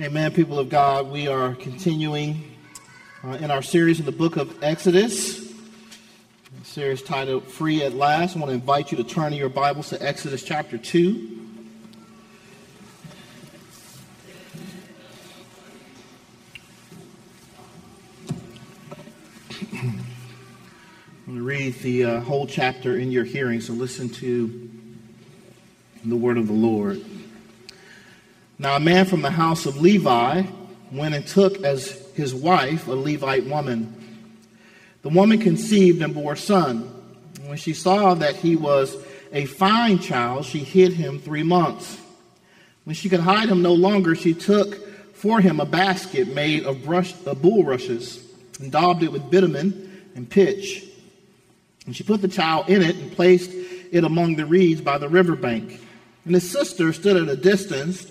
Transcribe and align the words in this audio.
Amen, 0.00 0.30
people 0.30 0.60
of 0.60 0.68
God. 0.68 1.10
We 1.10 1.26
are 1.26 1.56
continuing 1.56 2.54
uh, 3.24 3.30
in 3.30 3.50
our 3.50 3.62
series 3.62 3.98
in 3.98 4.06
the 4.06 4.12
book 4.12 4.36
of 4.36 4.62
Exodus. 4.62 5.52
Series 6.62 7.02
titled 7.02 7.48
Free 7.48 7.82
at 7.82 7.94
Last. 7.94 8.36
I 8.36 8.38
want 8.38 8.50
to 8.50 8.54
invite 8.54 8.92
you 8.92 8.98
to 8.98 9.02
turn 9.02 9.32
in 9.32 9.40
your 9.40 9.48
Bibles 9.48 9.88
to 9.88 10.00
Exodus 10.00 10.44
chapter 10.44 10.78
2. 10.78 11.46
I'm 19.72 20.04
going 21.26 21.38
to 21.38 21.42
read 21.42 21.74
the 21.80 22.04
uh, 22.04 22.20
whole 22.20 22.46
chapter 22.46 22.96
in 22.96 23.10
your 23.10 23.24
hearing, 23.24 23.60
so 23.60 23.72
listen 23.72 24.08
to 24.10 24.70
the 26.04 26.16
word 26.16 26.38
of 26.38 26.46
the 26.46 26.52
Lord. 26.52 27.04
Now, 28.60 28.74
a 28.74 28.80
man 28.80 29.06
from 29.06 29.22
the 29.22 29.30
house 29.30 29.66
of 29.66 29.80
Levi 29.80 30.42
went 30.90 31.14
and 31.14 31.24
took 31.24 31.62
as 31.62 31.90
his 32.14 32.34
wife 32.34 32.88
a 32.88 32.92
Levite 32.92 33.46
woman. 33.46 33.94
The 35.02 35.10
woman 35.10 35.38
conceived 35.38 36.02
and 36.02 36.12
bore 36.12 36.32
a 36.32 36.36
son. 36.36 36.80
When 37.46 37.56
she 37.56 37.72
saw 37.72 38.14
that 38.14 38.34
he 38.34 38.56
was 38.56 38.96
a 39.32 39.44
fine 39.44 40.00
child, 40.00 40.44
she 40.44 40.58
hid 40.58 40.92
him 40.92 41.20
three 41.20 41.44
months. 41.44 41.98
When 42.82 42.96
she 42.96 43.08
could 43.08 43.20
hide 43.20 43.48
him 43.48 43.62
no 43.62 43.74
longer, 43.74 44.16
she 44.16 44.34
took 44.34 44.88
for 45.14 45.40
him 45.40 45.60
a 45.60 45.66
basket 45.66 46.34
made 46.34 46.64
of, 46.64 46.84
brush, 46.84 47.14
of 47.26 47.40
bulrushes 47.40 48.24
and 48.58 48.72
daubed 48.72 49.04
it 49.04 49.12
with 49.12 49.30
bitumen 49.30 50.04
and 50.16 50.28
pitch. 50.28 50.84
And 51.86 51.94
she 51.94 52.02
put 52.02 52.22
the 52.22 52.28
child 52.28 52.68
in 52.68 52.82
it 52.82 52.96
and 52.96 53.12
placed 53.12 53.52
it 53.52 54.02
among 54.02 54.34
the 54.34 54.46
reeds 54.46 54.80
by 54.80 54.98
the 54.98 55.08
river 55.08 55.36
bank. 55.36 55.80
And 56.24 56.34
his 56.34 56.50
sister 56.50 56.92
stood 56.92 57.16
at 57.16 57.28
a 57.28 57.36
distance 57.36 58.10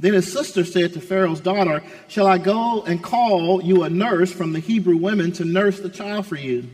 Then 0.00 0.14
his 0.14 0.32
sister 0.32 0.64
said 0.64 0.94
to 0.94 1.00
Pharaoh's 1.00 1.40
daughter, 1.40 1.82
Shall 2.08 2.26
I 2.26 2.38
go 2.38 2.82
and 2.84 3.02
call 3.02 3.62
you 3.62 3.82
a 3.82 3.90
nurse 3.90 4.32
from 4.32 4.54
the 4.54 4.58
Hebrew 4.58 4.96
women 4.96 5.30
to 5.32 5.44
nurse 5.44 5.78
the 5.78 5.90
child 5.90 6.24
for 6.26 6.36
you? 6.36 6.66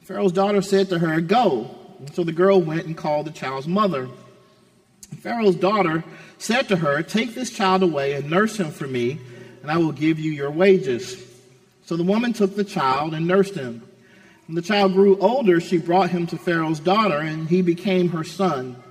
Pharaoh's 0.00 0.32
daughter 0.32 0.62
said 0.62 0.88
to 0.88 0.98
her, 0.98 1.20
Go. 1.20 1.70
And 1.98 2.14
so 2.14 2.24
the 2.24 2.32
girl 2.32 2.62
went 2.62 2.86
and 2.86 2.96
called 2.96 3.26
the 3.26 3.30
child's 3.30 3.68
mother. 3.68 4.08
Pharaoh's 5.18 5.56
daughter 5.56 6.02
said 6.38 6.68
to 6.68 6.76
her, 6.76 7.02
Take 7.02 7.34
this 7.34 7.50
child 7.50 7.82
away 7.82 8.14
and 8.14 8.30
nurse 8.30 8.56
him 8.56 8.70
for 8.70 8.86
me, 8.86 9.20
and 9.60 9.70
I 9.70 9.76
will 9.76 9.92
give 9.92 10.18
you 10.18 10.32
your 10.32 10.50
wages. 10.50 11.22
So 11.84 11.98
the 11.98 12.04
woman 12.04 12.32
took 12.32 12.56
the 12.56 12.64
child 12.64 13.12
and 13.12 13.26
nursed 13.26 13.54
him. 13.54 13.82
When 14.46 14.54
the 14.54 14.62
child 14.62 14.94
grew 14.94 15.18
older, 15.18 15.60
she 15.60 15.76
brought 15.76 16.08
him 16.08 16.26
to 16.28 16.38
Pharaoh's 16.38 16.80
daughter, 16.80 17.18
and 17.18 17.50
he 17.50 17.60
became 17.60 18.08
her 18.08 18.24
son. 18.24 18.82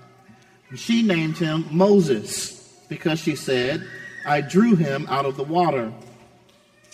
And 0.70 0.80
she 0.80 1.02
named 1.02 1.38
him 1.38 1.66
Moses 1.72 2.56
because 2.86 3.20
she 3.20 3.36
said, 3.36 3.86
I 4.26 4.42
drew 4.42 4.76
him 4.76 5.06
out 5.10 5.26
of 5.26 5.38
the 5.38 5.44
water. 5.44 5.92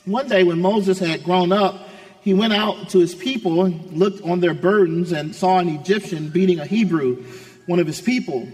One 0.06 0.28
day 0.28 0.44
when 0.44 0.61
Moses 0.61 1.00
had 1.00 1.23
grown 1.23 1.52
up, 1.52 1.89
he 2.22 2.34
went 2.34 2.53
out 2.53 2.89
to 2.89 3.00
his 3.00 3.16
people 3.16 3.66
and 3.66 3.92
looked 3.94 4.22
on 4.23 4.39
their 4.39 4.53
burdens 4.53 5.12
and 5.12 5.36
saw 5.36 5.59
an 5.59 5.69
Egyptian 5.69 6.30
beating 6.30 6.59
a 6.59 6.66
Hebrew, 6.66 7.23
one 7.66 7.80
of 7.80 7.88
his 7.88 8.02
people. 8.02 8.47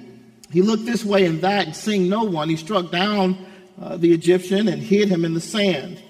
He 0.52 0.62
looked 0.62 0.86
this 0.86 1.04
way 1.04 1.26
and 1.26 1.42
that 1.42 1.66
and 1.66 1.76
seeing 1.76 2.08
no 2.10 2.24
one, 2.24 2.50
he 2.50 2.56
struck 2.56 2.92
down 2.92 3.38
uh, 3.82 3.98
the 3.98 4.14
Egyptian 4.14 4.68
and 4.68 4.82
hid 4.82 5.10
him 5.10 5.26
in 5.26 5.34
the 5.34 5.42
sand. 5.42 6.02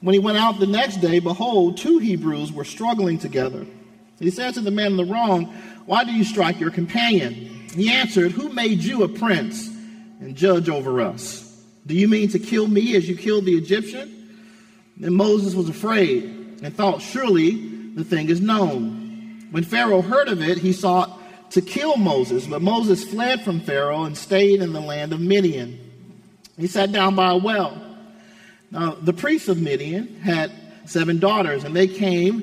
When 0.00 0.14
he 0.14 0.18
went 0.18 0.38
out 0.38 0.58
the 0.58 0.66
next 0.66 0.96
day, 0.96 1.18
behold, 1.18 1.76
two 1.76 1.98
Hebrews 1.98 2.52
were 2.52 2.64
struggling 2.64 3.18
together. 3.18 3.66
He 4.18 4.30
said 4.30 4.54
to 4.54 4.60
the 4.60 4.70
man 4.70 4.92
in 4.92 4.96
the 4.96 5.04
wrong, 5.04 5.46
Why 5.86 6.04
do 6.04 6.12
you 6.12 6.24
strike 6.24 6.58
your 6.58 6.70
companion? 6.70 7.68
He 7.74 7.90
answered, 7.90 8.32
Who 8.32 8.48
made 8.50 8.82
you 8.82 9.02
a 9.02 9.08
prince? 9.08 9.69
And 10.20 10.36
judge 10.36 10.68
over 10.68 11.00
us. 11.00 11.46
Do 11.86 11.94
you 11.94 12.06
mean 12.06 12.28
to 12.28 12.38
kill 12.38 12.68
me 12.68 12.94
as 12.94 13.08
you 13.08 13.16
killed 13.16 13.46
the 13.46 13.56
Egyptian? 13.56 14.38
Then 14.96 15.14
Moses 15.14 15.54
was 15.54 15.68
afraid 15.68 16.24
and 16.62 16.74
thought, 16.74 17.00
Surely 17.00 17.94
the 17.94 18.04
thing 18.04 18.28
is 18.28 18.40
known. 18.40 19.48
When 19.50 19.64
Pharaoh 19.64 20.02
heard 20.02 20.28
of 20.28 20.42
it, 20.42 20.58
he 20.58 20.72
sought 20.72 21.18
to 21.52 21.60
kill 21.60 21.96
Moses, 21.96 22.46
but 22.46 22.62
Moses 22.62 23.02
fled 23.02 23.42
from 23.42 23.60
Pharaoh 23.60 24.04
and 24.04 24.16
stayed 24.16 24.62
in 24.62 24.72
the 24.72 24.80
land 24.80 25.12
of 25.12 25.20
Midian. 25.20 25.78
He 26.56 26.66
sat 26.66 26.92
down 26.92 27.16
by 27.16 27.30
a 27.30 27.36
well. 27.36 27.82
Now, 28.70 28.92
the 28.92 29.12
priests 29.12 29.48
of 29.48 29.60
Midian 29.60 30.20
had 30.20 30.52
seven 30.84 31.18
daughters, 31.18 31.64
and 31.64 31.74
they 31.74 31.88
came 31.88 32.42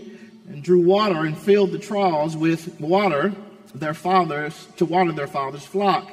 and 0.50 0.64
drew 0.64 0.82
water 0.82 1.24
and 1.24 1.38
filled 1.38 1.72
the 1.72 1.80
troughs 1.80 2.36
with 2.36 2.80
water 2.82 3.34
their 3.74 3.94
fathers 3.94 4.68
to 4.78 4.86
water 4.86 5.12
their 5.12 5.28
father's 5.28 5.66
flock. 5.66 6.12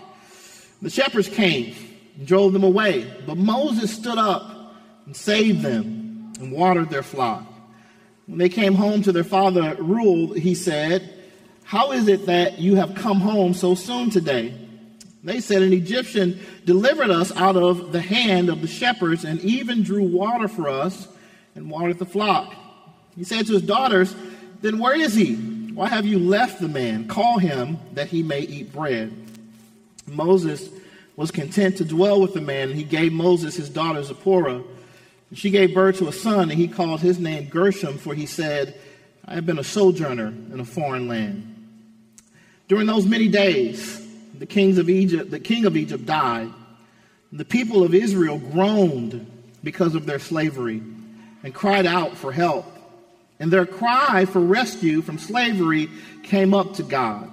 The 0.84 0.90
shepherds 0.90 1.30
came 1.30 1.74
and 2.18 2.26
drove 2.26 2.52
them 2.52 2.62
away, 2.62 3.10
but 3.26 3.38
Moses 3.38 3.90
stood 3.90 4.18
up 4.18 4.74
and 5.06 5.16
saved 5.16 5.62
them 5.62 6.34
and 6.38 6.52
watered 6.52 6.90
their 6.90 7.02
flock. 7.02 7.42
When 8.26 8.36
they 8.36 8.50
came 8.50 8.74
home 8.74 9.00
to 9.04 9.12
their 9.12 9.24
father 9.24 9.76
Reuel, 9.78 10.34
he 10.34 10.54
said, 10.54 11.10
How 11.62 11.92
is 11.92 12.06
it 12.06 12.26
that 12.26 12.58
you 12.58 12.74
have 12.74 12.94
come 12.96 13.20
home 13.20 13.54
so 13.54 13.74
soon 13.74 14.10
today? 14.10 14.52
They 15.22 15.40
said, 15.40 15.62
An 15.62 15.72
Egyptian 15.72 16.38
delivered 16.66 17.08
us 17.08 17.34
out 17.34 17.56
of 17.56 17.92
the 17.92 18.02
hand 18.02 18.50
of 18.50 18.60
the 18.60 18.68
shepherds 18.68 19.24
and 19.24 19.40
even 19.40 19.84
drew 19.84 20.02
water 20.02 20.48
for 20.48 20.68
us 20.68 21.08
and 21.54 21.70
watered 21.70 21.98
the 21.98 22.04
flock. 22.04 22.54
He 23.16 23.24
said 23.24 23.46
to 23.46 23.54
his 23.54 23.62
daughters, 23.62 24.14
Then 24.60 24.78
where 24.78 24.94
is 24.94 25.14
he? 25.14 25.36
Why 25.72 25.88
have 25.88 26.04
you 26.04 26.18
left 26.18 26.60
the 26.60 26.68
man? 26.68 27.08
Call 27.08 27.38
him 27.38 27.78
that 27.94 28.08
he 28.08 28.22
may 28.22 28.40
eat 28.40 28.70
bread. 28.70 29.23
Moses 30.06 30.68
was 31.16 31.30
content 31.30 31.76
to 31.78 31.84
dwell 31.84 32.20
with 32.20 32.34
the 32.34 32.40
man, 32.40 32.72
he 32.72 32.84
gave 32.84 33.12
Moses 33.12 33.56
his 33.56 33.70
daughter 33.70 34.02
Zipporah. 34.02 34.62
And 35.30 35.38
she 35.38 35.50
gave 35.50 35.74
birth 35.74 35.98
to 35.98 36.08
a 36.08 36.12
son, 36.12 36.50
and 36.50 36.58
he 36.58 36.68
called 36.68 37.00
his 37.00 37.18
name 37.18 37.48
Gershom, 37.48 37.98
for 37.98 38.14
he 38.14 38.26
said, 38.26 38.78
I 39.24 39.34
have 39.34 39.46
been 39.46 39.58
a 39.58 39.64
sojourner 39.64 40.28
in 40.28 40.60
a 40.60 40.64
foreign 40.64 41.08
land. 41.08 41.50
During 42.68 42.86
those 42.86 43.06
many 43.06 43.28
days, 43.28 44.06
the 44.38 44.46
kings 44.46 44.78
of 44.78 44.90
Egypt, 44.90 45.30
the 45.30 45.40
king 45.40 45.64
of 45.64 45.76
Egypt 45.76 46.04
died. 46.04 46.50
The 47.32 47.44
people 47.44 47.82
of 47.84 47.94
Israel 47.94 48.38
groaned 48.38 49.30
because 49.62 49.94
of 49.94 50.06
their 50.06 50.18
slavery 50.18 50.82
and 51.42 51.54
cried 51.54 51.86
out 51.86 52.16
for 52.16 52.32
help. 52.32 52.66
And 53.40 53.52
their 53.52 53.66
cry 53.66 54.24
for 54.24 54.40
rescue 54.40 55.02
from 55.02 55.18
slavery 55.18 55.88
came 56.22 56.54
up 56.54 56.74
to 56.74 56.82
God. 56.82 57.30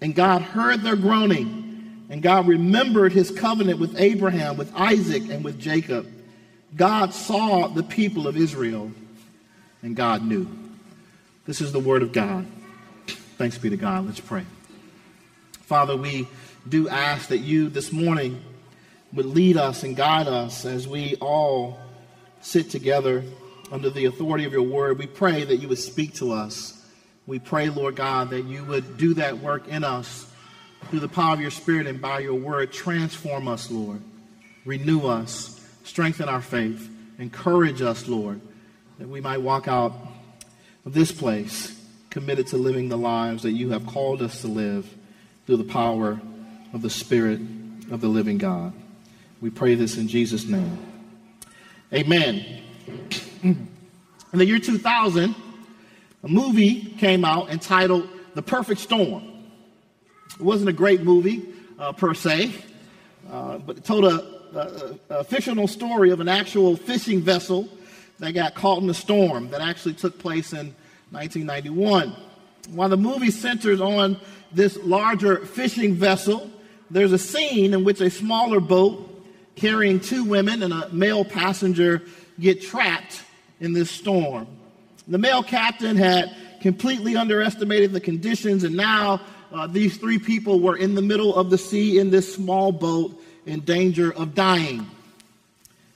And 0.00 0.14
God 0.14 0.42
heard 0.42 0.82
their 0.82 0.96
groaning 0.96 1.65
and 2.08 2.22
God 2.22 2.46
remembered 2.46 3.12
his 3.12 3.30
covenant 3.30 3.78
with 3.78 3.98
Abraham, 4.00 4.56
with 4.56 4.72
Isaac, 4.74 5.24
and 5.28 5.44
with 5.44 5.58
Jacob. 5.58 6.06
God 6.74 7.12
saw 7.12 7.68
the 7.68 7.82
people 7.82 8.28
of 8.28 8.36
Israel, 8.36 8.92
and 9.82 9.96
God 9.96 10.24
knew. 10.24 10.46
This 11.46 11.60
is 11.60 11.72
the 11.72 11.80
word 11.80 12.02
of 12.02 12.12
God. 12.12 12.46
Thanks 13.38 13.58
be 13.58 13.70
to 13.70 13.76
God. 13.76 14.06
Let's 14.06 14.20
pray. 14.20 14.44
Father, 15.62 15.96
we 15.96 16.28
do 16.68 16.88
ask 16.88 17.28
that 17.28 17.38
you 17.38 17.68
this 17.68 17.92
morning 17.92 18.42
would 19.12 19.26
lead 19.26 19.56
us 19.56 19.82
and 19.82 19.96
guide 19.96 20.28
us 20.28 20.64
as 20.64 20.86
we 20.86 21.16
all 21.16 21.78
sit 22.40 22.70
together 22.70 23.24
under 23.72 23.90
the 23.90 24.04
authority 24.04 24.44
of 24.44 24.52
your 24.52 24.62
word. 24.62 24.98
We 24.98 25.06
pray 25.06 25.44
that 25.44 25.56
you 25.56 25.68
would 25.68 25.78
speak 25.78 26.14
to 26.14 26.32
us. 26.32 26.84
We 27.26 27.38
pray, 27.38 27.68
Lord 27.68 27.96
God, 27.96 28.30
that 28.30 28.44
you 28.44 28.64
would 28.64 28.96
do 28.96 29.14
that 29.14 29.38
work 29.38 29.66
in 29.68 29.82
us 29.84 30.30
through 30.88 31.00
the 31.00 31.08
power 31.08 31.34
of 31.34 31.40
your 31.40 31.50
Spirit 31.50 31.86
and 31.86 32.00
by 32.00 32.20
your 32.20 32.34
word, 32.34 32.72
transform 32.72 33.48
us, 33.48 33.70
Lord. 33.70 34.00
Renew 34.64 35.06
us, 35.06 35.60
strengthen 35.84 36.28
our 36.28 36.40
faith, 36.40 36.90
encourage 37.18 37.82
us, 37.82 38.08
Lord, 38.08 38.40
that 38.98 39.08
we 39.08 39.20
might 39.20 39.38
walk 39.38 39.68
out 39.68 39.92
of 40.84 40.92
this 40.92 41.12
place 41.12 41.80
committed 42.10 42.46
to 42.48 42.56
living 42.56 42.88
the 42.88 42.96
lives 42.96 43.42
that 43.42 43.52
you 43.52 43.70
have 43.70 43.86
called 43.86 44.22
us 44.22 44.40
to 44.40 44.48
live 44.48 44.92
through 45.46 45.58
the 45.58 45.64
power 45.64 46.20
of 46.72 46.82
the 46.82 46.90
Spirit 46.90 47.40
of 47.90 48.00
the 48.00 48.08
living 48.08 48.38
God. 48.38 48.72
We 49.40 49.50
pray 49.50 49.74
this 49.74 49.98
in 49.98 50.08
Jesus' 50.08 50.46
name. 50.46 50.78
Amen. 51.92 52.62
In 53.42 53.68
the 54.32 54.46
year 54.46 54.58
2000, 54.58 55.34
a 56.24 56.28
movie 56.28 56.80
came 56.98 57.24
out 57.24 57.50
entitled 57.50 58.08
The 58.34 58.42
Perfect 58.42 58.80
Storm. 58.80 59.35
It 60.38 60.42
wasn't 60.42 60.68
a 60.68 60.74
great 60.74 61.02
movie 61.02 61.48
uh, 61.78 61.92
per 61.92 62.12
se, 62.12 62.52
uh, 63.30 63.56
but 63.56 63.78
it 63.78 63.84
told 63.84 64.04
a, 64.04 64.98
a, 65.10 65.20
a, 65.20 65.24
fictional 65.24 65.66
story 65.66 66.10
of 66.10 66.20
an 66.20 66.28
actual 66.28 66.76
fishing 66.76 67.22
vessel 67.22 67.66
that 68.18 68.32
got 68.32 68.54
caught 68.54 68.82
in 68.82 68.90
a 68.90 68.94
storm 68.94 69.48
that 69.48 69.62
actually 69.62 69.94
took 69.94 70.18
place 70.18 70.52
in 70.52 70.74
1991. 71.10 72.14
While 72.70 72.88
the 72.90 72.98
movie 72.98 73.30
centers 73.30 73.80
on 73.80 74.20
this 74.52 74.76
larger 74.82 75.46
fishing 75.46 75.94
vessel, 75.94 76.50
there's 76.90 77.12
a 77.12 77.18
scene 77.18 77.72
in 77.72 77.82
which 77.82 78.02
a 78.02 78.10
smaller 78.10 78.60
boat 78.60 79.24
carrying 79.54 80.00
two 80.00 80.22
women 80.22 80.62
and 80.62 80.74
a 80.74 80.90
male 80.90 81.24
passenger 81.24 82.02
get 82.38 82.60
trapped 82.60 83.22
in 83.60 83.72
this 83.72 83.90
storm. 83.90 84.46
The 85.08 85.16
male 85.16 85.42
captain 85.42 85.96
had 85.96 86.36
completely 86.60 87.16
underestimated 87.16 87.92
the 87.92 88.00
conditions, 88.00 88.64
and 88.64 88.76
now 88.76 89.22
uh, 89.56 89.66
these 89.66 89.96
three 89.96 90.18
people 90.18 90.60
were 90.60 90.76
in 90.76 90.94
the 90.94 91.02
middle 91.02 91.34
of 91.34 91.50
the 91.50 91.58
sea 91.58 91.98
in 91.98 92.10
this 92.10 92.34
small 92.34 92.72
boat 92.72 93.18
in 93.46 93.60
danger 93.60 94.12
of 94.12 94.34
dying. 94.34 94.86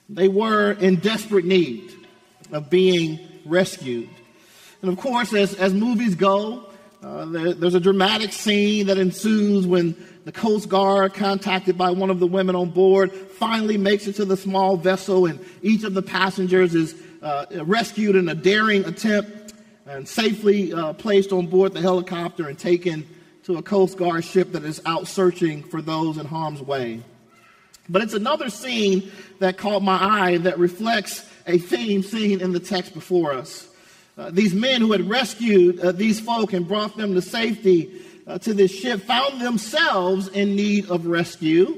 They 0.09 0.29
were 0.29 0.73
in 0.73 0.97
desperate 0.97 1.45
need 1.45 1.93
of 2.53 2.71
being 2.71 3.21
rescued. 3.45 4.09
And 4.83 4.91
of 4.91 4.99
course, 4.99 5.35
as, 5.35 5.55
as 5.55 5.75
movies 5.75 6.15
go, 6.15 6.65
uh, 7.03 7.27
there, 7.27 7.53
there's 7.53 7.75
a 7.75 7.81
dramatic 7.81 8.33
scene 8.33 8.87
that 8.87 8.99
ensues 8.99 9.67
when 9.67 9.95
the 10.25 10.33
Coast 10.33 10.69
Guard, 10.69 11.15
contacted 11.15 11.77
by 11.77 11.91
one 11.91 12.11
of 12.11 12.19
the 12.19 12.27
women 12.27 12.55
on 12.55 12.71
board, 12.71 13.13
finally 13.13 13.77
makes 13.77 14.07
it 14.07 14.15
to 14.17 14.25
the 14.25 14.37
small 14.37 14.77
vessel, 14.77 15.27
and 15.27 15.45
each 15.63 15.85
of 15.85 15.95
the 15.95 16.03
passengers 16.03 16.75
is 16.75 16.95
uh, 17.23 17.47
rescued 17.65 18.17
in 18.17 18.29
a 18.29 18.35
daring 18.35 18.85
attempt 18.85 19.55
and 19.87 20.07
safely 20.07 20.73
uh, 20.73 20.93
placed 20.93 21.33
on 21.33 21.47
board 21.47 21.73
the 21.73 21.81
helicopter 21.81 22.49
and 22.49 22.59
taken 22.59 23.07
to 23.45 23.57
a 23.57 23.63
Coast 23.63 23.97
Guard 23.97 24.25
ship 24.25 24.53
that 24.53 24.65
is 24.65 24.81
out 24.87 25.07
searching 25.07 25.63
for 25.63 25.81
those 25.81 26.19
in 26.19 26.27
harm's 26.27 26.63
way. 26.63 27.01
But 27.89 28.03
it's 28.03 28.15
another 28.15 28.51
scene 28.51 29.11
that 29.41 29.59
caught 29.59 29.83
my 29.83 29.99
eye 30.01 30.37
that 30.39 30.59
reflects 30.59 31.29
a 31.47 31.59
theme 31.59 32.03
seen 32.03 32.41
in 32.41 32.53
the 32.53 32.61
text 32.61 32.95
before 32.95 33.33
us. 33.33 33.69
Uh, 34.17 34.31
these 34.31 34.55
men 34.55 34.81
who 34.81 34.93
had 34.93 35.09
rescued 35.09 35.81
uh, 35.81 35.93
these 35.93 36.21
folk 36.21 36.53
and 36.53 36.69
brought 36.69 36.97
them 36.97 37.15
to 37.15 37.23
safety 37.23 38.03
uh, 38.27 38.39
to 38.39 38.55
this 38.55 38.71
ship 38.71 39.01
found 39.01 39.41
themselves 39.41 40.29
in 40.29 40.55
need 40.55 40.89
of 40.91 41.07
rescue 41.07 41.75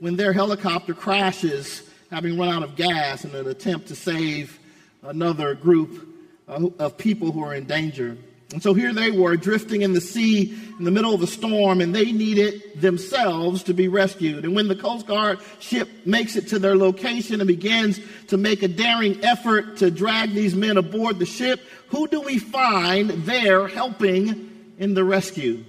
when 0.00 0.16
their 0.16 0.32
helicopter 0.32 0.92
crashes, 0.92 1.88
having 2.10 2.36
run 2.38 2.48
out 2.48 2.62
of 2.62 2.76
gas 2.76 3.24
in 3.24 3.34
an 3.34 3.46
attempt 3.48 3.88
to 3.88 3.94
save 3.94 4.58
another 5.02 5.54
group 5.54 6.08
uh, 6.48 6.68
of 6.78 6.98
people 6.98 7.32
who 7.32 7.42
are 7.42 7.54
in 7.54 7.64
danger. 7.64 8.16
And 8.52 8.62
so 8.62 8.74
here 8.74 8.92
they 8.92 9.10
were 9.10 9.36
drifting 9.36 9.82
in 9.82 9.94
the 9.94 10.00
sea 10.00 10.56
in 10.78 10.84
the 10.84 10.90
middle 10.90 11.14
of 11.14 11.22
a 11.22 11.26
storm, 11.26 11.80
and 11.80 11.94
they 11.94 12.12
needed 12.12 12.80
themselves 12.80 13.62
to 13.64 13.74
be 13.74 13.88
rescued. 13.88 14.44
And 14.44 14.54
when 14.54 14.68
the 14.68 14.76
Coast 14.76 15.06
Guard 15.06 15.40
ship 15.60 15.88
makes 16.04 16.36
it 16.36 16.48
to 16.48 16.58
their 16.58 16.76
location 16.76 17.40
and 17.40 17.48
begins 17.48 17.98
to 18.28 18.36
make 18.36 18.62
a 18.62 18.68
daring 18.68 19.24
effort 19.24 19.78
to 19.78 19.90
drag 19.90 20.34
these 20.34 20.54
men 20.54 20.76
aboard 20.76 21.18
the 21.18 21.26
ship, 21.26 21.60
who 21.88 22.06
do 22.06 22.20
we 22.20 22.38
find 22.38 23.10
there 23.24 23.66
helping 23.66 24.74
in 24.78 24.94
the 24.94 25.04
rescue? 25.04 25.64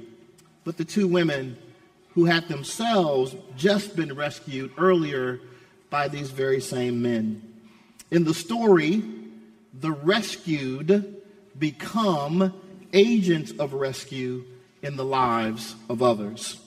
But 0.64 0.78
the 0.78 0.86
two 0.86 1.08
women 1.08 1.58
who 2.14 2.26
had 2.26 2.48
themselves 2.48 3.36
just 3.56 3.96
been 3.96 4.16
rescued 4.16 4.72
earlier 4.78 5.40
by 5.90 6.08
these 6.08 6.30
very 6.30 6.62
same 6.62 7.02
men. 7.02 7.42
In 8.12 8.24
the 8.24 8.34
story, 8.34 9.04
the 9.74 9.92
rescued 9.92 11.22
become 11.58 12.54
agents 12.96 13.52
of 13.60 13.74
rescue 13.74 14.44
in 14.82 14.96
the 14.96 15.06
lives 15.06 15.76
of 15.90 16.02
others. 16.02 16.60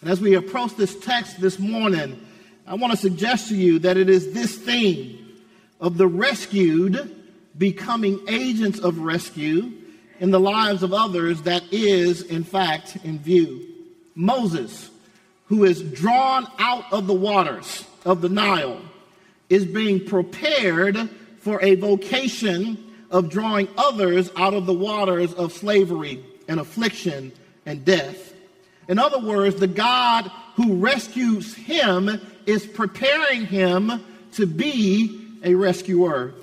And 0.00 0.10
as 0.10 0.20
we 0.20 0.34
approach 0.34 0.76
this 0.76 0.98
text 1.00 1.40
this 1.40 1.58
morning, 1.58 2.24
I 2.66 2.74
want 2.74 2.92
to 2.92 2.96
suggest 2.96 3.48
to 3.48 3.56
you 3.56 3.80
that 3.80 3.96
it 3.96 4.08
is 4.08 4.32
this 4.32 4.56
theme 4.56 5.40
of 5.80 5.98
the 5.98 6.06
rescued 6.06 7.16
becoming 7.58 8.20
agents 8.28 8.78
of 8.78 8.98
rescue 8.98 9.72
in 10.20 10.30
the 10.30 10.40
lives 10.40 10.82
of 10.82 10.92
others 10.92 11.42
that 11.42 11.64
is, 11.72 12.22
in 12.22 12.44
fact, 12.44 12.96
in 13.04 13.18
view. 13.18 13.66
Moses, 14.14 14.90
who 15.46 15.64
is 15.64 15.82
drawn 15.82 16.46
out 16.58 16.84
of 16.92 17.06
the 17.06 17.14
waters 17.14 17.84
of 18.04 18.20
the 18.20 18.28
Nile, 18.28 18.80
is 19.48 19.64
being 19.64 20.04
prepared 20.04 21.10
for 21.40 21.62
a 21.62 21.74
vocation 21.74 22.81
of 23.12 23.28
drawing 23.28 23.68
others 23.76 24.30
out 24.36 24.54
of 24.54 24.66
the 24.66 24.72
waters 24.72 25.32
of 25.34 25.52
slavery 25.52 26.24
and 26.48 26.58
affliction 26.58 27.30
and 27.64 27.84
death. 27.84 28.32
In 28.88 28.98
other 28.98 29.20
words, 29.20 29.56
the 29.56 29.68
God 29.68 30.30
who 30.56 30.76
rescues 30.76 31.54
him 31.54 32.20
is 32.46 32.66
preparing 32.66 33.46
him 33.46 34.02
to 34.32 34.46
be 34.46 35.38
a 35.44 35.54
rescuer. 35.54 36.34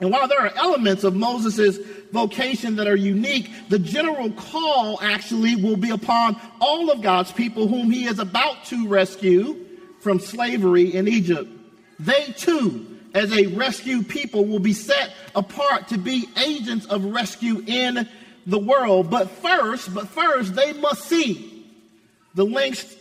And 0.00 0.10
while 0.10 0.28
there 0.28 0.40
are 0.40 0.52
elements 0.56 1.04
of 1.04 1.16
Moses' 1.16 1.78
vocation 2.12 2.76
that 2.76 2.86
are 2.86 2.96
unique, 2.96 3.50
the 3.70 3.78
general 3.78 4.30
call 4.30 5.00
actually 5.00 5.56
will 5.56 5.76
be 5.76 5.90
upon 5.90 6.38
all 6.60 6.90
of 6.90 7.00
God's 7.00 7.32
people 7.32 7.66
whom 7.66 7.90
he 7.90 8.04
is 8.04 8.18
about 8.18 8.66
to 8.66 8.86
rescue 8.86 9.64
from 10.00 10.20
slavery 10.20 10.94
in 10.94 11.08
Egypt. 11.08 11.50
They 11.98 12.26
too 12.36 12.95
as 13.16 13.32
a 13.32 13.46
rescue 13.46 14.02
people 14.02 14.44
will 14.44 14.58
be 14.58 14.74
set 14.74 15.10
apart 15.34 15.88
to 15.88 15.96
be 15.96 16.28
agents 16.44 16.84
of 16.84 17.02
rescue 17.02 17.64
in 17.66 18.06
the 18.46 18.58
world. 18.58 19.10
But 19.10 19.30
first, 19.30 19.92
but 19.94 20.08
first, 20.08 20.54
they 20.54 20.74
must 20.74 21.06
see 21.06 21.66
the 22.34 22.44
lengths 22.44 22.94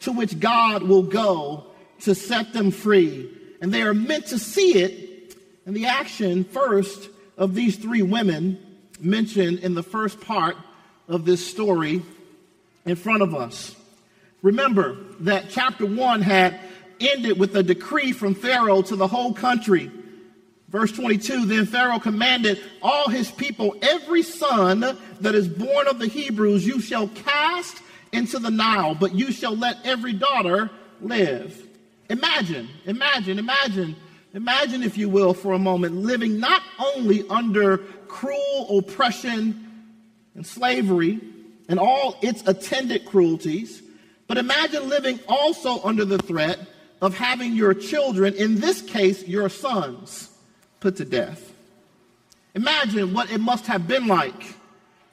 to 0.00 0.12
which 0.12 0.38
God 0.38 0.84
will 0.84 1.02
go 1.02 1.66
to 2.02 2.14
set 2.14 2.52
them 2.52 2.70
free. 2.70 3.28
And 3.60 3.74
they 3.74 3.82
are 3.82 3.92
meant 3.92 4.26
to 4.28 4.38
see 4.38 4.78
it 4.78 5.36
in 5.66 5.74
the 5.74 5.86
action 5.86 6.44
first 6.44 7.08
of 7.36 7.56
these 7.56 7.76
three 7.76 8.02
women 8.02 8.64
mentioned 9.00 9.58
in 9.58 9.74
the 9.74 9.82
first 9.82 10.20
part 10.20 10.56
of 11.08 11.24
this 11.24 11.44
story 11.44 12.02
in 12.84 12.94
front 12.94 13.22
of 13.22 13.34
us. 13.34 13.74
Remember 14.42 14.96
that 15.20 15.50
chapter 15.50 15.86
one 15.86 16.22
had 16.22 16.60
ended 17.00 17.38
with 17.38 17.56
a 17.56 17.62
decree 17.62 18.12
from 18.12 18.34
Pharaoh 18.34 18.82
to 18.82 18.96
the 18.96 19.06
whole 19.06 19.32
country. 19.32 19.90
Verse 20.68 20.92
22 20.92 21.46
Then 21.46 21.66
Pharaoh 21.66 21.98
commanded 21.98 22.60
all 22.82 23.08
his 23.08 23.30
people, 23.30 23.76
Every 23.82 24.22
son 24.22 24.80
that 25.20 25.34
is 25.34 25.48
born 25.48 25.86
of 25.88 25.98
the 25.98 26.08
Hebrews 26.08 26.66
you 26.66 26.80
shall 26.80 27.08
cast 27.08 27.80
into 28.12 28.38
the 28.38 28.50
Nile, 28.50 28.94
but 28.94 29.14
you 29.14 29.32
shall 29.32 29.56
let 29.56 29.78
every 29.84 30.12
daughter 30.12 30.70
live. 31.00 31.66
Imagine, 32.08 32.68
imagine, 32.84 33.38
imagine, 33.38 33.96
imagine, 34.32 34.82
if 34.82 34.96
you 34.96 35.08
will, 35.08 35.34
for 35.34 35.52
a 35.52 35.58
moment, 35.58 35.96
living 35.96 36.38
not 36.38 36.62
only 36.78 37.28
under 37.28 37.78
cruel 38.08 38.78
oppression 38.78 39.66
and 40.34 40.46
slavery 40.46 41.20
and 41.68 41.78
all 41.80 42.16
its 42.22 42.46
attendant 42.46 43.04
cruelties, 43.06 43.82
but 44.28 44.38
imagine 44.38 44.88
living 44.88 45.18
also 45.28 45.82
under 45.82 46.04
the 46.04 46.18
threat 46.18 46.58
of 47.00 47.16
having 47.16 47.54
your 47.54 47.74
children, 47.74 48.34
in 48.34 48.60
this 48.60 48.82
case, 48.82 49.26
your 49.26 49.48
sons, 49.48 50.30
put 50.80 50.96
to 50.96 51.04
death. 51.04 51.52
Imagine 52.54 53.12
what 53.12 53.30
it 53.30 53.38
must 53.38 53.66
have 53.66 53.86
been 53.86 54.06
like 54.06 54.54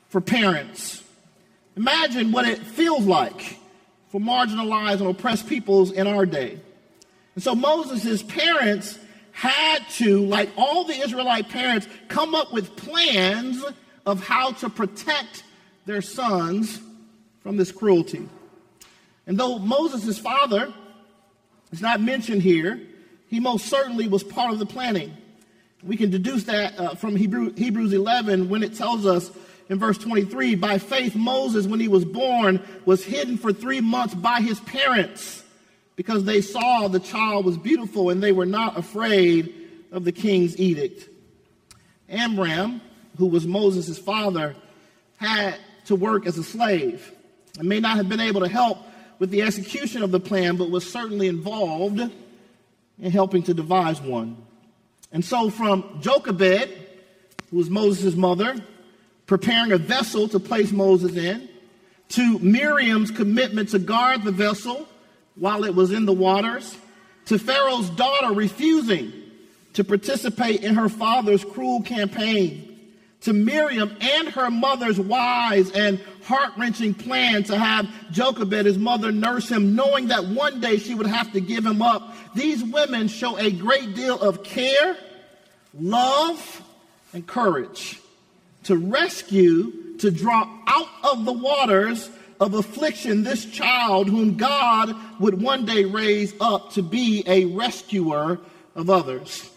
for 0.07 0.21
parents. 0.21 1.03
Imagine 1.75 2.31
what 2.31 2.47
it 2.47 2.59
feels 2.59 3.05
like 3.05 3.59
for 4.09 4.21
marginalized 4.21 4.99
and 4.99 5.07
oppressed 5.07 5.47
peoples 5.47 5.91
in 5.91 6.07
our 6.07 6.25
day. 6.25 6.59
And 7.35 7.43
so 7.43 7.55
Moses' 7.55 8.23
parents 8.23 8.99
had 9.31 9.79
to, 9.95 10.25
like 10.25 10.49
all 10.55 10.83
the 10.83 10.93
Israelite 10.93 11.49
parents, 11.49 11.87
come 12.07 12.35
up 12.35 12.53
with 12.53 12.75
plans 12.75 13.63
of 14.05 14.23
how 14.25 14.51
to 14.51 14.69
protect 14.69 15.43
their 15.85 16.01
sons 16.01 16.79
from 17.41 17.57
this 17.57 17.71
cruelty. 17.71 18.29
And 19.25 19.37
though 19.37 19.57
Moses' 19.59 20.19
father 20.19 20.73
it's 21.73 21.81
not 21.81 21.99
mentioned 21.99 22.43
here. 22.43 22.79
He 23.29 23.39
most 23.39 23.65
certainly 23.65 24.07
was 24.07 24.23
part 24.23 24.53
of 24.53 24.59
the 24.59 24.65
planning. 24.65 25.11
We 25.81 25.97
can 25.97 26.11
deduce 26.11 26.43
that 26.43 26.79
uh, 26.79 26.93
from 26.93 27.15
Hebrew, 27.15 27.51
Hebrews 27.51 27.93
11 27.93 28.47
when 28.47 28.61
it 28.61 28.75
tells 28.75 29.07
us 29.07 29.31
in 29.69 29.79
verse 29.79 29.97
23 29.97 30.53
by 30.53 30.77
faith, 30.77 31.15
Moses, 31.15 31.65
when 31.65 31.79
he 31.79 31.87
was 31.87 32.05
born, 32.05 32.61
was 32.85 33.03
hidden 33.03 33.39
for 33.39 33.51
three 33.51 33.81
months 33.81 34.13
by 34.13 34.39
his 34.39 34.59
parents 34.59 35.41
because 35.95 36.25
they 36.25 36.41
saw 36.41 36.87
the 36.87 36.99
child 36.99 37.43
was 37.43 37.57
beautiful 37.57 38.11
and 38.11 38.21
they 38.21 38.33
were 38.33 38.45
not 38.45 38.77
afraid 38.77 39.51
of 39.91 40.03
the 40.03 40.11
king's 40.11 40.55
edict. 40.59 41.09
Amram, 42.07 42.81
who 43.17 43.25
was 43.25 43.47
Moses' 43.47 43.97
father, 43.97 44.55
had 45.17 45.55
to 45.85 45.95
work 45.95 46.27
as 46.27 46.37
a 46.37 46.43
slave 46.43 47.11
and 47.57 47.67
may 47.67 47.79
not 47.79 47.97
have 47.97 48.07
been 48.07 48.19
able 48.19 48.41
to 48.41 48.47
help 48.47 48.77
with 49.23 49.29
the 49.29 49.41
execution 49.41 50.03
of 50.03 50.11
the 50.11 50.19
plan, 50.19 50.57
but 50.57 50.69
was 50.69 50.91
certainly 50.91 51.29
involved 51.29 51.97
in 51.97 53.09
helping 53.09 53.41
to 53.41 53.53
devise 53.53 54.01
one. 54.01 54.35
And 55.13 55.23
so, 55.23 55.49
from 55.49 56.01
Jochebed, 56.01 56.69
who 57.49 57.55
was 57.55 57.69
Moses' 57.69 58.15
mother, 58.15 58.53
preparing 59.25 59.71
a 59.71 59.77
vessel 59.77 60.27
to 60.27 60.41
place 60.41 60.73
Moses 60.73 61.15
in, 61.15 61.47
to 62.09 62.37
Miriam's 62.39 63.11
commitment 63.11 63.69
to 63.69 63.79
guard 63.79 64.23
the 64.23 64.33
vessel 64.33 64.89
while 65.35 65.63
it 65.63 65.73
was 65.73 65.93
in 65.93 66.05
the 66.05 66.11
waters, 66.11 66.77
to 67.27 67.39
Pharaoh's 67.39 67.89
daughter 67.91 68.33
refusing 68.33 69.13
to 69.71 69.85
participate 69.85 70.65
in 70.65 70.75
her 70.75 70.89
father's 70.89 71.45
cruel 71.45 71.81
campaign, 71.81 72.72
to 73.23 73.33
Miriam 73.33 73.95
and 74.01 74.27
her 74.29 74.51
mother's 74.51 74.99
wise 74.99 75.71
and 75.71 75.99
heart 76.23 76.51
wrenching 76.57 76.93
plan 76.93 77.43
to 77.43 77.57
have 77.57 77.87
Jochebed, 78.11 78.65
his 78.65 78.77
mother, 78.77 79.11
nurse 79.11 79.49
him, 79.49 79.75
knowing 79.75 80.07
that 80.07 80.25
one 80.25 80.59
day 80.59 80.77
she 80.77 80.93
would 80.93 81.07
have 81.07 81.31
to 81.33 81.39
give 81.39 81.65
him 81.65 81.81
up. 81.81 82.15
These 82.35 82.63
women 82.63 83.07
show 83.07 83.37
a 83.37 83.49
great 83.49 83.95
deal 83.95 84.19
of 84.19 84.43
care, 84.43 84.97
love, 85.73 86.61
and 87.13 87.25
courage 87.25 87.99
to 88.63 88.77
rescue, 88.77 89.97
to 89.99 90.11
draw 90.11 90.47
out 90.67 90.89
of 91.03 91.25
the 91.25 91.33
waters 91.33 92.09
of 92.39 92.53
affliction 92.55 93.23
this 93.23 93.45
child 93.45 94.09
whom 94.09 94.35
God 94.35 94.95
would 95.19 95.41
one 95.41 95.65
day 95.65 95.85
raise 95.85 96.33
up 96.41 96.73
to 96.73 96.81
be 96.81 97.23
a 97.25 97.45
rescuer 97.45 98.39
of 98.75 98.89
others. 98.89 99.49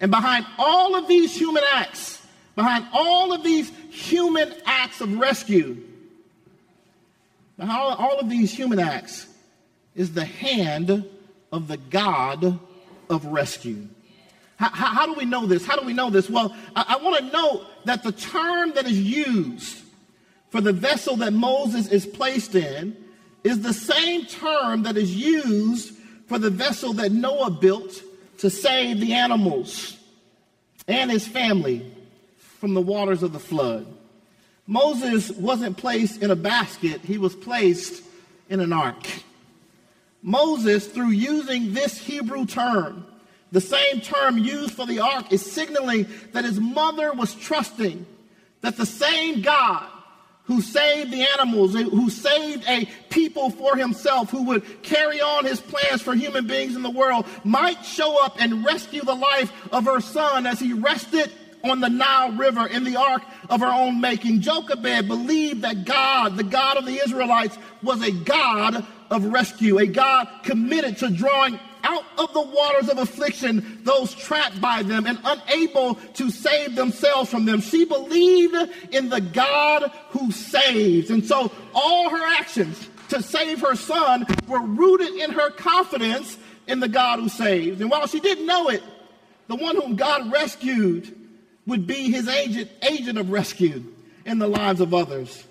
And 0.00 0.10
behind 0.10 0.46
all 0.58 0.94
of 0.94 1.08
these 1.08 1.36
human 1.36 1.64
acts, 1.74 2.21
behind 2.54 2.86
all 2.92 3.32
of 3.32 3.42
these 3.42 3.70
human 3.90 4.52
acts 4.64 5.00
of 5.00 5.16
rescue, 5.18 5.82
behind 7.56 7.96
all 7.98 8.18
of 8.18 8.28
these 8.28 8.52
human 8.52 8.78
acts 8.78 9.26
is 9.94 10.12
the 10.12 10.24
hand 10.24 11.04
of 11.50 11.68
the 11.68 11.76
God 11.76 12.58
of 13.10 13.26
rescue. 13.26 13.86
How, 14.56 14.70
how, 14.70 14.86
how 14.94 15.06
do 15.06 15.14
we 15.14 15.24
know 15.24 15.46
this? 15.46 15.66
How 15.66 15.76
do 15.76 15.84
we 15.86 15.92
know 15.92 16.10
this? 16.10 16.30
Well, 16.30 16.54
I, 16.76 16.96
I 16.98 17.02
want 17.02 17.18
to 17.18 17.32
note 17.32 17.66
that 17.84 18.02
the 18.02 18.12
term 18.12 18.72
that 18.74 18.86
is 18.86 19.00
used 19.00 19.82
for 20.50 20.60
the 20.60 20.72
vessel 20.72 21.16
that 21.16 21.32
Moses 21.32 21.88
is 21.88 22.06
placed 22.06 22.54
in 22.54 22.96
is 23.44 23.60
the 23.60 23.72
same 23.72 24.24
term 24.26 24.84
that 24.84 24.96
is 24.96 25.14
used 25.14 25.94
for 26.26 26.38
the 26.38 26.50
vessel 26.50 26.92
that 26.94 27.12
Noah 27.12 27.50
built 27.50 28.02
to 28.38 28.50
save 28.50 29.00
the 29.00 29.14
animals 29.14 29.96
and 30.88 31.10
his 31.10 31.26
family 31.26 31.90
from 32.62 32.74
the 32.74 32.80
waters 32.80 33.24
of 33.24 33.32
the 33.32 33.40
flood. 33.40 33.84
Moses 34.68 35.32
wasn't 35.32 35.76
placed 35.76 36.22
in 36.22 36.30
a 36.30 36.36
basket, 36.36 37.00
he 37.00 37.18
was 37.18 37.34
placed 37.34 38.04
in 38.48 38.60
an 38.60 38.72
ark. 38.72 39.04
Moses, 40.22 40.86
through 40.86 41.08
using 41.08 41.74
this 41.74 41.98
Hebrew 41.98 42.46
term, 42.46 43.04
the 43.50 43.60
same 43.60 44.00
term 44.00 44.38
used 44.38 44.74
for 44.74 44.86
the 44.86 45.00
ark, 45.00 45.32
is 45.32 45.44
signaling 45.44 46.06
that 46.34 46.44
his 46.44 46.60
mother 46.60 47.12
was 47.12 47.34
trusting 47.34 48.06
that 48.60 48.76
the 48.76 48.86
same 48.86 49.42
God 49.42 49.84
who 50.44 50.60
saved 50.60 51.10
the 51.10 51.26
animals, 51.40 51.74
who 51.74 52.10
saved 52.10 52.62
a 52.68 52.88
people 53.10 53.50
for 53.50 53.74
himself, 53.74 54.30
who 54.30 54.44
would 54.44 54.84
carry 54.84 55.20
on 55.20 55.46
his 55.46 55.60
plans 55.60 56.00
for 56.00 56.14
human 56.14 56.46
beings 56.46 56.76
in 56.76 56.82
the 56.82 56.90
world, 56.90 57.26
might 57.42 57.84
show 57.84 58.24
up 58.24 58.40
and 58.40 58.64
rescue 58.64 59.02
the 59.02 59.16
life 59.16 59.52
of 59.72 59.84
her 59.86 60.00
son 60.00 60.46
as 60.46 60.60
he 60.60 60.72
rested 60.72 61.32
on 61.64 61.80
the 61.80 61.88
Nile 61.88 62.32
River 62.32 62.66
in 62.66 62.84
the 62.84 62.96
ark 62.96 63.22
of 63.48 63.60
her 63.60 63.72
own 63.72 64.00
making. 64.00 64.40
Jochebed 64.40 65.08
believed 65.08 65.62
that 65.62 65.84
God, 65.84 66.36
the 66.36 66.44
God 66.44 66.76
of 66.76 66.86
the 66.86 67.00
Israelites, 67.04 67.58
was 67.82 68.02
a 68.02 68.12
God 68.12 68.84
of 69.10 69.24
rescue, 69.26 69.78
a 69.78 69.86
God 69.86 70.28
committed 70.42 70.98
to 70.98 71.10
drawing 71.10 71.58
out 71.84 72.04
of 72.18 72.32
the 72.32 72.40
waters 72.40 72.88
of 72.88 72.98
affliction 72.98 73.80
those 73.82 74.14
trapped 74.14 74.60
by 74.60 74.82
them 74.82 75.06
and 75.06 75.18
unable 75.24 75.96
to 76.14 76.30
save 76.30 76.76
themselves 76.76 77.30
from 77.30 77.44
them. 77.44 77.60
She 77.60 77.84
believed 77.84 78.54
in 78.92 79.08
the 79.08 79.20
God 79.20 79.90
who 80.10 80.30
saves. 80.30 81.10
And 81.10 81.24
so 81.24 81.50
all 81.74 82.10
her 82.10 82.36
actions 82.38 82.88
to 83.08 83.22
save 83.22 83.60
her 83.60 83.74
son 83.74 84.26
were 84.48 84.60
rooted 84.60 85.14
in 85.14 85.32
her 85.32 85.50
confidence 85.50 86.38
in 86.66 86.80
the 86.80 86.88
God 86.88 87.18
who 87.18 87.28
saves. 87.28 87.80
And 87.80 87.90
while 87.90 88.06
she 88.06 88.20
didn't 88.20 88.46
know 88.46 88.68
it, 88.68 88.82
the 89.48 89.56
one 89.56 89.76
whom 89.76 89.96
God 89.96 90.32
rescued 90.32 91.14
would 91.66 91.86
be 91.86 92.10
his 92.10 92.28
agent, 92.28 92.70
agent 92.82 93.18
of 93.18 93.30
rescue 93.30 93.84
in 94.24 94.38
the 94.38 94.48
lives 94.48 94.80
of 94.80 94.94
others. 94.94 95.44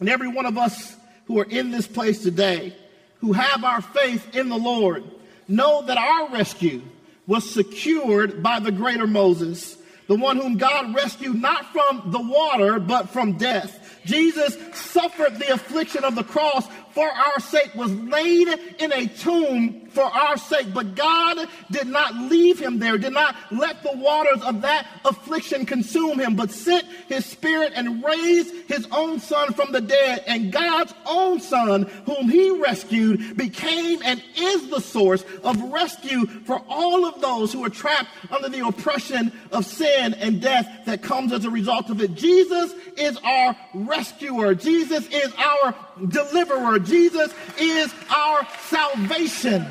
And 0.00 0.08
every 0.08 0.28
one 0.28 0.46
of 0.46 0.58
us 0.58 0.94
who 1.26 1.38
are 1.38 1.48
in 1.48 1.70
this 1.70 1.86
place 1.86 2.22
today, 2.22 2.74
who 3.18 3.32
have 3.32 3.64
our 3.64 3.80
faith 3.80 4.36
in 4.36 4.48
the 4.48 4.56
Lord, 4.58 5.04
know 5.48 5.82
that 5.82 5.98
our 5.98 6.30
rescue 6.30 6.82
was 7.26 7.48
secured 7.48 8.42
by 8.42 8.60
the 8.60 8.72
greater 8.72 9.06
Moses, 9.06 9.76
the 10.06 10.16
one 10.16 10.36
whom 10.36 10.58
God 10.58 10.94
rescued 10.94 11.40
not 11.40 11.72
from 11.72 12.10
the 12.10 12.20
water, 12.20 12.78
but 12.78 13.08
from 13.08 13.38
death. 13.38 13.80
Jesus 14.04 14.56
suffered 14.76 15.38
the 15.38 15.54
affliction 15.54 16.04
of 16.04 16.14
the 16.14 16.24
cross 16.24 16.66
for 16.92 17.08
our 17.08 17.40
sake, 17.40 17.74
was 17.74 17.92
laid 17.92 18.48
in 18.78 18.92
a 18.92 19.06
tomb 19.06 19.83
for 19.94 20.04
our 20.04 20.36
sake. 20.36 20.74
But 20.74 20.94
God 20.94 21.48
did 21.70 21.86
not 21.86 22.14
leave 22.14 22.58
him 22.58 22.78
there, 22.78 22.98
did 22.98 23.12
not 23.12 23.36
let 23.50 23.82
the 23.82 23.96
waters 23.96 24.42
of 24.42 24.62
that 24.62 24.86
affliction 25.04 25.66
consume 25.66 26.18
him, 26.18 26.36
but 26.36 26.50
sent 26.50 26.84
his 27.08 27.24
spirit 27.24 27.72
and 27.74 28.04
raised 28.04 28.54
his 28.66 28.86
own 28.90 29.20
son 29.20 29.52
from 29.52 29.72
the 29.72 29.80
dead. 29.80 30.24
And 30.26 30.52
God's 30.52 30.94
own 31.06 31.40
son, 31.40 31.84
whom 32.06 32.28
he 32.28 32.50
rescued, 32.50 33.36
became 33.36 34.02
and 34.04 34.22
is 34.36 34.68
the 34.68 34.80
source 34.80 35.24
of 35.42 35.60
rescue 35.72 36.26
for 36.26 36.62
all 36.68 37.04
of 37.04 37.20
those 37.20 37.52
who 37.52 37.64
are 37.64 37.70
trapped 37.70 38.10
under 38.30 38.48
the 38.48 38.66
oppression 38.66 39.32
of 39.52 39.64
sin 39.64 40.14
and 40.14 40.40
death 40.40 40.68
that 40.86 41.02
comes 41.02 41.32
as 41.32 41.44
a 41.44 41.50
result 41.50 41.90
of 41.90 42.00
it. 42.00 42.14
Jesus 42.14 42.74
is 42.96 43.16
our 43.18 43.56
rescuer. 43.74 44.54
Jesus 44.54 45.06
is 45.08 45.32
our 45.34 45.74
deliverer. 46.08 46.78
Jesus 46.78 47.32
is 47.58 47.94
our 48.10 48.46
salvation. 48.62 49.66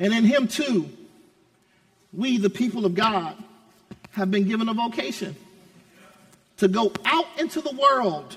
And 0.00 0.14
in 0.14 0.24
him 0.24 0.48
too, 0.48 0.88
we, 2.12 2.38
the 2.38 2.50
people 2.50 2.86
of 2.86 2.94
God, 2.94 3.36
have 4.12 4.30
been 4.30 4.48
given 4.48 4.68
a 4.68 4.74
vocation 4.74 5.36
to 6.56 6.66
go 6.66 6.92
out 7.04 7.26
into 7.38 7.60
the 7.60 7.70
world 7.70 8.36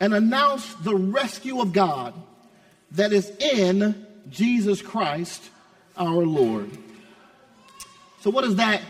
and 0.00 0.12
announce 0.12 0.74
the 0.74 0.94
rescue 0.94 1.60
of 1.60 1.72
God 1.72 2.12
that 2.92 3.12
is 3.12 3.30
in 3.38 4.06
Jesus 4.30 4.82
Christ 4.82 5.42
our 5.96 6.26
Lord. 6.26 6.70
So 8.20 8.30
what 8.30 8.42
does 8.42 8.56
that 8.56 8.82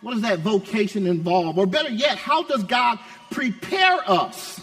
what 0.00 0.12
does 0.12 0.22
that 0.22 0.40
vocation 0.40 1.06
involve? 1.06 1.56
Or 1.56 1.66
better 1.66 1.88
yet, 1.88 2.18
how 2.18 2.42
does 2.42 2.62
God 2.64 2.98
prepare 3.30 3.98
us 4.06 4.60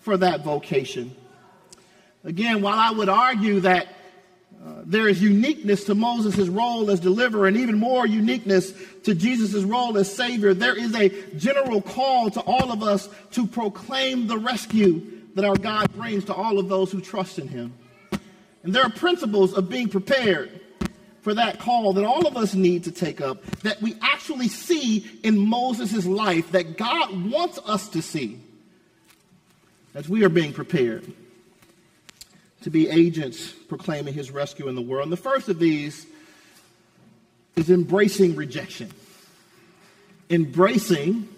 for 0.00 0.16
that 0.16 0.40
vocation? 0.40 1.14
Again, 2.24 2.62
while 2.62 2.76
I 2.76 2.90
would 2.90 3.08
argue 3.08 3.60
that 3.60 3.86
uh, 4.66 4.82
there 4.84 5.06
is 5.06 5.22
uniqueness 5.22 5.84
to 5.84 5.94
Moses' 5.94 6.48
role 6.48 6.90
as 6.90 6.98
deliverer 6.98 7.46
and 7.46 7.56
even 7.56 7.78
more 7.78 8.04
uniqueness 8.04 8.72
to 9.04 9.14
Jesus' 9.14 9.62
role 9.62 9.96
as 9.96 10.12
Savior. 10.12 10.54
There 10.54 10.76
is 10.76 10.92
a 10.96 11.08
general 11.36 11.80
call 11.80 12.30
to 12.30 12.40
all 12.40 12.72
of 12.72 12.82
us 12.82 13.08
to 13.32 13.46
proclaim 13.46 14.26
the 14.26 14.38
rescue 14.38 15.02
that 15.36 15.44
our 15.44 15.56
God 15.56 15.92
brings 15.94 16.24
to 16.24 16.34
all 16.34 16.58
of 16.58 16.68
those 16.68 16.90
who 16.90 17.00
trust 17.00 17.38
in 17.38 17.46
Him. 17.46 17.74
And 18.64 18.74
there 18.74 18.82
are 18.82 18.90
principles 18.90 19.52
of 19.52 19.68
being 19.68 19.88
prepared 19.88 20.60
for 21.20 21.34
that 21.34 21.60
call 21.60 21.92
that 21.92 22.04
all 22.04 22.26
of 22.26 22.36
us 22.36 22.54
need 22.54 22.84
to 22.84 22.90
take 22.90 23.20
up 23.20 23.44
that 23.60 23.80
we 23.80 23.94
actually 24.02 24.48
see 24.48 25.06
in 25.22 25.38
Moses' 25.38 26.06
life 26.06 26.50
that 26.52 26.76
God 26.76 27.30
wants 27.30 27.60
us 27.66 27.88
to 27.90 28.02
see 28.02 28.40
as 29.94 30.08
we 30.08 30.24
are 30.24 30.28
being 30.28 30.52
prepared 30.52 31.12
to 32.66 32.70
be 32.70 32.88
agents 32.88 33.52
proclaiming 33.52 34.12
his 34.12 34.32
rescue 34.32 34.66
in 34.66 34.74
the 34.74 34.82
world. 34.82 35.04
And 35.04 35.12
the 35.12 35.16
first 35.16 35.48
of 35.48 35.60
these 35.60 36.04
is 37.54 37.70
embracing 37.70 38.34
rejection. 38.34 38.90
Embracing 40.30 41.28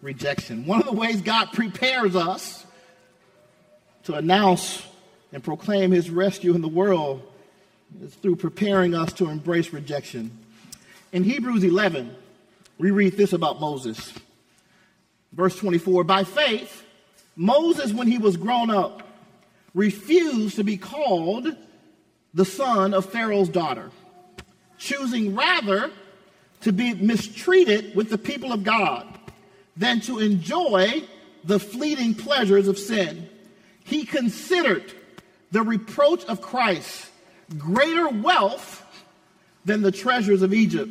rejection. 0.00 0.64
One 0.64 0.80
of 0.80 0.86
the 0.86 0.94
ways 0.94 1.20
God 1.20 1.52
prepares 1.52 2.16
us 2.16 2.64
to 4.04 4.14
announce 4.14 4.82
and 5.30 5.44
proclaim 5.44 5.90
his 5.90 6.08
rescue 6.08 6.54
in 6.54 6.62
the 6.62 6.68
world 6.68 7.20
is 8.00 8.14
through 8.14 8.36
preparing 8.36 8.94
us 8.94 9.12
to 9.12 9.28
embrace 9.28 9.74
rejection. 9.74 10.30
In 11.12 11.22
Hebrews 11.22 11.64
11, 11.64 12.16
we 12.78 12.92
read 12.92 13.18
this 13.18 13.34
about 13.34 13.60
Moses. 13.60 14.10
Verse 15.34 15.54
24 15.58 16.04
By 16.04 16.24
faith, 16.24 16.82
Moses, 17.36 17.92
when 17.92 18.06
he 18.06 18.16
was 18.16 18.38
grown 18.38 18.70
up, 18.70 19.05
refused 19.76 20.56
to 20.56 20.64
be 20.64 20.78
called 20.78 21.54
the 22.32 22.44
son 22.44 22.94
of 22.94 23.04
Pharaoh's 23.04 23.50
daughter, 23.50 23.90
choosing 24.78 25.36
rather 25.36 25.90
to 26.62 26.72
be 26.72 26.94
mistreated 26.94 27.94
with 27.94 28.08
the 28.08 28.18
people 28.18 28.52
of 28.52 28.64
God 28.64 29.06
than 29.76 30.00
to 30.00 30.18
enjoy 30.18 31.04
the 31.44 31.60
fleeting 31.60 32.14
pleasures 32.14 32.68
of 32.68 32.78
sin. 32.78 33.28
He 33.84 34.04
considered 34.04 34.92
the 35.52 35.62
reproach 35.62 36.24
of 36.24 36.40
Christ 36.40 37.10
greater 37.58 38.08
wealth 38.08 38.82
than 39.66 39.82
the 39.82 39.92
treasures 39.92 40.40
of 40.40 40.54
Egypt, 40.54 40.90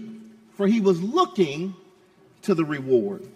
for 0.53 0.67
he 0.67 0.79
was 0.79 1.01
looking 1.01 1.75
to 2.43 2.53
the 2.53 2.63
reward. 2.63 3.27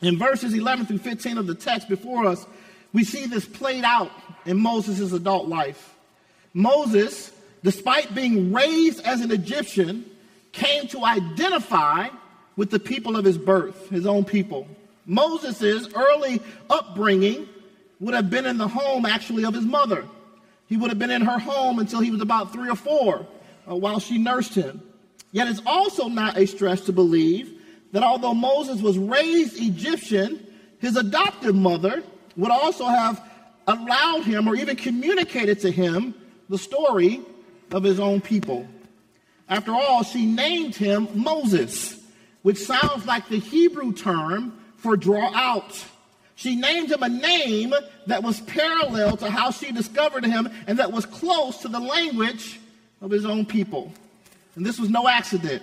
In 0.00 0.18
verses 0.18 0.54
11 0.54 0.86
through 0.86 0.98
15 0.98 1.36
of 1.36 1.46
the 1.46 1.54
text 1.54 1.90
before 1.90 2.26
us, 2.26 2.46
we 2.94 3.04
see 3.04 3.26
this 3.26 3.44
played 3.44 3.84
out 3.84 4.10
in 4.46 4.58
Moses' 4.58 5.12
adult 5.12 5.48
life. 5.48 5.94
Moses, 6.54 7.32
despite 7.62 8.14
being 8.14 8.52
raised 8.52 9.04
as 9.04 9.20
an 9.20 9.30
Egyptian, 9.30 10.04
came 10.52 10.86
to 10.88 11.04
identify 11.04 12.08
with 12.56 12.70
the 12.70 12.78
people 12.78 13.16
of 13.16 13.24
his 13.24 13.38
birth, 13.38 13.88
his 13.88 14.06
own 14.06 14.24
people. 14.24 14.68
Moses' 15.06 15.88
early 15.94 16.40
upbringing 16.68 17.48
would 18.00 18.14
have 18.14 18.30
been 18.30 18.46
in 18.46 18.58
the 18.58 18.68
home, 18.68 19.06
actually, 19.06 19.44
of 19.44 19.54
his 19.54 19.64
mother. 19.64 20.04
He 20.68 20.76
would 20.76 20.90
have 20.90 20.98
been 20.98 21.10
in 21.10 21.22
her 21.22 21.38
home 21.38 21.78
until 21.78 22.00
he 22.00 22.10
was 22.10 22.20
about 22.20 22.52
three 22.52 22.68
or 22.68 22.76
four 22.76 23.26
uh, 23.68 23.76
while 23.76 24.00
she 24.00 24.18
nursed 24.18 24.54
him. 24.54 24.82
Yet 25.30 25.48
it's 25.48 25.62
also 25.64 26.08
not 26.08 26.36
a 26.36 26.46
stretch 26.46 26.82
to 26.82 26.92
believe 26.92 27.60
that 27.92 28.02
although 28.02 28.34
Moses 28.34 28.80
was 28.80 28.98
raised 28.98 29.60
Egyptian, 29.60 30.46
his 30.78 30.96
adoptive 30.96 31.54
mother 31.54 32.02
would 32.36 32.50
also 32.50 32.86
have 32.86 33.22
allowed 33.66 34.24
him 34.24 34.48
or 34.48 34.54
even 34.54 34.76
communicated 34.76 35.60
to 35.60 35.70
him 35.70 36.14
the 36.48 36.58
story 36.58 37.20
of 37.70 37.82
his 37.82 38.00
own 38.00 38.20
people. 38.20 38.66
After 39.48 39.72
all, 39.72 40.02
she 40.02 40.26
named 40.26 40.74
him 40.74 41.08
Moses, 41.14 42.00
which 42.42 42.58
sounds 42.58 43.06
like 43.06 43.28
the 43.28 43.38
Hebrew 43.38 43.92
term 43.92 44.58
for 44.76 44.96
draw 44.96 45.32
out. 45.34 45.84
She 46.34 46.56
named 46.56 46.90
him 46.90 47.02
a 47.02 47.08
name 47.08 47.72
that 48.06 48.22
was 48.22 48.40
parallel 48.40 49.16
to 49.18 49.30
how 49.30 49.50
she 49.50 49.70
discovered 49.70 50.24
him 50.24 50.50
and 50.66 50.78
that 50.78 50.90
was 50.90 51.06
close 51.06 51.58
to 51.58 51.68
the 51.68 51.78
language 51.78 52.58
of 53.00 53.10
his 53.10 53.24
own 53.24 53.46
people. 53.46 53.92
And 54.56 54.66
this 54.66 54.78
was 54.78 54.90
no 54.90 55.08
accident. 55.08 55.62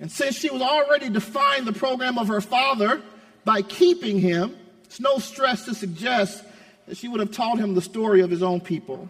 And 0.00 0.10
since 0.10 0.36
she 0.36 0.50
was 0.50 0.62
already 0.62 1.08
defined 1.08 1.66
the 1.66 1.72
program 1.72 2.18
of 2.18 2.28
her 2.28 2.40
father 2.40 3.02
by 3.44 3.62
keeping 3.62 4.18
him, 4.18 4.56
it's 4.84 5.00
no 5.00 5.18
stress 5.18 5.64
to 5.64 5.74
suggest 5.74 6.44
she 6.92 7.08
would 7.08 7.20
have 7.20 7.32
taught 7.32 7.58
him 7.58 7.74
the 7.74 7.82
story 7.82 8.20
of 8.20 8.30
his 8.30 8.42
own 8.42 8.60
people. 8.60 9.08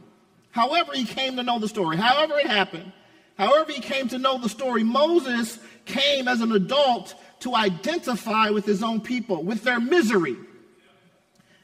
However, 0.50 0.92
he 0.94 1.04
came 1.04 1.36
to 1.36 1.42
know 1.42 1.58
the 1.58 1.68
story, 1.68 1.96
however, 1.96 2.38
it 2.38 2.46
happened, 2.46 2.92
however, 3.36 3.72
he 3.72 3.80
came 3.80 4.08
to 4.08 4.18
know 4.18 4.38
the 4.38 4.48
story, 4.48 4.82
Moses 4.82 5.58
came 5.84 6.28
as 6.28 6.40
an 6.40 6.52
adult 6.52 7.14
to 7.40 7.54
identify 7.54 8.50
with 8.50 8.64
his 8.64 8.82
own 8.82 9.00
people, 9.00 9.42
with 9.42 9.62
their 9.62 9.80
misery 9.80 10.36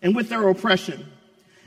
and 0.03 0.15
with 0.15 0.29
their 0.29 0.49
oppression. 0.49 1.07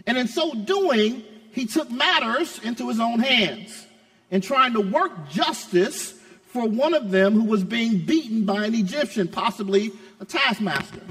And 0.05 0.17
in 0.17 0.27
so 0.27 0.53
doing, 0.53 1.23
he 1.51 1.65
took 1.65 1.89
matters 1.89 2.59
into 2.63 2.89
his 2.89 2.99
own 2.99 3.19
hands 3.19 3.85
in 4.29 4.41
trying 4.41 4.73
to 4.73 4.81
work 4.81 5.29
justice 5.29 6.13
for 6.47 6.67
one 6.67 6.93
of 6.93 7.11
them 7.11 7.33
who 7.33 7.43
was 7.43 7.63
being 7.63 8.05
beaten 8.05 8.45
by 8.45 8.65
an 8.65 8.75
Egyptian, 8.75 9.27
possibly 9.27 9.91
a 10.19 10.25
taskmaster. 10.25 11.01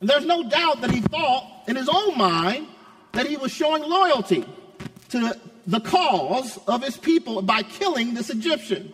And 0.00 0.08
there's 0.08 0.26
no 0.26 0.48
doubt 0.48 0.80
that 0.80 0.90
he 0.90 1.00
thought 1.00 1.64
in 1.66 1.76
his 1.76 1.88
own 1.88 2.16
mind 2.16 2.66
that 3.12 3.26
he 3.26 3.36
was 3.36 3.52
showing 3.52 3.82
loyalty 3.82 4.44
to 5.10 5.34
the 5.66 5.80
cause 5.80 6.58
of 6.66 6.82
his 6.82 6.96
people 6.96 7.42
by 7.42 7.62
killing 7.62 8.14
this 8.14 8.30
Egyptian. 8.30 8.92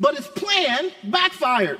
But 0.00 0.16
his 0.16 0.26
plan 0.26 0.90
backfired. 1.04 1.78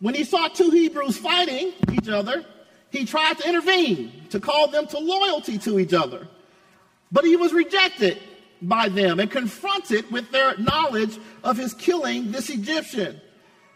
When 0.00 0.14
he 0.14 0.24
saw 0.24 0.48
two 0.48 0.70
Hebrews 0.70 1.18
fighting 1.18 1.72
each 1.92 2.08
other, 2.08 2.44
he 2.90 3.04
tried 3.04 3.38
to 3.38 3.48
intervene 3.48 4.12
to 4.30 4.40
call 4.40 4.68
them 4.68 4.86
to 4.88 4.98
loyalty 4.98 5.58
to 5.58 5.78
each 5.78 5.92
other. 5.92 6.28
But 7.10 7.24
he 7.24 7.36
was 7.36 7.52
rejected 7.52 8.18
by 8.62 8.88
them 8.88 9.20
and 9.20 9.30
confronted 9.30 10.10
with 10.10 10.30
their 10.30 10.56
knowledge 10.58 11.18
of 11.44 11.56
his 11.56 11.74
killing 11.74 12.32
this 12.32 12.48
Egyptian. 12.50 13.20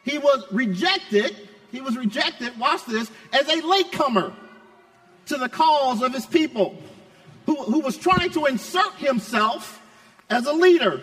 He 0.05 0.19
was 0.19 0.45
rejected, 0.51 1.49
he 1.73 1.81
was 1.81 1.97
rejected, 1.97 2.59
watch 2.59 2.85
this, 2.87 3.11
as 3.33 3.49
a 3.49 3.67
latecomer 3.67 4.33
to 5.27 5.37
the 5.37 5.49
cause 5.49 6.03
of 6.03 6.13
his 6.13 6.27
people, 6.27 6.77
who, 7.47 7.57
who 7.57 7.81
was 7.81 7.97
trying 7.97 8.31
to 8.31 8.47
insert 8.47 8.95
himself 8.95 9.81
as 10.29 10.47
a 10.47 10.53
leader. 10.53 11.01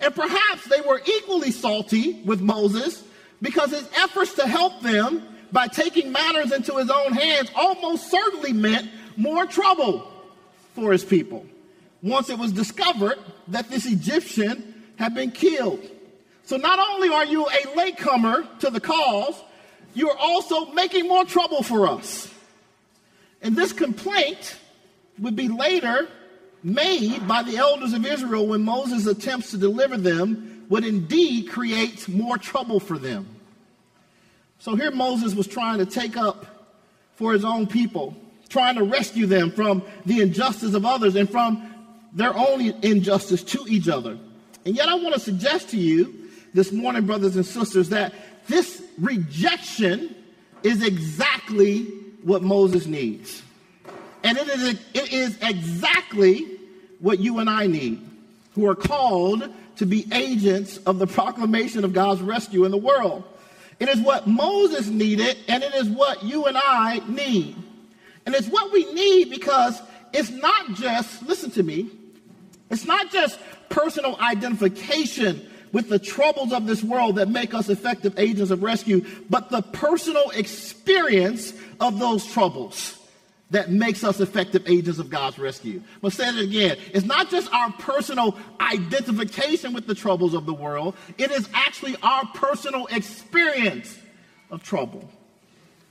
And 0.00 0.14
perhaps 0.14 0.68
they 0.68 0.80
were 0.82 1.00
equally 1.06 1.50
salty 1.50 2.20
with 2.24 2.40
Moses 2.40 3.02
because 3.40 3.70
his 3.70 3.88
efforts 3.96 4.34
to 4.34 4.46
help 4.46 4.80
them 4.82 5.22
by 5.52 5.68
taking 5.68 6.12
matters 6.12 6.52
into 6.52 6.76
his 6.76 6.90
own 6.90 7.12
hands 7.12 7.50
almost 7.54 8.10
certainly 8.10 8.52
meant 8.52 8.90
more 9.16 9.46
trouble 9.46 10.10
for 10.74 10.92
his 10.92 11.04
people 11.04 11.46
once 12.02 12.28
it 12.28 12.38
was 12.38 12.52
discovered 12.52 13.18
that 13.48 13.70
this 13.70 13.86
Egyptian 13.86 14.74
had 14.96 15.14
been 15.14 15.30
killed. 15.30 15.80
So 16.44 16.56
not 16.56 16.78
only 16.78 17.08
are 17.08 17.24
you 17.24 17.46
a 17.46 17.76
latecomer 17.76 18.46
to 18.60 18.70
the 18.70 18.80
cause, 18.80 19.42
you 19.96 20.10
are 20.10 20.18
also 20.18 20.66
making 20.72 21.08
more 21.08 21.24
trouble 21.24 21.62
for 21.62 21.88
us. 21.88 22.30
And 23.40 23.56
this 23.56 23.72
complaint 23.72 24.56
would 25.18 25.34
be 25.34 25.48
later 25.48 26.06
made 26.62 27.26
by 27.26 27.42
the 27.42 27.56
elders 27.56 27.94
of 27.94 28.04
Israel 28.04 28.46
when 28.46 28.62
Moses 28.62 29.06
attempts 29.06 29.52
to 29.52 29.56
deliver 29.56 29.96
them 29.96 30.66
would 30.68 30.84
indeed 30.84 31.48
create 31.48 32.08
more 32.08 32.36
trouble 32.36 32.78
for 32.78 32.98
them. 32.98 33.26
So 34.58 34.76
here 34.76 34.90
Moses 34.90 35.34
was 35.34 35.46
trying 35.46 35.78
to 35.78 35.86
take 35.86 36.18
up 36.18 36.44
for 37.14 37.32
his 37.32 37.44
own 37.44 37.66
people, 37.66 38.14
trying 38.50 38.74
to 38.74 38.84
rescue 38.84 39.24
them 39.24 39.50
from 39.50 39.82
the 40.04 40.20
injustice 40.20 40.74
of 40.74 40.84
others 40.84 41.16
and 41.16 41.30
from 41.30 41.72
their 42.12 42.36
own 42.36 42.60
injustice 42.82 43.42
to 43.44 43.64
each 43.66 43.88
other. 43.88 44.18
And 44.66 44.76
yet, 44.76 44.88
I 44.88 44.94
want 44.94 45.14
to 45.14 45.20
suggest 45.20 45.70
to 45.70 45.78
you 45.78 46.28
this 46.52 46.70
morning, 46.72 47.06
brothers 47.06 47.36
and 47.36 47.46
sisters, 47.46 47.90
that 47.90 48.12
this 48.48 48.82
rejection 48.98 50.14
is 50.62 50.82
exactly 50.82 51.84
what 52.22 52.42
Moses 52.42 52.86
needs. 52.86 53.42
And 54.24 54.36
it 54.36 54.48
is, 54.48 54.80
it 54.94 55.12
is 55.12 55.38
exactly 55.42 56.46
what 56.98 57.20
you 57.20 57.38
and 57.38 57.48
I 57.48 57.66
need, 57.66 58.04
who 58.54 58.66
are 58.66 58.74
called 58.74 59.48
to 59.76 59.86
be 59.86 60.06
agents 60.12 60.78
of 60.78 60.98
the 60.98 61.06
proclamation 61.06 61.84
of 61.84 61.92
God's 61.92 62.22
rescue 62.22 62.64
in 62.64 62.70
the 62.70 62.78
world. 62.78 63.22
It 63.78 63.88
is 63.88 64.00
what 64.00 64.26
Moses 64.26 64.88
needed, 64.88 65.36
and 65.48 65.62
it 65.62 65.74
is 65.74 65.88
what 65.88 66.24
you 66.24 66.46
and 66.46 66.56
I 66.56 67.02
need. 67.06 67.56
And 68.24 68.34
it's 68.34 68.48
what 68.48 68.72
we 68.72 68.90
need 68.92 69.30
because 69.30 69.80
it's 70.12 70.30
not 70.30 70.74
just, 70.74 71.22
listen 71.22 71.50
to 71.52 71.62
me, 71.62 71.90
it's 72.70 72.84
not 72.84 73.12
just 73.12 73.38
personal 73.68 74.16
identification 74.20 75.48
with 75.76 75.90
the 75.90 75.98
troubles 75.98 76.54
of 76.54 76.66
this 76.66 76.82
world 76.82 77.16
that 77.16 77.28
make 77.28 77.52
us 77.52 77.68
effective 77.68 78.18
agents 78.18 78.50
of 78.50 78.62
rescue, 78.62 79.04
but 79.28 79.50
the 79.50 79.60
personal 79.60 80.30
experience 80.30 81.52
of 81.80 81.98
those 81.98 82.24
troubles 82.24 82.96
that 83.50 83.70
makes 83.70 84.02
us 84.02 84.18
effective 84.18 84.66
agents 84.66 84.98
of 84.98 85.10
God's 85.10 85.38
rescue. 85.38 85.82
But 86.00 86.14
say 86.14 86.30
it 86.30 86.38
again. 86.38 86.78
It's 86.94 87.04
not 87.04 87.28
just 87.28 87.52
our 87.52 87.70
personal 87.72 88.38
identification 88.58 89.74
with 89.74 89.86
the 89.86 89.94
troubles 89.94 90.32
of 90.32 90.46
the 90.46 90.54
world, 90.54 90.96
it 91.18 91.30
is 91.30 91.46
actually 91.52 91.94
our 92.02 92.24
personal 92.28 92.86
experience 92.86 93.98
of 94.50 94.62
trouble 94.62 95.06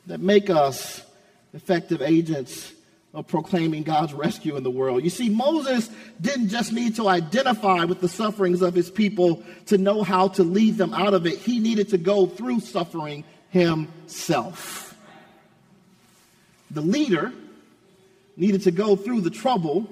that 0.07 0.19
make 0.19 0.49
us 0.49 1.05
effective 1.53 2.01
agents 2.01 2.73
of 3.15 3.25
proclaiming 3.27 3.83
God's 3.83 4.13
rescue 4.13 4.57
in 4.57 4.63
the 4.63 4.69
world. 4.69 5.03
You 5.03 5.09
see, 5.09 5.29
Moses 5.29 5.89
didn't 6.19 6.49
just 6.49 6.73
need 6.73 6.97
to 6.97 7.07
identify 7.07 7.85
with 7.85 8.01
the 8.01 8.09
sufferings 8.09 8.61
of 8.61 8.75
his 8.75 8.91
people 8.91 9.41
to 9.67 9.77
know 9.77 10.03
how 10.03 10.27
to 10.29 10.43
lead 10.43 10.75
them 10.77 10.93
out 10.93 11.13
of 11.13 11.25
it, 11.25 11.39
he 11.39 11.59
needed 11.59 11.89
to 11.89 11.97
go 11.97 12.27
through 12.27 12.59
suffering 12.59 13.23
himself. 13.49 14.97
The 16.71 16.81
leader 16.81 17.31
needed 18.35 18.63
to 18.63 18.71
go 18.71 18.97
through 18.97 19.21
the 19.21 19.29
trouble 19.29 19.87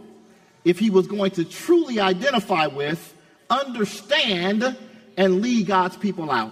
if 0.66 0.78
he 0.78 0.90
was 0.90 1.08
going 1.08 1.32
to 1.32 1.46
truly 1.46 2.02
identify 2.02 2.68
with, 2.68 3.14
understand, 3.50 4.78
and 5.16 5.42
lead 5.42 5.68
God's 5.68 5.96
people 5.96 6.30
out. 6.30 6.52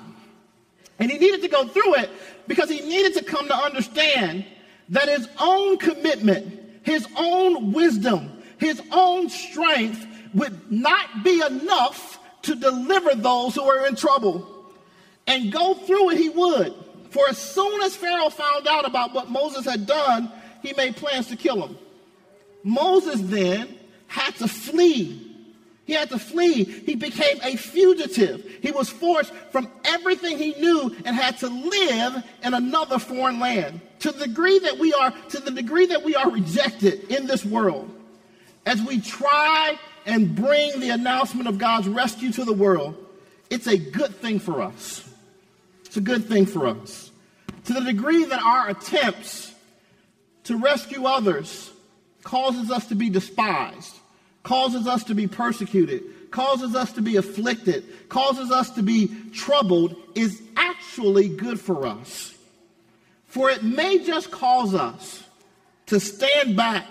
And 1.00 1.12
he 1.12 1.18
needed 1.18 1.42
to 1.42 1.50
go 1.50 1.68
through 1.68 1.96
it 1.96 2.10
because 2.48 2.70
he 2.70 2.80
needed 2.80 3.16
to 3.16 3.24
come 3.26 3.48
to 3.48 3.56
understand 3.56 4.46
that 4.92 5.10
his 5.10 5.28
own 5.40 5.78
commitment 5.78 6.62
his 6.84 7.08
own 7.16 7.72
wisdom, 7.72 8.42
his 8.58 8.82
own 8.92 9.30
strength 9.30 10.06
would 10.34 10.72
not 10.72 11.24
be 11.24 11.42
enough 11.42 12.20
to 12.44 12.56
deliver 12.56 13.16
those 13.16 13.56
who 13.56 13.66
were 13.66 13.86
in 13.86 13.96
trouble. 13.96 14.48
And 15.28 15.52
go 15.52 15.74
through 15.74 16.12
it, 16.12 16.18
he 16.18 16.30
would. 16.30 16.74
For 17.10 17.24
as 17.30 17.38
soon 17.38 17.82
as 17.82 17.96
Pharaoh 17.96 18.30
found 18.30 18.68
out 18.68 18.88
about 18.88 19.14
what 19.14 19.30
Moses 19.30 19.66
had 19.66 19.86
done, 19.86 20.32
he 20.62 20.74
made 20.74 20.96
plans 20.96 21.28
to 21.28 21.36
kill 21.36 21.66
him. 21.66 21.78
Moses 22.64 23.20
then 23.22 23.78
had 24.08 24.36
to 24.36 24.48
flee. 24.48 25.31
He 25.92 25.98
had 25.98 26.10
to 26.12 26.20
flee. 26.20 26.64
He 26.64 26.96
became 26.96 27.38
a 27.44 27.58
fugitive. 27.58 28.50
He 28.62 28.72
was 28.72 28.88
forced 28.88 29.34
from 29.52 29.70
everything 29.84 30.38
he 30.38 30.54
knew 30.54 30.96
and 31.04 31.14
had 31.14 31.38
to 31.40 31.50
live 31.50 32.24
in 32.46 32.54
another 32.54 32.98
foreign 32.98 33.42
land 33.42 33.82
to 34.00 34.14
the 34.14 34.28
degree 34.28 34.58
that 34.60 34.80
we 34.80 34.94
are 34.94 35.12
to 35.12 35.40
the 35.42 35.52
degree 35.52 35.88
that 35.88 36.02
we 36.02 36.16
are 36.16 36.32
rejected 36.32 37.12
in 37.12 37.28
this 37.28 37.44
world 37.44 37.94
as 38.66 38.82
we 38.82 39.02
try 39.02 39.78
and 40.06 40.34
bring 40.34 40.80
the 40.80 40.92
announcement 40.92 41.50
of 41.50 41.58
God's 41.58 41.90
rescue 41.90 42.32
to 42.32 42.46
the 42.46 42.54
world 42.54 42.96
it's 43.50 43.68
a 43.68 43.78
good 43.78 44.16
thing 44.16 44.40
for 44.40 44.62
us 44.62 45.04
it's 45.84 45.98
a 45.98 46.02
good 46.02 46.24
thing 46.24 46.46
for 46.46 46.68
us 46.68 47.12
to 47.66 47.74
the 47.74 47.82
degree 47.82 48.24
that 48.24 48.42
our 48.42 48.70
attempts 48.70 49.54
to 50.46 50.56
rescue 50.56 51.04
others 51.04 51.70
causes 52.24 52.72
us 52.72 52.88
to 52.88 52.96
be 52.96 53.10
despised 53.10 53.98
causes 54.44 54.88
us 54.88 55.04
to 55.06 55.14
be 55.14 55.28
persecuted 55.28 56.04
causes 56.32 56.76
us 56.76 56.94
to 56.94 57.02
be 57.02 57.18
afflicted 57.18 57.84
causes 58.10 58.52
us 58.52 58.70
to 58.72 58.82
be 58.82 59.10
troubled 59.34 59.96
is 60.16 60.42
actually 60.56 61.30
good 61.30 61.60
for 61.60 61.88
us. 61.88 62.34
For 63.28 63.50
it 63.50 63.64
may 63.64 64.04
just 64.04 64.30
cause 64.32 64.74
us 64.74 65.24
to 65.88 66.00
stand 66.00 66.56
back 66.58 66.86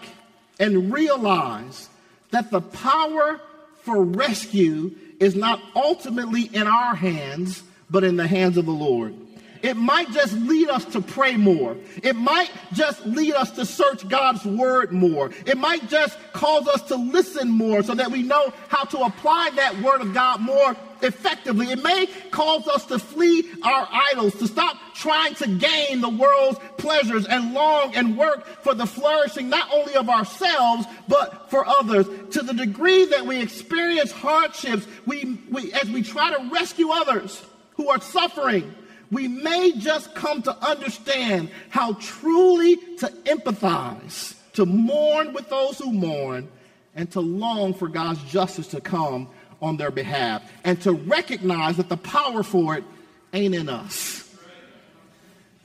and 0.59 0.93
realize 0.93 1.89
that 2.31 2.51
the 2.51 2.61
power 2.61 3.41
for 3.83 4.03
rescue 4.03 4.93
is 5.19 5.35
not 5.35 5.61
ultimately 5.75 6.43
in 6.43 6.67
our 6.67 6.95
hands, 6.95 7.63
but 7.91 8.05
in 8.05 8.17
the 8.17 8.27
hands 8.27 8.57
of 8.57 8.65
the 8.65 8.73
Lord. 8.73 9.15
It 9.63 9.77
might 9.77 10.11
just 10.11 10.35
lead 10.35 10.69
us 10.69 10.85
to 10.87 11.01
pray 11.01 11.37
more. 11.37 11.77
It 12.03 12.17
might 12.17 12.51
just 12.73 13.05
lead 13.05 13.35
us 13.35 13.51
to 13.53 13.67
search 13.67 14.09
God's 14.09 14.45
word 14.45 14.93
more. 14.93 15.31
It 15.47 15.59
might 15.59 15.89
just 15.89 16.19
cause 16.33 16.67
us 16.69 16.83
to 16.83 16.97
listen 16.97 17.51
more 17.51 17.83
so 17.83 17.95
that 17.95 18.11
we 18.11 18.23
know 18.23 18.53
how 18.69 18.85
to 18.85 19.01
apply 19.01 19.51
that 19.57 19.81
word 19.83 20.01
of 20.01 20.15
God 20.15 20.41
more 20.41 20.77
effectively. 21.03 21.71
It 21.71 21.83
may 21.83 22.07
cause 22.31 22.67
us 22.69 22.85
to 22.87 22.99
flee 22.99 23.49
our 23.63 23.89
idols, 24.13 24.35
to 24.37 24.47
stop 24.47 24.77
trying 24.95 25.35
to 25.37 25.47
gain 25.47 26.01
the 26.01 26.09
world's 26.09 26.59
pleasures 26.77 27.27
and 27.27 27.55
long 27.55 27.95
and 27.95 28.17
work 28.17 28.47
for 28.63 28.75
the 28.75 28.87
flourishing 28.87 29.49
not 29.49 29.73
only 29.73 29.95
of 29.95 30.09
ourselves, 30.09 30.87
but 31.09 31.51
for 31.51 31.67
others. 31.67 32.07
To 32.33 32.43
the 32.43 32.53
degree 32.53 33.07
that 33.07 33.27
we 33.27 33.41
experience 33.41 34.13
hardships, 34.13 34.87
we, 35.07 35.39
we 35.51 35.73
as 35.73 35.89
we 35.91 36.03
try 36.03 36.35
to 36.37 36.51
rescue 36.51 36.91
others 36.91 37.43
who 37.75 37.89
are 37.89 38.01
suffering, 38.01 38.75
we 39.11 39.27
may 39.29 39.73
just 39.73 40.15
come 40.15 40.43
to 40.43 40.57
understand 40.65 41.51
how 41.69 41.95
truly 41.95 42.77
to 42.99 43.07
empathize, 43.25 44.35
to 44.53 44.67
mourn 44.67 45.33
with 45.33 45.49
those 45.49 45.79
who 45.79 45.93
mourn, 45.93 46.49
and 46.95 47.11
to 47.13 47.21
long 47.21 47.75
for 47.75 47.89
God's 47.89 48.23
justice 48.25 48.69
to 48.69 48.81
come 48.81 49.29
on 49.63 49.77
their 49.77 49.91
behalf, 49.91 50.43
and 50.65 50.81
to 50.83 50.93
recognize 50.93 51.77
that 51.77 51.89
the 51.89 51.97
power 51.97 52.43
for 52.43 52.77
it 52.77 52.85
ain't 53.33 53.55
in 53.55 53.69
us, 53.69 54.35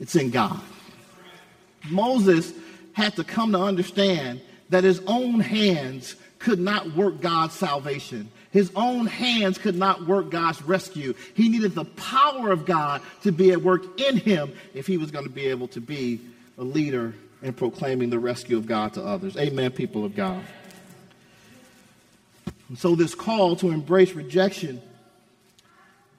it's 0.00 0.16
in 0.16 0.30
God. 0.30 0.60
Moses 1.88 2.52
had 2.92 3.14
to 3.16 3.24
come 3.24 3.52
to 3.52 3.58
understand 3.60 4.40
that 4.70 4.84
his 4.84 5.00
own 5.06 5.40
hands 5.40 6.16
could 6.38 6.58
not 6.58 6.94
work 6.94 7.20
God's 7.20 7.54
salvation. 7.54 8.30
His 8.56 8.72
own 8.74 9.04
hands 9.04 9.58
could 9.58 9.76
not 9.76 10.06
work 10.06 10.30
God's 10.30 10.62
rescue. 10.62 11.12
He 11.34 11.50
needed 11.50 11.74
the 11.74 11.84
power 11.84 12.50
of 12.50 12.64
God 12.64 13.02
to 13.20 13.30
be 13.30 13.52
at 13.52 13.60
work 13.60 14.00
in 14.00 14.16
him 14.16 14.50
if 14.72 14.86
he 14.86 14.96
was 14.96 15.10
going 15.10 15.26
to 15.26 15.30
be 15.30 15.48
able 15.48 15.68
to 15.68 15.80
be 15.82 16.22
a 16.56 16.62
leader 16.64 17.12
in 17.42 17.52
proclaiming 17.52 18.08
the 18.08 18.18
rescue 18.18 18.56
of 18.56 18.66
God 18.66 18.94
to 18.94 19.04
others. 19.04 19.36
Amen, 19.36 19.72
people 19.72 20.06
of 20.06 20.16
God. 20.16 20.42
And 22.70 22.78
so, 22.78 22.94
this 22.94 23.14
call 23.14 23.56
to 23.56 23.68
embrace 23.68 24.14
rejection 24.14 24.80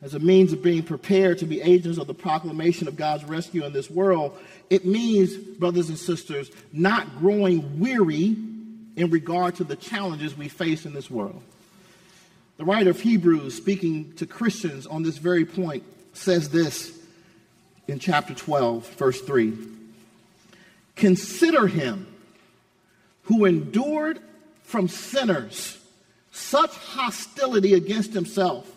as 0.04 0.14
a 0.14 0.20
means 0.20 0.54
of 0.54 0.62
being 0.62 0.84
prepared 0.84 1.40
to 1.40 1.48
be 1.48 1.60
agents 1.60 1.98
of 1.98 2.06
the 2.06 2.14
proclamation 2.14 2.88
of 2.88 2.96
God's 2.96 3.26
rescue 3.26 3.66
in 3.66 3.74
this 3.74 3.90
world, 3.90 4.38
it 4.70 4.86
means, 4.86 5.36
brothers 5.36 5.90
and 5.90 5.98
sisters, 5.98 6.52
not 6.72 7.18
growing 7.18 7.80
weary 7.80 8.38
in 8.96 9.10
regard 9.10 9.56
to 9.56 9.64
the 9.64 9.76
challenges 9.76 10.38
we 10.38 10.50
face 10.50 10.86
in 10.86 10.94
this 10.94 11.10
world. 11.10 11.42
The 12.58 12.66
writer 12.66 12.90
of 12.90 13.00
Hebrews, 13.00 13.56
speaking 13.56 14.14
to 14.14 14.26
Christians 14.26 14.88
on 14.88 15.04
this 15.04 15.18
very 15.18 15.46
point, 15.46 15.84
says 16.14 16.50
this 16.50 16.98
in 17.88 18.00
chapter 18.00 18.34
12, 18.34 18.88
verse 18.96 19.22
3 19.22 19.56
Consider 20.96 21.68
him 21.68 22.08
who 23.24 23.46
endured 23.46 24.20
from 24.64 24.88
sinners 24.88 25.78
such 26.32 26.72
hostility 26.72 27.74
against 27.74 28.14
himself, 28.14 28.72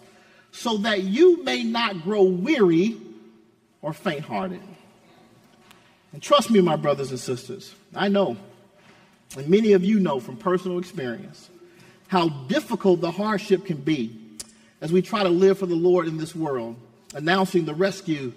so 0.53 0.77
that 0.79 1.03
you 1.03 1.43
may 1.43 1.63
not 1.63 2.03
grow 2.03 2.23
weary 2.23 2.97
or 3.81 3.93
faint 3.93 4.25
hearted. 4.25 4.61
And 6.13 6.23
trust 6.23 6.51
me, 6.51 6.61
my 6.61 6.77
brothers 6.77 7.11
and 7.11 7.21
sisters, 7.21 7.75
I 7.95 8.09
know, 8.09 8.37
and 9.37 9.49
many 9.49 9.73
of 9.73 9.85
you 9.85 10.01
know 10.01 10.21
from 10.21 10.37
personal 10.37 10.79
experience, 10.79 11.49
how 12.11 12.29
difficult 12.29 13.01
the 13.01 13.11
hardship 13.13 13.65
can 13.65 13.77
be 13.77 14.11
as 14.81 14.93
we 14.93 15.01
try 15.01 15.23
to 15.23 15.29
live 15.29 15.61
for 15.61 15.67
the 15.67 15.77
Lord 15.77 16.09
in 16.09 16.17
this 16.17 16.35
world, 16.35 16.75
announcing 17.15 17.65
the 17.65 17.75
rescue 17.75 18.33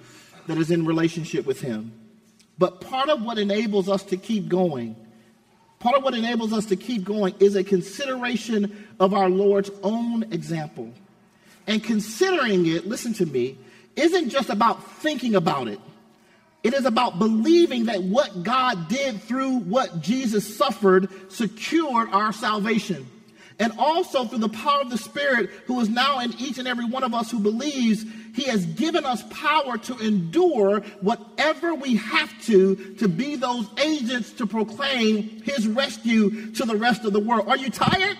that 0.46 0.60
is 0.60 0.70
in 0.70 0.86
relationship 0.86 1.44
with 1.48 1.60
Him. 1.60 1.92
But 2.60 2.82
part 2.82 3.10
of 3.10 3.24
what 3.24 3.40
enables 3.40 3.90
us 3.90 4.04
to 4.04 4.18
keep 4.18 4.48
going, 4.48 4.96
part 5.80 5.96
of 5.96 6.04
what 6.04 6.14
enables 6.14 6.54
us 6.54 6.68
to 6.68 6.76
keep 6.76 7.04
going 7.04 7.34
is 7.40 7.56
a 7.56 7.64
consideration 7.64 8.86
of 9.00 9.16
our 9.16 9.28
Lord's 9.28 9.72
own 9.82 10.22
example. 10.32 10.94
And 11.66 11.84
considering 11.84 12.68
it, 12.68 12.88
listen 12.88 13.14
to 13.14 13.26
me, 13.26 13.58
isn't 13.96 14.30
just 14.30 14.52
about 14.52 14.84
thinking 15.00 15.34
about 15.34 15.68
it. 15.68 15.80
It 16.62 16.76
is 16.76 16.86
about 16.86 17.18
believing 17.18 17.86
that 17.86 18.04
what 18.04 18.44
God 18.44 18.88
did 18.88 19.20
through 19.24 19.62
what 19.62 20.00
Jesus 20.00 20.58
suffered 20.58 21.10
secured 21.32 22.10
our 22.12 22.32
salvation 22.32 23.08
and 23.60 23.74
also 23.78 24.26
through 24.26 24.40
the 24.40 24.50
power 24.50 24.82
of 24.82 24.90
the 24.90 24.98
Spirit 24.98 25.50
who 25.66 25.80
is 25.80 25.90
now 25.90 26.20
in 26.20 26.34
each 26.40 26.58
and 26.58 26.68
every 26.68 26.86
one 26.86 27.04
of 27.04 27.14
us 27.14 27.30
who 27.32 27.40
believes, 27.40 28.06
He 28.36 28.44
has 28.44 28.66
given 28.66 29.06
us 29.06 29.24
power 29.30 29.78
to 29.78 29.98
endure 30.00 30.80
whatever 31.02 31.74
we 31.74 31.96
have 31.98 32.32
to 32.46 32.76
to 32.96 33.08
be 33.08 33.36
those 33.36 33.68
agents 33.80 34.32
to 34.34 34.48
proclaim 34.48 35.42
His 35.44 35.68
rescue 35.68 36.52
to 36.54 36.66
the 36.66 36.76
rest 36.76 37.06
of 37.06 37.14
the 37.14 37.20
world. 37.20 37.48
Are 37.48 37.58
you 37.58 37.70
tired? 37.70 38.18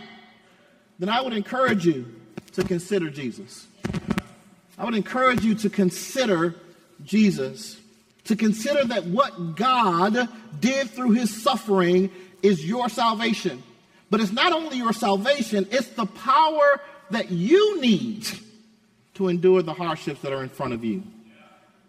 Then 1.00 1.10
I 1.10 1.22
would 1.22 1.34
encourage 1.34 1.86
you 1.86 2.06
to 2.54 2.64
consider 2.64 3.10
Jesus. 3.10 3.68
I 4.78 4.86
would 4.86 4.96
encourage 4.96 5.44
you 5.44 5.56
to 5.56 5.70
consider 5.70 6.56
Jesus, 7.04 7.80
to 8.26 8.36
consider 8.36 8.86
that 8.86 9.06
what 9.06 9.56
God 9.56 10.30
did 10.60 10.90
through 10.90 11.12
His 11.12 11.44
suffering 11.44 12.12
is 12.42 12.66
your 12.66 12.90
salvation. 12.90 13.64
But 14.14 14.22
it's 14.22 14.32
not 14.32 14.54
only 14.54 14.78
your 14.78 14.94
salvation, 14.94 15.68
it's 15.72 15.88
the 15.88 16.06
power 16.06 16.80
that 17.10 17.32
you 17.32 17.82
need 17.82 18.28
to 19.16 19.28
endure 19.28 19.64
the 19.64 19.74
hardships 19.74 20.22
that 20.22 20.32
are 20.32 20.44
in 20.44 20.50
front 20.50 20.74
of 20.74 20.84
you. 20.84 21.02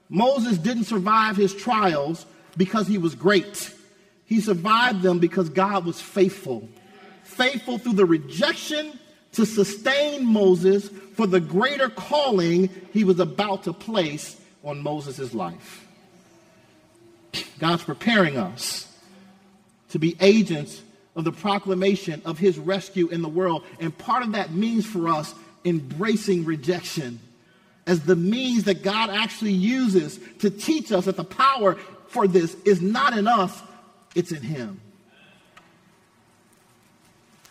Moses 0.09 0.57
didn't 0.57 0.85
survive 0.85 1.37
his 1.37 1.55
trials 1.55 2.25
because 2.57 2.89
he 2.89 2.97
was 2.97 3.15
great. 3.15 3.71
He 4.25 4.41
survived 4.41 5.03
them 5.03 5.19
because 5.19 5.51
God 5.51 5.85
was 5.85 6.01
faithful. 6.01 6.67
Faithful 7.25 7.77
through 7.77 7.93
the 7.93 8.07
rejection 8.07 8.99
to 9.33 9.45
sustain 9.45 10.25
Moses 10.25 10.89
for 11.17 11.27
the 11.27 11.41
greater 11.41 11.91
calling 11.91 12.71
he 12.95 13.05
was 13.05 13.21
about 13.21 13.65
to 13.65 13.75
place 13.75 14.41
on 14.63 14.83
Moses' 14.83 15.35
life. 15.35 15.87
God's 17.59 17.85
preparing 17.85 18.39
us 18.39 18.91
to 19.91 19.99
be 19.99 20.17
agents 20.21 20.81
of 21.16 21.24
the 21.24 21.33
proclamation 21.33 22.20
of 22.24 22.38
his 22.38 22.59
rescue 22.59 23.09
in 23.09 23.22
the 23.22 23.29
world. 23.29 23.64
And 23.81 23.96
part 23.96 24.22
of 24.22 24.33
that 24.33 24.53
means 24.53 24.85
for 24.85 25.09
us 25.09 25.35
embracing 25.64 26.44
rejection 26.44 27.20
as 27.87 28.00
the 28.00 28.16
means 28.16 28.64
that 28.64 28.83
God 28.83 29.11
actually 29.11 29.53
uses 29.53 30.18
to 30.38 30.50
teach 30.50 30.90
us 30.90 31.05
that 31.05 31.16
the 31.16 31.24
power 31.24 31.74
for 32.09 32.27
this 32.27 32.55
is 32.64 32.81
not 32.81 33.16
in 33.16 33.27
us, 33.27 33.62
it's 34.14 34.33
in 34.33 34.42
him. 34.42 34.81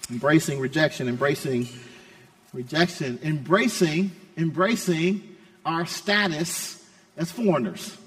Embracing 0.09 0.59
rejection, 0.59 1.07
embracing 1.07 1.67
rejection, 2.53 3.19
embracing, 3.23 4.11
embracing 4.37 5.35
our 5.65 5.85
status 5.85 6.83
as 7.17 7.31
foreigners. 7.31 7.97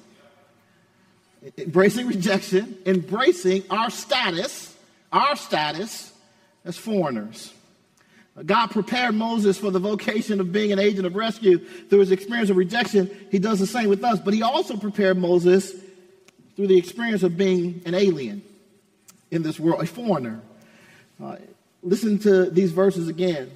Embracing 1.58 2.06
rejection, 2.06 2.76
embracing 2.86 3.62
our 3.70 3.90
status 3.90 4.75
our 5.12 5.36
status 5.36 6.12
as 6.64 6.76
foreigners. 6.76 7.52
God 8.44 8.70
prepared 8.70 9.14
Moses 9.14 9.56
for 9.56 9.70
the 9.70 9.78
vocation 9.78 10.40
of 10.40 10.52
being 10.52 10.70
an 10.70 10.78
agent 10.78 11.06
of 11.06 11.16
rescue 11.16 11.58
through 11.58 12.00
his 12.00 12.10
experience 12.10 12.50
of 12.50 12.56
rejection. 12.56 13.10
He 13.30 13.38
does 13.38 13.58
the 13.58 13.66
same 13.66 13.88
with 13.88 14.04
us, 14.04 14.18
but 14.18 14.34
he 14.34 14.42
also 14.42 14.76
prepared 14.76 15.16
Moses 15.16 15.72
through 16.54 16.66
the 16.66 16.76
experience 16.76 17.22
of 17.22 17.36
being 17.36 17.80
an 17.86 17.94
alien 17.94 18.42
in 19.30 19.42
this 19.42 19.58
world, 19.58 19.82
a 19.82 19.86
foreigner. 19.86 20.40
Uh, 21.22 21.36
listen 21.82 22.18
to 22.18 22.50
these 22.50 22.72
verses 22.72 23.08
again. 23.08 23.50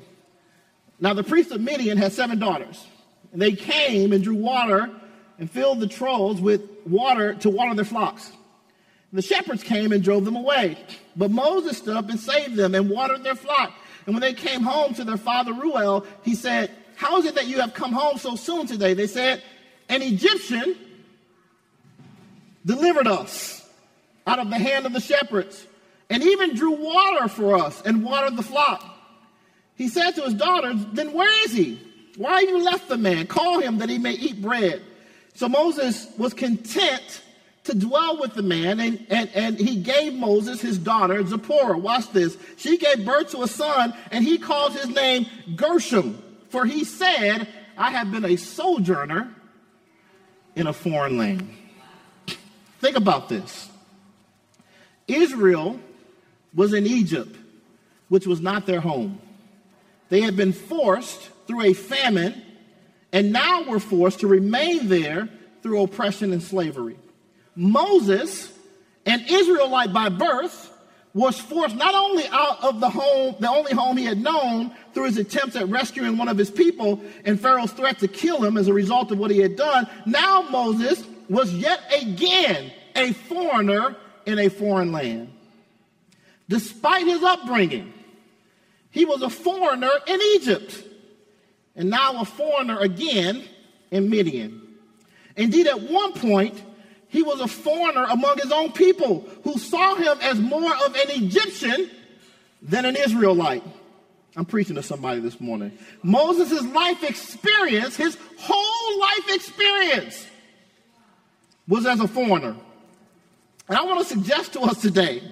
Now, 0.99 1.13
the 1.13 1.25
priest 1.25 1.51
of 1.51 1.61
Midian 1.61 1.99
had 1.99 2.13
seven 2.13 2.39
daughters, 2.39 2.87
and 3.33 3.41
they 3.41 3.53
came 3.53 4.13
and 4.13 4.25
drew 4.25 4.35
water 4.35 4.91
and 5.39 5.51
filled 5.51 5.81
the 5.81 5.87
troughs 5.87 6.41
with 6.41 6.63
water 6.87 7.35
to 7.35 7.51
water 7.51 7.75
their 7.75 7.85
flocks. 7.85 8.31
The 9.13 9.23
shepherds 9.23 9.63
came 9.63 9.93
and 9.93 10.03
drove 10.03 10.25
them 10.25 10.37
away. 10.37 10.79
But 11.17 11.31
Moses 11.31 11.79
stood 11.79 11.97
up 11.97 12.09
and 12.09 12.19
saved 12.19 12.57
them 12.57 12.75
and 12.75 12.89
watered 12.89 13.25
their 13.25 13.35
flock. 13.35 13.73
And 14.07 14.15
when 14.15 14.21
they 14.21 14.35
came 14.35 14.63
home 14.63 14.95
to 14.95 15.05
their 15.05 15.17
father 15.17 15.53
Reuel, 15.53 16.07
he 16.23 16.35
said, 16.35 16.71
How 16.97 17.19
is 17.19 17.27
it 17.27 17.35
that 17.35 17.47
you 17.47 17.61
have 17.61 17.75
come 17.75 17.93
home 17.93 18.19
so 18.19 18.37
soon 18.37 18.67
today? 18.67 18.95
They 18.95 19.09
said, 19.09 19.43
An 19.89 20.03
Egyptian 20.03 20.77
delivered 22.65 23.09
us 23.09 23.69
out 24.27 24.39
of 24.39 24.49
the 24.49 24.59
hand 24.59 24.87
of 24.87 24.93
the 24.93 25.01
shepherds 25.01 25.67
and 26.09 26.23
even 26.23 26.55
drew 26.55 26.73
water 26.73 27.29
for 27.29 27.57
us 27.57 27.83
and 27.83 28.05
watered 28.05 28.37
the 28.37 28.43
flock. 28.43 28.85
He 29.77 29.89
said 29.89 30.13
to 30.13 30.23
his 30.23 30.35
daughters, 30.35 30.77
Then 30.93 31.13
where 31.13 31.45
is 31.45 31.53
he? 31.53 31.81
Why 32.17 32.41
have 32.41 32.49
you 32.49 32.63
left 32.63 32.89
the 32.89 32.99
man? 32.99 33.27
Call 33.27 33.61
him 33.61 33.79
that 33.79 33.89
he 33.89 33.99
may 33.99 34.13
eat 34.13 34.43
bread. 34.43 34.83
So 35.35 35.49
Moses 35.49 36.07
was 36.19 36.35
content 36.35 37.23
to 37.65 37.75
dwell 37.75 38.19
with 38.19 38.35
the 38.35 38.43
man, 38.43 38.81
and, 38.81 39.07
and, 39.11 39.31
and 39.35 39.59
he 39.59 39.77
gave 39.77 40.15
Moses 40.15 40.61
his 40.61 40.79
daughter, 40.79 41.25
Zipporah. 41.27 41.77
Watch 41.77 42.11
this. 42.13 42.37
She 42.57 42.79
gave 42.79 43.05
birth 43.05 43.31
to 43.33 43.43
a 43.43 43.49
son, 43.49 43.93
and 44.11 44.25
he 44.25 44.39
called 44.39 44.73
his 44.73 44.89
name 44.89 45.27
Gershom, 45.57 46.23
for 46.49 46.65
he 46.65 46.85
said, 46.85 47.47
I 47.77 47.91
have 47.91 48.11
been 48.11 48.25
a 48.25 48.37
sojourner 48.37 49.35
in 50.57 50.67
a 50.67 50.73
foreign 50.73 51.19
land. 51.19 51.55
Think 52.81 52.97
about 52.97 53.29
this. 53.29 53.69
Israel 55.07 55.79
was 56.55 56.73
in 56.73 56.87
Egypt, 56.87 57.37
which 58.09 58.27
was 58.27 58.41
not 58.41 58.67
their 58.67 58.81
home. 58.81 59.21
They 60.09 60.23
had 60.23 60.35
been 60.35 60.53
forced 60.53 61.31
through 61.47 61.63
a 61.63 61.73
famine, 61.75 62.43
and 63.13 63.33
now 63.33 63.65
were 63.65 63.81
forced 63.81 64.21
to 64.21 64.27
remain 64.27 64.89
there 64.89 65.29
through 65.63 65.83
oppression 65.83 66.33
and 66.33 66.43
slavery. 66.43 66.97
Moses, 67.61 68.51
an 69.05 69.23
Israelite 69.29 69.93
by 69.93 70.09
birth, 70.09 70.73
was 71.13 71.39
forced 71.39 71.77
not 71.77 71.95
only 71.95 72.25
out 72.29 72.65
of 72.65 72.81
the 72.81 72.89
home, 72.89 73.37
the 73.39 73.51
only 73.51 73.75
home 73.75 73.99
he 73.99 74.05
had 74.07 74.19
known, 74.19 74.75
through 74.95 75.05
his 75.05 75.19
attempts 75.19 75.57
at 75.57 75.69
rescuing 75.69 76.17
one 76.17 76.29
of 76.29 76.39
his 76.39 76.51
people 76.51 77.03
and 77.27 77.39
Pharaoh's 77.39 77.73
threat 77.73 77.99
to 77.99 78.09
kill 78.09 78.43
him 78.43 78.57
as 78.57 78.67
a 78.67 78.73
result 78.73 79.13
of 79.13 79.19
what 79.19 79.31
he 79.31 79.39
had 79.39 79.57
done. 79.57 79.87
Now 80.07 80.41
Moses 80.41 81.05
was 81.29 81.53
yet 81.53 81.81
again 82.01 82.73
a 82.97 83.13
foreigner 83.13 83.95
in 84.25 84.39
a 84.39 84.49
foreign 84.49 84.91
land. 84.91 85.31
Despite 86.49 87.07
his 87.07 87.23
upbringing, 87.23 87.93
he 88.91 89.05
was 89.05 89.21
a 89.21 89.29
foreigner 89.29 89.91
in 90.07 90.19
Egypt 90.37 90.83
and 91.77 91.91
now 91.91 92.23
a 92.23 92.25
foreigner 92.25 92.79
again 92.79 93.45
in 93.91 94.09
Midian. 94.09 94.63
Indeed, 95.37 95.67
at 95.67 95.83
one 95.83 96.15
point, 96.15 96.63
he 97.11 97.23
was 97.23 97.41
a 97.41 97.49
foreigner 97.49 98.05
among 98.05 98.39
his 98.39 98.53
own 98.53 98.73
people 98.73 99.29
who 99.45 99.59
saw 99.59 99.97
him 99.97 100.17
as 100.23 100.39
more 100.39 100.73
of 100.87 100.95
an 100.95 101.23
Egyptian 101.23 101.91
than 102.63 102.85
an 102.85 102.97
Israelite. 102.97 103.65
I'm 104.37 104.45
preaching 104.45 104.77
to 104.77 104.83
somebody 104.83 105.21
this 105.21 105.41
morning. 105.41 105.77
Moses' 106.05 106.63
life 106.67 107.03
experience, 107.03 107.97
his 107.97 108.17
whole 108.39 109.01
life 109.01 109.35
experience, 109.35 110.27
was 111.67 111.85
as 111.85 112.01
a 112.01 112.07
foreigner. 112.07 112.55
And 113.69 113.77
I 113.77 113.83
want 113.85 113.99
to 114.01 114.05
suggest 114.05 114.53
to 114.53 114.61
us 114.61 114.81
today 114.81 115.23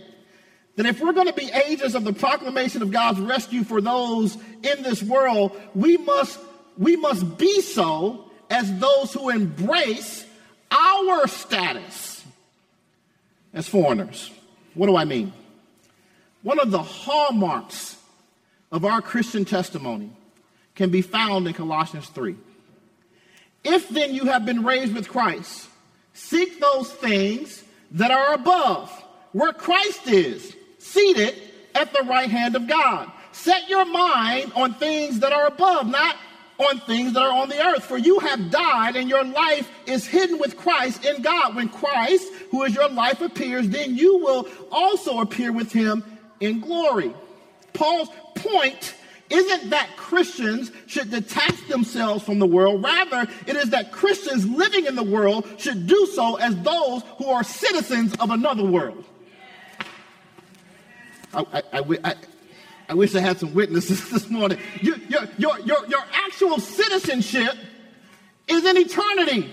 that 0.74 0.86
if 0.86 1.00
we're 1.00 1.12
going 1.12 1.28
to 1.28 1.32
be 1.32 1.50
agents 1.66 1.94
of 1.94 2.02
the 2.02 2.12
proclamation 2.12 2.82
of 2.82 2.90
God's 2.90 3.20
rescue 3.20 3.62
for 3.62 3.80
those 3.80 4.36
in 4.62 4.82
this 4.82 5.00
world, 5.02 5.58
we 5.74 5.96
must, 5.96 6.40
we 6.76 6.96
must 6.96 7.38
be 7.38 7.60
so 7.60 8.24
as 8.50 8.76
those 8.78 9.12
who 9.12 9.28
embrace 9.28 10.24
our 10.70 11.26
status 11.26 12.24
as 13.52 13.68
foreigners. 13.68 14.30
What 14.74 14.86
do 14.86 14.96
I 14.96 15.04
mean? 15.04 15.32
One 16.42 16.58
of 16.58 16.70
the 16.70 16.82
hallmarks 16.82 17.96
of 18.70 18.84
our 18.84 19.02
Christian 19.02 19.44
testimony 19.44 20.10
can 20.74 20.90
be 20.90 21.02
found 21.02 21.46
in 21.48 21.54
Colossians 21.54 22.08
3. 22.08 22.36
If 23.64 23.88
then 23.88 24.14
you 24.14 24.26
have 24.26 24.46
been 24.46 24.62
raised 24.62 24.94
with 24.94 25.08
Christ, 25.08 25.68
seek 26.12 26.60
those 26.60 26.92
things 26.92 27.64
that 27.92 28.10
are 28.10 28.34
above, 28.34 28.90
where 29.32 29.52
Christ 29.52 30.06
is, 30.06 30.54
seated 30.78 31.34
at 31.74 31.92
the 31.92 32.04
right 32.04 32.30
hand 32.30 32.54
of 32.54 32.68
God. 32.68 33.10
Set 33.32 33.68
your 33.68 33.84
mind 33.84 34.52
on 34.54 34.74
things 34.74 35.20
that 35.20 35.32
are 35.32 35.46
above, 35.46 35.86
not 35.88 36.16
on 36.58 36.80
things 36.80 37.12
that 37.12 37.22
are 37.22 37.32
on 37.32 37.48
the 37.48 37.64
earth. 37.64 37.84
For 37.84 37.98
you 37.98 38.18
have 38.20 38.50
died, 38.50 38.96
and 38.96 39.08
your 39.08 39.24
life 39.24 39.70
is 39.86 40.06
hidden 40.06 40.38
with 40.38 40.56
Christ 40.56 41.04
in 41.04 41.22
God. 41.22 41.56
When 41.56 41.68
Christ, 41.68 42.28
who 42.50 42.64
is 42.64 42.74
your 42.74 42.88
life, 42.88 43.20
appears, 43.20 43.68
then 43.68 43.96
you 43.96 44.18
will 44.18 44.48
also 44.70 45.20
appear 45.20 45.52
with 45.52 45.72
him 45.72 46.04
in 46.40 46.60
glory. 46.60 47.14
Paul's 47.72 48.08
point 48.34 48.94
isn't 49.30 49.70
that 49.70 49.88
Christians 49.96 50.72
should 50.86 51.10
detach 51.10 51.68
themselves 51.68 52.24
from 52.24 52.38
the 52.38 52.46
world. 52.46 52.82
Rather, 52.82 53.30
it 53.46 53.56
is 53.56 53.70
that 53.70 53.92
Christians 53.92 54.48
living 54.48 54.86
in 54.86 54.94
the 54.94 55.02
world 55.02 55.46
should 55.58 55.86
do 55.86 56.06
so 56.06 56.36
as 56.36 56.56
those 56.62 57.02
who 57.18 57.26
are 57.26 57.44
citizens 57.44 58.14
of 58.14 58.30
another 58.30 58.64
world. 58.64 59.04
I, 61.34 61.62
I, 61.72 61.98
I, 62.04 62.14
I 62.88 62.94
wish 62.94 63.14
I 63.14 63.20
had 63.20 63.38
some 63.38 63.52
witnesses 63.54 64.08
this 64.10 64.30
morning. 64.30 64.58
Your, 64.80 64.96
your, 65.08 65.28
your, 65.36 65.60
your, 65.60 65.86
your 65.86 66.04
actual 66.12 66.58
citizenship 66.58 67.54
is 68.46 68.64
in 68.64 68.76
eternity, 68.78 69.52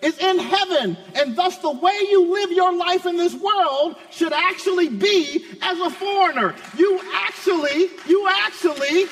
is 0.00 0.16
in 0.18 0.38
heaven. 0.38 0.96
And 1.16 1.34
thus, 1.36 1.58
the 1.58 1.72
way 1.72 1.98
you 2.08 2.32
live 2.32 2.52
your 2.52 2.72
life 2.76 3.04
in 3.04 3.16
this 3.16 3.34
world 3.34 3.96
should 4.10 4.32
actually 4.32 4.88
be 4.88 5.44
as 5.60 5.80
a 5.80 5.90
foreigner. 5.90 6.54
You 6.76 7.00
actually, 7.14 7.88
you 8.06 8.28
actually 8.28 9.04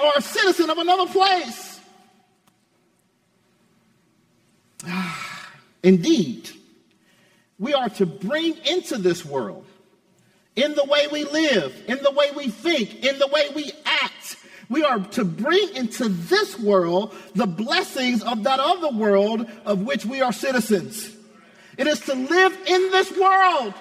are 0.00 0.12
a 0.16 0.22
citizen 0.22 0.70
of 0.70 0.78
another 0.78 1.12
place. 1.12 1.80
Indeed, 5.82 6.48
we 7.58 7.74
are 7.74 7.90
to 7.90 8.06
bring 8.06 8.56
into 8.64 8.96
this 8.96 9.24
world 9.26 9.66
in 10.58 10.74
the 10.74 10.84
way 10.84 11.06
we 11.06 11.24
live, 11.24 11.84
in 11.86 12.02
the 12.02 12.10
way 12.10 12.32
we 12.34 12.48
think, 12.50 13.04
in 13.04 13.18
the 13.20 13.28
way 13.28 13.48
we 13.54 13.70
act. 13.86 14.36
We 14.68 14.82
are 14.82 14.98
to 14.98 15.24
bring 15.24 15.76
into 15.76 16.08
this 16.08 16.58
world 16.58 17.14
the 17.34 17.46
blessings 17.46 18.22
of 18.22 18.42
that 18.42 18.58
other 18.58 18.90
world 18.90 19.48
of 19.64 19.82
which 19.82 20.04
we 20.04 20.20
are 20.20 20.32
citizens. 20.32 21.16
It 21.78 21.86
is 21.86 22.00
to 22.00 22.14
live 22.14 22.52
in 22.66 22.90
this 22.90 23.16
world 23.16 23.72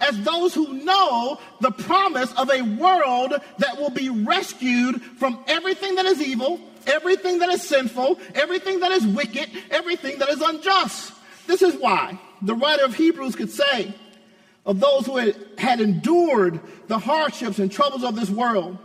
as 0.00 0.22
those 0.22 0.54
who 0.54 0.72
know 0.72 1.40
the 1.60 1.72
promise 1.72 2.32
of 2.34 2.48
a 2.48 2.62
world 2.62 3.34
that 3.58 3.76
will 3.76 3.90
be 3.90 4.08
rescued 4.08 5.02
from 5.02 5.42
everything 5.48 5.96
that 5.96 6.06
is 6.06 6.22
evil, 6.22 6.60
everything 6.86 7.40
that 7.40 7.48
is 7.50 7.62
sinful, 7.62 8.20
everything 8.36 8.78
that 8.80 8.92
is 8.92 9.04
wicked, 9.04 9.50
everything 9.70 10.18
that 10.20 10.28
is 10.28 10.40
unjust. 10.40 11.12
This 11.48 11.60
is 11.60 11.74
why 11.74 12.18
the 12.40 12.54
writer 12.54 12.84
of 12.84 12.94
Hebrews 12.94 13.34
could 13.34 13.50
say, 13.50 13.92
of 14.66 14.80
those 14.80 15.06
who 15.06 15.16
had, 15.16 15.80
endured 15.80 16.60
the 16.88 16.98
hardships 16.98 17.58
and 17.58 17.70
troubles 17.70 18.04
of 18.04 18.16
this 18.16 18.30
world. 18.30 18.78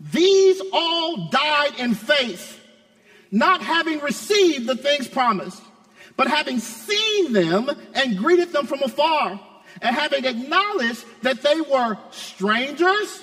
These 0.00 0.60
all 0.72 1.28
died 1.28 1.78
in 1.78 1.94
faith, 1.94 2.60
not 3.30 3.62
having 3.62 4.00
received 4.00 4.66
the 4.66 4.76
things 4.76 5.08
promised, 5.08 5.62
but 6.16 6.28
having 6.28 6.58
seen 6.58 7.32
them 7.32 7.70
and 7.94 8.18
greeted 8.18 8.52
them 8.52 8.66
from 8.66 8.82
afar, 8.82 9.40
and 9.80 9.96
having 9.96 10.24
acknowledged 10.24 11.04
that 11.22 11.42
they 11.42 11.60
were 11.60 11.96
strangers 12.10 13.22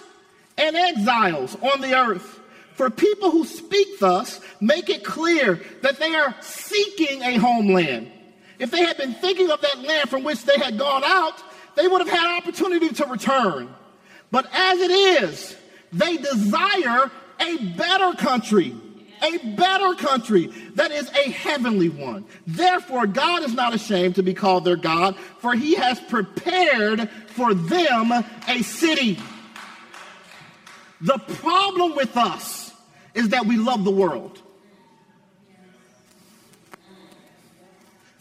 and 0.57 0.75
exiles 0.75 1.55
on 1.55 1.81
the 1.81 1.97
earth. 1.97 2.39
For 2.73 2.89
people 2.89 3.29
who 3.29 3.45
speak 3.45 3.99
thus 3.99 4.39
make 4.61 4.89
it 4.89 5.03
clear 5.03 5.61
that 5.81 5.99
they 5.99 6.15
are 6.15 6.35
seeking 6.41 7.21
a 7.21 7.35
homeland. 7.37 8.11
If 8.57 8.71
they 8.71 8.83
had 8.83 8.97
been 8.97 9.13
thinking 9.15 9.51
of 9.51 9.61
that 9.61 9.79
land 9.79 10.09
from 10.09 10.23
which 10.23 10.43
they 10.43 10.57
had 10.57 10.77
gone 10.77 11.03
out, 11.05 11.41
they 11.79 11.87
would 11.87 12.05
have 12.05 12.09
had 12.09 12.37
opportunity 12.37 12.89
to 12.89 13.05
return. 13.05 13.73
But 14.31 14.47
as 14.53 14.79
it 14.79 14.91
is, 14.91 15.55
they 15.93 16.17
desire 16.17 17.09
a 17.39 17.57
better 17.77 18.17
country, 18.17 18.75
a 19.23 19.37
better 19.55 19.93
country 19.95 20.47
that 20.75 20.91
is 20.91 21.09
a 21.11 21.31
heavenly 21.31 21.87
one. 21.87 22.25
Therefore, 22.45 23.07
God 23.07 23.43
is 23.43 23.53
not 23.53 23.73
ashamed 23.73 24.15
to 24.15 24.23
be 24.23 24.33
called 24.33 24.65
their 24.65 24.75
God, 24.75 25.15
for 25.39 25.53
he 25.53 25.75
has 25.75 25.99
prepared 26.01 27.09
for 27.27 27.53
them 27.53 28.11
a 28.11 28.61
city. 28.61 29.17
The 31.01 31.17
problem 31.17 31.95
with 31.95 32.17
us 32.17 32.73
is 33.13 33.29
that 33.29 33.45
we 33.45 33.55
love 33.55 33.85
the 33.85 33.91
world. 33.91 34.41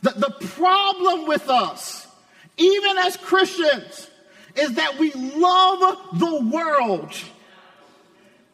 The, 0.03 0.11
the 0.11 0.31
problem 0.47 1.27
with 1.27 1.49
us 1.49 1.98
even 2.59 2.99
as 2.99 3.17
Christians, 3.17 4.09
is 4.55 4.75
that 4.75 4.99
we 4.99 5.13
love 5.13 6.19
the 6.19 6.41
world. 6.53 7.15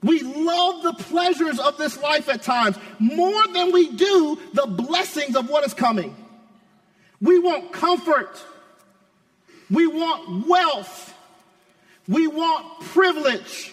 We 0.02 0.20
love 0.20 0.82
the 0.82 0.92
pleasures 1.04 1.58
of 1.58 1.78
this 1.78 2.00
life 2.02 2.28
at 2.28 2.42
times 2.42 2.76
more 2.98 3.46
than 3.48 3.72
we 3.72 3.90
do 3.92 4.38
the 4.52 4.66
blessings 4.66 5.34
of 5.34 5.48
what 5.48 5.64
is 5.64 5.72
coming. 5.72 6.14
We 7.22 7.38
want 7.38 7.72
comfort. 7.72 8.42
We 9.70 9.86
want 9.86 10.46
wealth. 10.46 11.14
We 12.06 12.26
want 12.26 12.80
privilege 12.82 13.72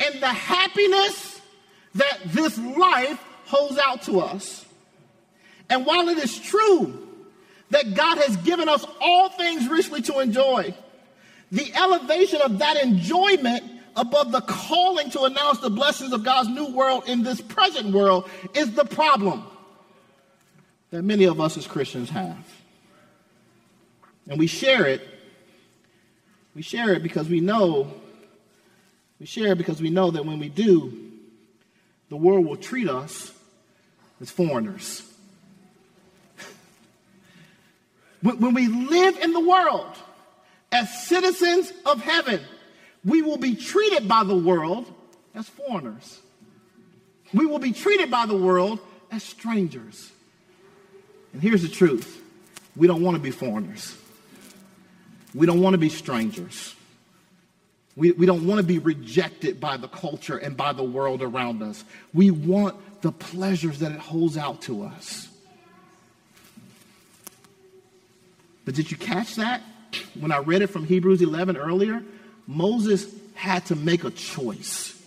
and 0.00 0.20
the 0.20 0.26
happiness 0.26 1.40
that 1.94 2.18
this 2.26 2.58
life 2.58 3.22
holds 3.44 3.78
out 3.78 4.02
to 4.02 4.20
us. 4.20 4.64
And 5.70 5.86
while 5.86 6.08
it 6.08 6.18
is 6.18 6.38
true 6.38 7.01
that 7.72 7.94
God 7.94 8.18
has 8.18 8.36
given 8.38 8.68
us 8.68 8.84
all 9.00 9.30
things 9.30 9.68
richly 9.68 10.02
to 10.02 10.20
enjoy. 10.20 10.74
The 11.50 11.72
elevation 11.74 12.40
of 12.42 12.58
that 12.58 12.82
enjoyment 12.82 13.64
above 13.96 14.30
the 14.30 14.42
calling 14.42 15.10
to 15.10 15.22
announce 15.22 15.58
the 15.58 15.70
blessings 15.70 16.12
of 16.12 16.22
God's 16.22 16.48
new 16.50 16.66
world 16.74 17.04
in 17.08 17.22
this 17.22 17.40
present 17.40 17.92
world 17.92 18.28
is 18.54 18.72
the 18.74 18.84
problem 18.84 19.44
that 20.90 21.02
many 21.02 21.24
of 21.24 21.40
us 21.40 21.56
as 21.56 21.66
Christians 21.66 22.10
have. 22.10 22.46
And 24.28 24.38
we 24.38 24.46
share 24.46 24.86
it. 24.86 25.02
We 26.54 26.60
share 26.60 26.92
it 26.92 27.02
because 27.02 27.28
we 27.28 27.40
know, 27.40 27.92
we 29.18 29.24
share 29.24 29.52
it 29.52 29.58
because 29.58 29.80
we 29.80 29.88
know 29.88 30.10
that 30.10 30.26
when 30.26 30.38
we 30.38 30.50
do, 30.50 31.10
the 32.10 32.16
world 32.16 32.44
will 32.44 32.56
treat 32.56 32.90
us 32.90 33.32
as 34.20 34.30
foreigners. 34.30 35.02
When 38.22 38.54
we 38.54 38.68
live 38.68 39.18
in 39.18 39.32
the 39.32 39.40
world 39.40 39.96
as 40.70 41.06
citizens 41.06 41.72
of 41.84 42.00
heaven, 42.00 42.40
we 43.04 43.20
will 43.20 43.36
be 43.36 43.54
treated 43.54 44.06
by 44.06 44.24
the 44.24 44.36
world 44.36 44.92
as 45.34 45.48
foreigners. 45.48 46.20
We 47.34 47.46
will 47.46 47.58
be 47.58 47.72
treated 47.72 48.10
by 48.10 48.26
the 48.26 48.36
world 48.36 48.78
as 49.10 49.22
strangers. 49.22 50.10
And 51.32 51.42
here's 51.42 51.62
the 51.62 51.68
truth 51.68 52.20
we 52.76 52.86
don't 52.86 53.02
want 53.02 53.16
to 53.16 53.22
be 53.22 53.30
foreigners, 53.30 53.96
we 55.34 55.46
don't 55.46 55.60
want 55.60 55.74
to 55.74 55.78
be 55.78 55.88
strangers. 55.88 56.74
We, 57.94 58.12
we 58.12 58.24
don't 58.24 58.46
want 58.46 58.58
to 58.58 58.66
be 58.66 58.78
rejected 58.78 59.60
by 59.60 59.76
the 59.76 59.86
culture 59.86 60.38
and 60.38 60.56
by 60.56 60.72
the 60.72 60.82
world 60.82 61.20
around 61.20 61.62
us. 61.62 61.84
We 62.14 62.30
want 62.30 63.02
the 63.02 63.12
pleasures 63.12 63.80
that 63.80 63.92
it 63.92 63.98
holds 63.98 64.38
out 64.38 64.62
to 64.62 64.84
us. 64.84 65.28
But 68.64 68.74
did 68.74 68.90
you 68.90 68.96
catch 68.96 69.36
that? 69.36 69.62
When 70.18 70.32
I 70.32 70.38
read 70.38 70.62
it 70.62 70.68
from 70.68 70.86
Hebrews 70.86 71.20
11 71.20 71.56
earlier, 71.56 72.02
Moses 72.46 73.06
had 73.34 73.66
to 73.66 73.76
make 73.76 74.04
a 74.04 74.10
choice. 74.10 75.00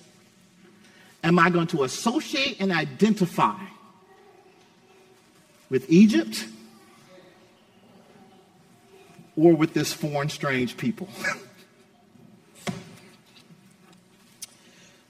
Am 1.23 1.39
I 1.39 1.49
going 1.49 1.67
to 1.67 1.83
associate 1.83 2.57
and 2.59 2.71
identify 2.71 3.57
with 5.69 5.89
Egypt 5.89 6.45
or 9.35 9.55
with 9.55 9.73
this 9.73 9.91
foreign, 9.91 10.29
strange 10.29 10.77
people? 10.77 11.09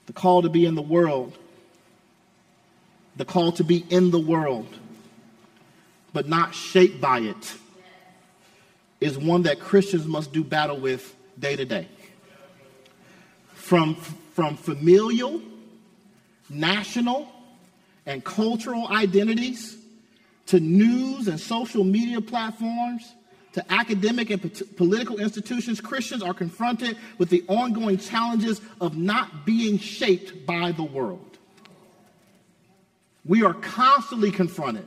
the 0.06 0.12
call 0.12 0.42
to 0.42 0.48
be 0.48 0.64
in 0.64 0.74
the 0.74 0.82
world, 0.82 1.36
the 3.16 3.24
call 3.24 3.52
to 3.52 3.64
be 3.64 3.84
in 3.90 4.10
the 4.10 4.18
world, 4.18 4.68
but 6.12 6.28
not 6.28 6.54
shaped 6.54 7.00
by 7.00 7.18
it, 7.20 7.54
is 9.00 9.18
one 9.18 9.42
that 9.42 9.60
Christians 9.60 10.06
must 10.06 10.32
do 10.32 10.42
battle 10.42 10.78
with 10.78 11.14
day 11.38 11.56
to 11.56 11.64
day. 11.64 11.88
From, 13.54 13.94
from 13.94 14.56
familial, 14.56 15.42
national, 16.48 17.28
and 18.06 18.24
cultural 18.24 18.88
identities 18.88 19.76
to 20.46 20.60
news 20.60 21.28
and 21.28 21.38
social 21.40 21.84
media 21.84 22.20
platforms, 22.20 23.12
to 23.52 23.72
academic 23.72 24.28
and 24.30 24.76
political 24.76 25.18
institutions, 25.18 25.80
Christians 25.80 26.22
are 26.22 26.34
confronted 26.34 26.96
with 27.16 27.30
the 27.30 27.42
ongoing 27.48 27.96
challenges 27.96 28.60
of 28.82 28.96
not 28.98 29.46
being 29.46 29.78
shaped 29.78 30.46
by 30.46 30.72
the 30.72 30.82
world. 30.82 31.38
We 33.24 33.42
are 33.42 33.54
constantly 33.54 34.30
confronted 34.30 34.86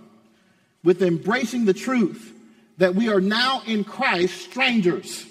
with 0.83 1.01
embracing 1.01 1.65
the 1.65 1.73
truth 1.73 2.31
that 2.79 2.95
we 2.95 3.09
are 3.09 3.21
now 3.21 3.61
in 3.67 3.83
Christ 3.83 4.41
strangers 4.41 5.25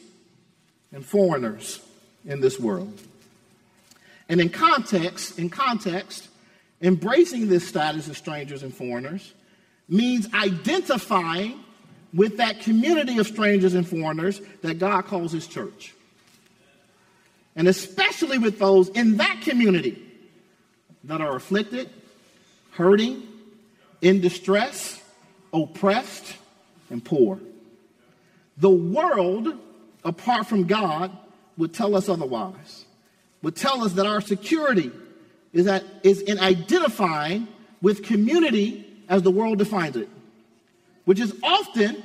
and 0.92 1.04
foreigners 1.04 1.80
in 2.24 2.40
this 2.40 2.60
world. 2.60 3.00
And 4.28 4.40
in 4.40 4.50
context, 4.50 5.38
in 5.38 5.48
context, 5.48 6.28
embracing 6.82 7.48
this 7.48 7.66
status 7.66 8.06
of 8.06 8.16
strangers 8.18 8.62
and 8.62 8.72
foreigners 8.72 9.32
means 9.88 10.32
identifying 10.34 11.64
with 12.12 12.36
that 12.36 12.60
community 12.60 13.18
of 13.18 13.26
strangers 13.26 13.74
and 13.74 13.88
foreigners 13.88 14.40
that 14.62 14.78
God 14.78 15.06
calls 15.06 15.32
his 15.32 15.46
church. 15.46 15.94
And 17.56 17.66
especially 17.66 18.36
with 18.36 18.58
those 18.58 18.90
in 18.90 19.16
that 19.16 19.40
community 19.42 20.04
that 21.04 21.22
are 21.22 21.34
afflicted, 21.34 21.88
hurting, 22.72 23.26
in 24.02 24.20
distress, 24.20 25.02
oppressed, 25.52 26.36
and 26.90 27.04
poor. 27.04 27.40
The 28.56 28.70
world, 28.70 29.58
apart 30.04 30.46
from 30.46 30.64
God, 30.64 31.16
would 31.56 31.72
tell 31.72 31.94
us 31.94 32.08
otherwise, 32.08 32.84
would 33.42 33.56
tell 33.56 33.84
us 33.84 33.92
that 33.94 34.06
our 34.06 34.20
security 34.20 34.90
is, 35.52 35.66
that, 35.66 35.84
is 36.02 36.20
in 36.20 36.38
identifying 36.38 37.48
with 37.80 38.02
community 38.02 38.84
as 39.08 39.22
the 39.22 39.30
world 39.30 39.58
defines 39.58 39.96
it 39.96 40.08
which 41.08 41.20
is 41.20 41.34
often, 41.42 42.02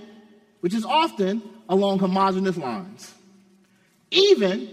which 0.62 0.74
is 0.74 0.86
often 0.86 1.44
along 1.68 2.00
homogenous 2.00 2.56
lines. 2.56 3.14
Even, 4.12 4.70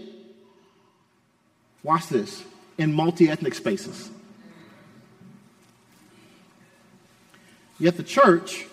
watch 1.83 2.07
this, 2.07 2.41
in 2.77 2.93
multi-ethnic 2.93 3.53
spaces. 3.53 4.09
Yet 7.77 7.97
the 7.97 8.03
church 8.03 8.67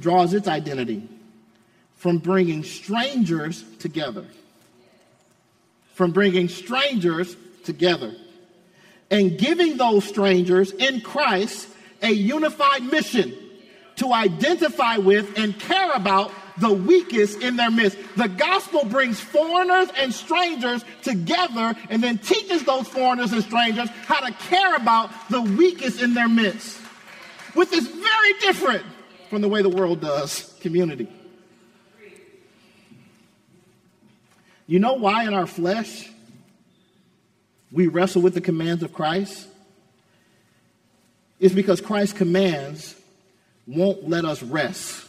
draws 0.00 0.34
its 0.34 0.48
identity 0.48 1.08
from 1.96 2.18
bringing 2.18 2.64
strangers 2.64 3.64
together. 3.78 4.26
From 5.94 6.10
bringing 6.10 6.48
strangers 6.48 7.36
together. 7.64 8.12
And 9.10 9.38
giving 9.38 9.76
those 9.76 10.04
strangers 10.04 10.72
in 10.72 11.00
Christ 11.00 11.68
a 12.02 12.10
unified 12.10 12.82
mission 12.82 13.36
to 13.96 14.12
identify 14.12 14.96
with 14.96 15.38
and 15.38 15.56
care 15.60 15.92
about 15.92 16.32
the 16.58 16.72
weakest 16.72 17.40
in 17.40 17.56
their 17.56 17.70
midst. 17.70 17.98
The 18.16 18.28
gospel 18.28 18.84
brings 18.84 19.20
foreigners 19.20 19.88
and 19.96 20.12
strangers 20.12 20.84
together 21.02 21.74
and 21.88 22.02
then 22.02 22.18
teaches 22.18 22.64
those 22.64 22.88
foreigners 22.88 23.32
and 23.32 23.44
strangers 23.44 23.88
how 24.06 24.20
to 24.26 24.32
care 24.32 24.74
about 24.74 25.10
the 25.30 25.40
weakest 25.40 26.02
in 26.02 26.14
their 26.14 26.28
midst, 26.28 26.78
which 27.54 27.72
is 27.72 27.86
very 27.86 28.32
different 28.40 28.84
from 29.32 29.40
the 29.40 29.48
way 29.48 29.62
the 29.62 29.68
world 29.70 30.02
does 30.02 30.54
community. 30.60 31.08
You 34.66 34.78
know 34.78 34.92
why 34.92 35.26
in 35.26 35.32
our 35.32 35.46
flesh 35.46 36.10
we 37.70 37.86
wrestle 37.86 38.20
with 38.20 38.34
the 38.34 38.42
commands 38.42 38.82
of 38.82 38.92
Christ? 38.92 39.48
It's 41.40 41.54
because 41.54 41.80
Christ's 41.80 42.12
commands 42.12 42.94
won't 43.66 44.06
let 44.06 44.26
us 44.26 44.42
rest 44.42 45.08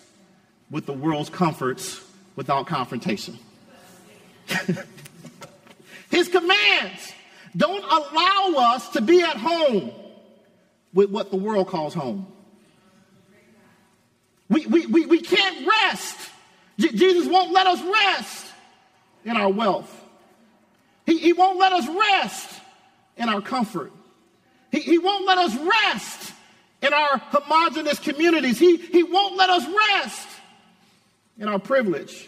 with 0.72 0.86
the 0.86 0.94
world's 0.94 1.30
comforts 1.30 2.00
without 2.38 2.66
confrontation. 2.66 3.38
His 6.12 6.30
commands 6.30 7.12
don't 7.58 7.84
allow 7.84 8.74
us 8.74 8.88
to 8.92 9.02
be 9.02 9.20
at 9.20 9.36
home 9.36 9.92
with 10.94 11.10
what 11.10 11.30
the 11.30 11.36
world 11.36 11.68
calls 11.68 11.94
home. 11.94 12.26
We, 14.50 14.66
we, 14.66 14.86
we, 14.86 15.06
we 15.06 15.22
can't 15.22 15.68
rest. 15.68 16.18
J- 16.78 16.92
Jesus 16.92 17.28
won't 17.28 17.52
let 17.52 17.68
us 17.68 17.82
rest 17.82 18.46
in 19.26 19.38
our 19.38 19.50
wealth. 19.50 19.90
He, 21.06 21.18
he 21.18 21.34
won't 21.34 21.60
let 21.60 21.74
us 21.74 21.88
rest 21.88 22.62
in 23.18 23.30
our 23.30 23.42
comfort. 23.42 23.92
He, 24.72 24.80
he 24.80 24.98
won't 24.98 25.26
let 25.26 25.38
us 25.38 25.56
rest 25.56 26.34
in 26.82 26.94
our 26.94 27.18
homogenous 27.18 28.00
communities. 28.00 28.60
He, 28.60 28.78
he 28.78 29.04
won't 29.04 29.38
let 29.38 29.50
us 29.50 29.66
rest 29.90 30.28
in 31.40 31.48
our 31.48 31.60
privilege. 31.60 32.28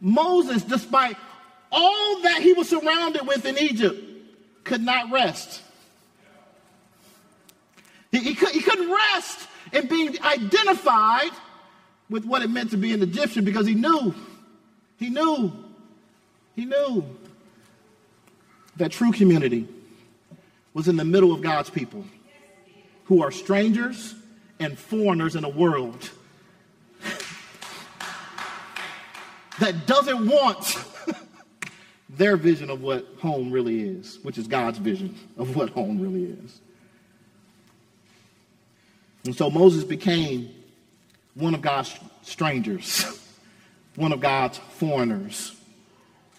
Moses, 0.00 0.62
despite 0.62 1.16
all 1.72 2.22
that 2.22 2.42
he 2.42 2.52
was 2.52 2.68
surrounded 2.68 3.26
with 3.26 3.44
in 3.46 3.58
Egypt, 3.58 4.00
could 4.64 4.82
not 4.82 5.10
rest. 5.10 5.62
He, 8.12 8.20
he, 8.20 8.34
could, 8.34 8.50
he 8.50 8.60
couldn't 8.60 8.90
rest 8.90 9.48
in 9.74 9.86
being 9.88 10.16
identified 10.22 11.32
with 12.08 12.24
what 12.24 12.42
it 12.42 12.50
meant 12.50 12.70
to 12.70 12.76
be 12.76 12.92
an 12.92 13.02
Egyptian 13.02 13.44
because 13.44 13.66
he 13.66 13.74
knew, 13.74 14.14
he 14.98 15.10
knew, 15.10 15.52
he 16.54 16.64
knew 16.64 17.04
that 18.76 18.92
true 18.92 19.12
community 19.12 19.66
was 20.72 20.88
in 20.88 20.96
the 20.96 21.04
middle 21.04 21.32
of 21.32 21.42
God's 21.42 21.70
people 21.70 22.04
who 23.04 23.22
are 23.22 23.30
strangers 23.30 24.14
and 24.60 24.78
foreigners 24.78 25.36
in 25.36 25.44
a 25.44 25.48
world 25.48 26.10
that 29.60 29.86
doesn't 29.86 30.26
want 30.28 30.76
their 32.08 32.36
vision 32.36 32.70
of 32.70 32.80
what 32.82 33.06
home 33.20 33.50
really 33.50 33.82
is, 33.82 34.18
which 34.22 34.38
is 34.38 34.46
God's 34.46 34.78
vision 34.78 35.16
of 35.36 35.56
what 35.56 35.70
home 35.70 36.00
really 36.00 36.24
is. 36.24 36.60
And 39.24 39.34
so 39.34 39.50
Moses 39.50 39.84
became 39.84 40.54
one 41.34 41.54
of 41.54 41.62
God's 41.62 41.98
strangers, 42.22 43.04
one 43.96 44.12
of 44.12 44.20
God's 44.20 44.58
foreigners. 44.58 45.54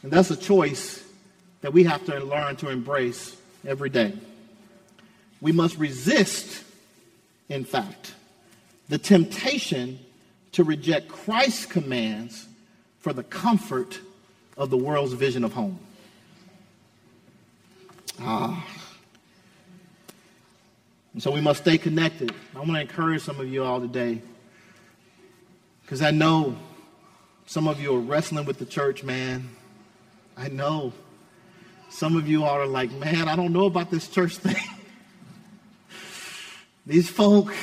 And 0.04 0.12
that's 0.12 0.30
a 0.30 0.38
choice 0.38 1.04
that 1.62 1.74
we 1.74 1.84
have 1.86 2.06
to 2.06 2.20
learn 2.20 2.56
to 2.58 2.70
embrace 2.70 3.36
every 3.66 3.90
day. 3.90 4.14
We 5.42 5.52
must 5.52 5.78
resist, 5.78 6.64
in 7.50 7.66
fact, 7.66 8.14
the 8.88 8.98
temptation 8.98 10.00
to 10.52 10.64
reject 10.64 11.08
Christ's 11.08 11.66
commands 11.66 12.48
for 13.00 13.14
the 13.14 13.24
comfort 13.24 14.00
of 14.58 14.70
the 14.70 14.78
world's 14.78 15.14
vision 15.14 15.44
of 15.44 15.54
home. 15.54 15.80
Ah. 18.22 18.75
And 21.16 21.24
so 21.24 21.32
we 21.32 21.39
must 21.39 21.61
stay 21.61 21.78
connected. 21.78 22.36
I 22.53 22.59
want 22.59 22.72
to 22.72 22.82
encourage 22.82 23.22
some 23.22 23.39
of 23.39 23.47
you 23.47 23.63
all 23.63 23.80
today 23.80 24.22
because 25.82 26.01
I 26.01 26.11
know 26.11 26.57
some 27.45 27.70
of 27.70 27.80
you 27.80 27.95
are 27.95 27.99
wrestling 28.01 28.43
with 28.43 28.59
the 28.59 28.66
church, 28.66 29.01
man. 29.01 29.49
I 30.36 30.49
know. 30.49 30.91
Some 31.88 32.18
of 32.18 32.28
you 32.28 32.43
all 32.43 32.59
are 32.59 32.68
like, 32.68 32.91
man, 32.91 33.30
I 33.30 33.38
don't 33.38 33.53
know 33.53 33.63
about 33.63 33.89
this 33.89 34.09
church 34.09 34.36
thing. 34.36 34.57
These 36.86 37.09
folk, 37.09 37.55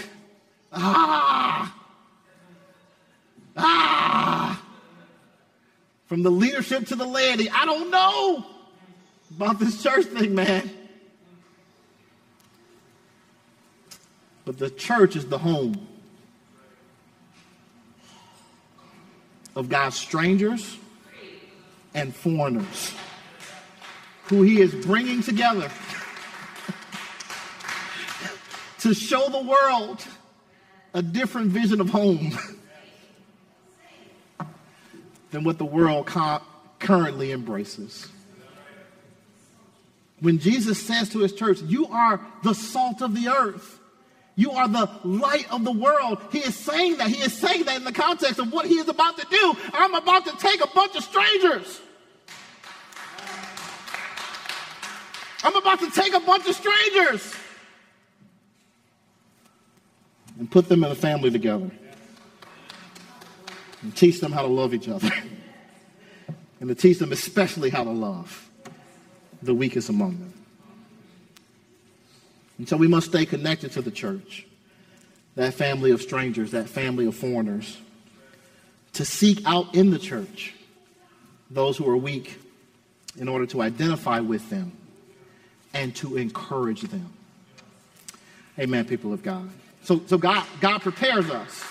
ah, 0.73 1.77
ah, 3.55 4.65
from 6.07 6.23
the 6.23 6.31
leadership 6.31 6.87
to 6.87 6.97
the 6.97 7.07
laity, 7.07 7.51
I 7.51 7.67
don't 7.67 7.91
know 7.91 8.47
about 9.37 9.59
this 9.59 9.83
church 9.83 10.07
thing, 10.07 10.35
man. 10.35 10.71
But 14.53 14.59
the 14.59 14.71
church 14.71 15.17
is 15.17 15.25
the 15.25 15.39
home 15.39 15.89
of 19.57 19.71
God's 19.71 19.97
strangers 19.97 20.77
and 21.95 22.15
foreigners 22.15 22.95
who 24.25 24.43
he 24.43 24.61
is 24.61 24.75
bringing 24.85 25.23
together 25.23 25.71
to 28.81 28.93
show 28.93 29.27
the 29.31 29.41
world 29.41 30.05
a 30.93 31.01
different 31.01 31.49
vision 31.49 31.81
of 31.81 31.89
home 31.89 32.37
than 35.31 35.45
what 35.45 35.57
the 35.57 35.65
world 35.65 36.07
currently 36.79 37.33
embraces. 37.33 38.07
When 40.21 40.39
Jesus 40.39 40.79
says 40.79 41.09
to 41.11 41.21
his 41.21 41.33
church, 41.33 41.63
You 41.63 41.87
are 41.87 42.21
the 42.43 42.53
salt 42.53 43.01
of 43.01 43.15
the 43.15 43.29
earth. 43.29 43.79
You 44.43 44.51
are 44.51 44.67
the 44.67 44.91
light 45.05 45.47
of 45.53 45.63
the 45.63 45.71
world. 45.71 46.21
He 46.33 46.41
is 46.41 46.57
saying 46.57 46.97
that. 46.97 47.07
He 47.07 47.23
is 47.23 47.33
saying 47.33 47.63
that 47.63 47.77
in 47.77 47.85
the 47.85 47.93
context 47.93 48.41
of 48.41 48.53
what 48.53 48.67
he 48.67 48.75
is 48.75 48.89
about 48.89 49.17
to 49.19 49.27
do. 49.31 49.55
I'm 49.73 49.95
about 49.95 50.27
to 50.27 50.37
take 50.37 50.61
a 50.61 50.67
bunch 50.67 50.97
of 50.97 51.05
strangers. 51.05 51.81
I'm 55.45 55.55
about 55.55 55.79
to 55.79 55.91
take 55.93 56.13
a 56.13 56.19
bunch 56.19 56.49
of 56.49 56.57
strangers 56.57 57.37
and 60.41 60.51
put 60.51 60.69
them 60.69 60.83
in 60.83 60.91
a 60.91 60.97
family 60.97 61.31
together 61.31 61.71
and 63.83 63.97
teach 63.97 64.19
them 64.19 64.33
how 64.33 64.43
to 64.43 64.49
love 64.49 64.75
each 64.75 64.89
other 64.89 65.09
and 66.59 66.69
to 66.69 66.75
teach 66.75 66.99
them 66.99 67.13
especially 67.13 67.71
how 67.71 67.85
to 67.85 67.91
love 67.91 68.51
the 69.41 69.55
weakest 69.55 69.89
among 69.89 70.19
them. 70.19 70.42
And 72.59 72.69
so 72.69 72.77
we 72.77 72.89
must 72.89 73.09
stay 73.09 73.27
connected 73.27 73.73
to 73.73 73.83
the 73.83 73.91
church, 73.91 74.47
that 75.35 75.55
family 75.55 75.91
of 75.91 76.03
strangers, 76.03 76.53
that 76.53 76.69
family 76.69 77.07
of 77.07 77.15
foreigners, 77.17 77.79
to 78.95 79.05
seek 79.05 79.41
out 79.47 79.75
in 79.75 79.91
the 79.91 79.99
church 79.99 80.55
those 81.51 81.77
who 81.77 81.89
are 81.89 81.97
weak 81.97 82.39
in 83.19 83.29
order 83.29 83.47
to 83.47 83.63
identify 83.63 84.21
with 84.21 84.49
them 84.51 84.73
and 85.75 85.95
to 85.97 86.17
encourage 86.17 86.83
them. 86.83 87.13
Amen, 88.59 88.85
people 88.85 89.13
of 89.13 89.23
God. 89.23 89.49
So, 89.85 90.03
so 90.07 90.19
God, 90.19 90.47
God 90.61 90.83
prepares 90.83 91.29
us. 91.31 91.65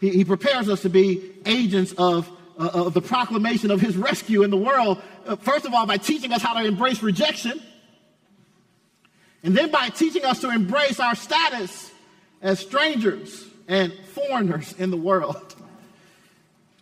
He, 0.00 0.10
he 0.10 0.24
prepares 0.24 0.68
us 0.68 0.82
to 0.82 0.90
be 0.90 1.32
agents 1.44 1.94
of, 1.96 2.28
uh, 2.58 2.70
of 2.72 2.94
the 2.94 3.02
proclamation 3.02 3.70
of 3.70 3.80
his 3.80 3.96
rescue 3.96 4.42
in 4.42 4.50
the 4.50 4.56
world. 4.56 5.00
Uh, 5.26 5.36
first 5.36 5.64
of 5.66 5.74
all, 5.74 5.86
by 5.86 5.98
teaching 5.98 6.32
us 6.32 6.42
how 6.42 6.54
to 6.54 6.66
embrace 6.66 7.02
rejection 7.02 7.62
and 9.46 9.56
then 9.56 9.70
by 9.70 9.90
teaching 9.90 10.24
us 10.24 10.40
to 10.40 10.50
embrace 10.50 10.98
our 10.98 11.14
status 11.14 11.92
as 12.42 12.58
strangers 12.58 13.46
and 13.68 13.92
foreigners 14.12 14.72
in 14.72 14.90
the 14.90 14.96
world. 14.96 15.54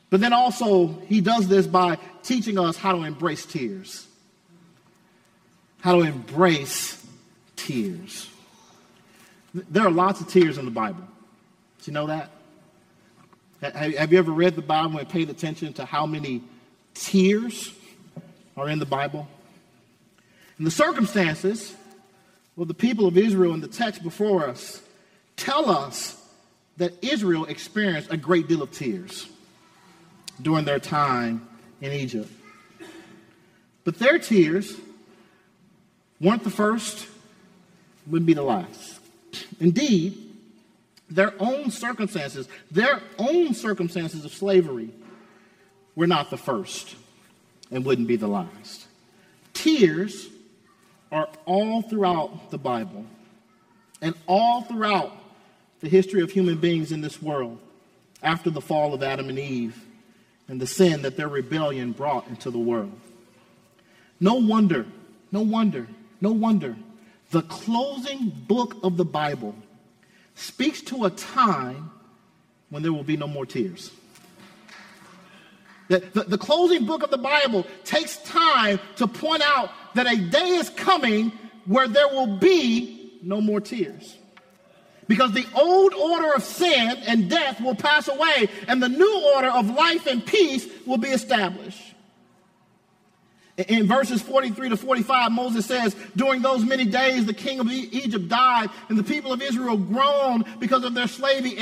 But 0.09 0.23
then 0.23 0.33
also, 0.33 0.87
he 1.07 1.21
does 1.21 1.47
this 1.47 1.67
by 1.67 1.99
teaching 2.23 2.59
us 2.59 2.79
how 2.79 2.93
to 2.93 3.03
embrace 3.03 3.45
tears. 3.45 4.07
How 5.81 5.97
to 5.97 6.01
embrace 6.07 7.07
tears. 7.55 8.31
There 9.53 9.87
are 9.87 9.91
lots 9.91 10.23
of 10.23 10.29
tears 10.29 10.57
in 10.57 10.65
the 10.65 10.71
Bible. 10.71 11.05
Do 11.83 11.91
you 11.91 11.93
know 11.93 12.07
that? 12.07 12.31
Have 13.61 14.11
you 14.11 14.19
ever 14.19 14.33
read 14.33 14.57
the 14.57 14.63
Bible 14.63 14.99
and 15.01 15.09
paid 15.09 15.29
attention 15.29 15.75
to 15.75 15.85
how 15.85 16.07
many 16.07 16.43
tears 16.95 17.75
are 18.57 18.71
in 18.71 18.79
the 18.79 18.87
Bible? 18.87 19.29
And 20.57 20.67
the 20.67 20.71
circumstances 20.71 21.75
well, 22.57 22.67
the 22.67 22.75
people 22.75 23.07
of 23.07 23.17
Israel 23.19 23.55
in 23.55 23.61
the 23.61 23.69
text 23.69 24.03
before 24.03 24.49
us 24.49 24.81
tell 25.37 25.71
us 25.71 26.21
that 26.77 26.93
Israel 27.03 27.45
experienced 27.47 28.13
a 28.13 28.17
great 28.17 28.49
deal 28.49 28.63
of 28.63 28.71
tears 28.71 29.29
during 30.41 30.65
their 30.65 30.79
time 30.79 31.47
in 31.81 31.93
Egypt. 31.93 32.31
But 33.85 33.99
their 33.99 34.19
tears 34.19 34.77
weren't 36.21 36.45
the 36.45 36.51
first, 36.51 37.07
wouldn't 38.07 38.27
be 38.27 38.35
the 38.35 38.43
last. 38.43 39.01
Indeed, 39.61 40.19
their 41.11 41.35
own 41.39 41.71
circumstances, 41.71 42.49
their 42.71 43.01
own 43.19 43.55
circumstances 43.55 44.25
of 44.25 44.33
slavery 44.33 44.91
were 45.95 46.07
not 46.07 46.31
the 46.31 46.37
first 46.37 46.97
and 47.71 47.85
wouldn't 47.85 48.09
be 48.09 48.17
the 48.17 48.29
last. 48.29 48.87
Tears 49.53 50.29
are 51.15 51.29
all 51.47 51.81
throughout 51.81 52.51
the 52.51 52.59
Bible 52.59 53.07
and 54.03 54.15
all 54.27 54.63
throughout 54.63 55.13
the 55.81 55.89
history 55.89 56.21
of 56.23 56.31
human 56.33 56.59
beings 56.59 56.91
in 56.91 57.01
this 57.01 57.23
world 57.23 57.59
after 58.21 58.51
the 58.51 58.61
fall 58.61 58.93
of 58.93 59.03
Adam 59.03 59.29
and 59.29 59.39
Eve 59.39 59.81
and 60.49 60.61
the 60.61 60.67
sin 60.67 61.03
that 61.03 61.17
their 61.17 61.29
rebellion 61.29 61.93
brought 61.93 62.27
into 62.27 62.51
the 62.51 62.59
world. 62.59 62.93
No 64.19 64.35
wonder, 64.35 64.87
no 65.31 65.41
wonder, 65.41 65.87
no 66.21 66.33
wonder 66.33 66.77
the 67.31 67.43
closing 67.43 68.31
book 68.31 68.77
of 68.83 68.97
the 68.97 69.05
Bible 69.05 69.55
speaks 70.35 70.81
to 70.83 71.05
a 71.05 71.11
time 71.11 71.91
when 72.71 72.83
there 72.83 72.93
will 72.93 73.05
be 73.05 73.17
no 73.17 73.29
more 73.29 73.47
tears. 73.47 73.93
The, 75.89 76.01
the, 76.13 76.25
the, 76.25 76.39
closing 76.39 76.87
book 76.87 77.03
of 77.03 77.11
the 77.11 77.19
Bible 77.19 77.67
takes 77.85 78.17
time 78.19 78.81
to 78.97 79.07
point 79.07 79.43
out 79.43 79.71
that 79.95 80.07
a 80.07 80.17
day 80.17 80.49
is 80.57 80.71
coming 80.71 81.33
where 81.67 81.89
there 81.89 82.09
will 82.09 82.37
be 82.37 83.19
no 83.23 83.41
more 83.41 83.61
tears. 83.61 84.17
Because 85.07 85.33
the 85.33 85.47
old 85.55 85.93
order 85.95 86.33
of 86.35 86.43
sin 86.43 86.97
and 87.07 87.29
death 87.29 87.61
will 87.61 87.75
pass 87.75 88.09
away, 88.09 88.49
and 88.69 88.83
the 88.83 88.89
new 88.89 89.33
order 89.35 89.49
of 89.49 89.69
life 89.69 90.07
and 90.07 90.25
peace 90.25 90.67
will 90.87 90.97
be 90.97 91.09
established. 91.09 91.95
In 93.57 93.87
verses 93.87 94.21
43 94.21 94.71
to 94.71 94.77
45, 94.77 95.31
Moses 95.31 95.65
says, 95.65 95.95
During 96.17 96.43
those 96.43 96.65
many 96.65 96.85
days, 96.85 97.25
the 97.25 97.35
king 97.35 97.61
of 97.61 97.71
Egypt 97.71 98.29
died, 98.29 98.69
and 98.89 98.99
the 98.99 99.05
people 99.05 99.33
of 99.33 99.41
Israel 99.41 99.77
groaned 99.77 100.45
because 100.59 100.83
of 100.83 100.95
their 100.95 101.07
slavery 101.07 101.57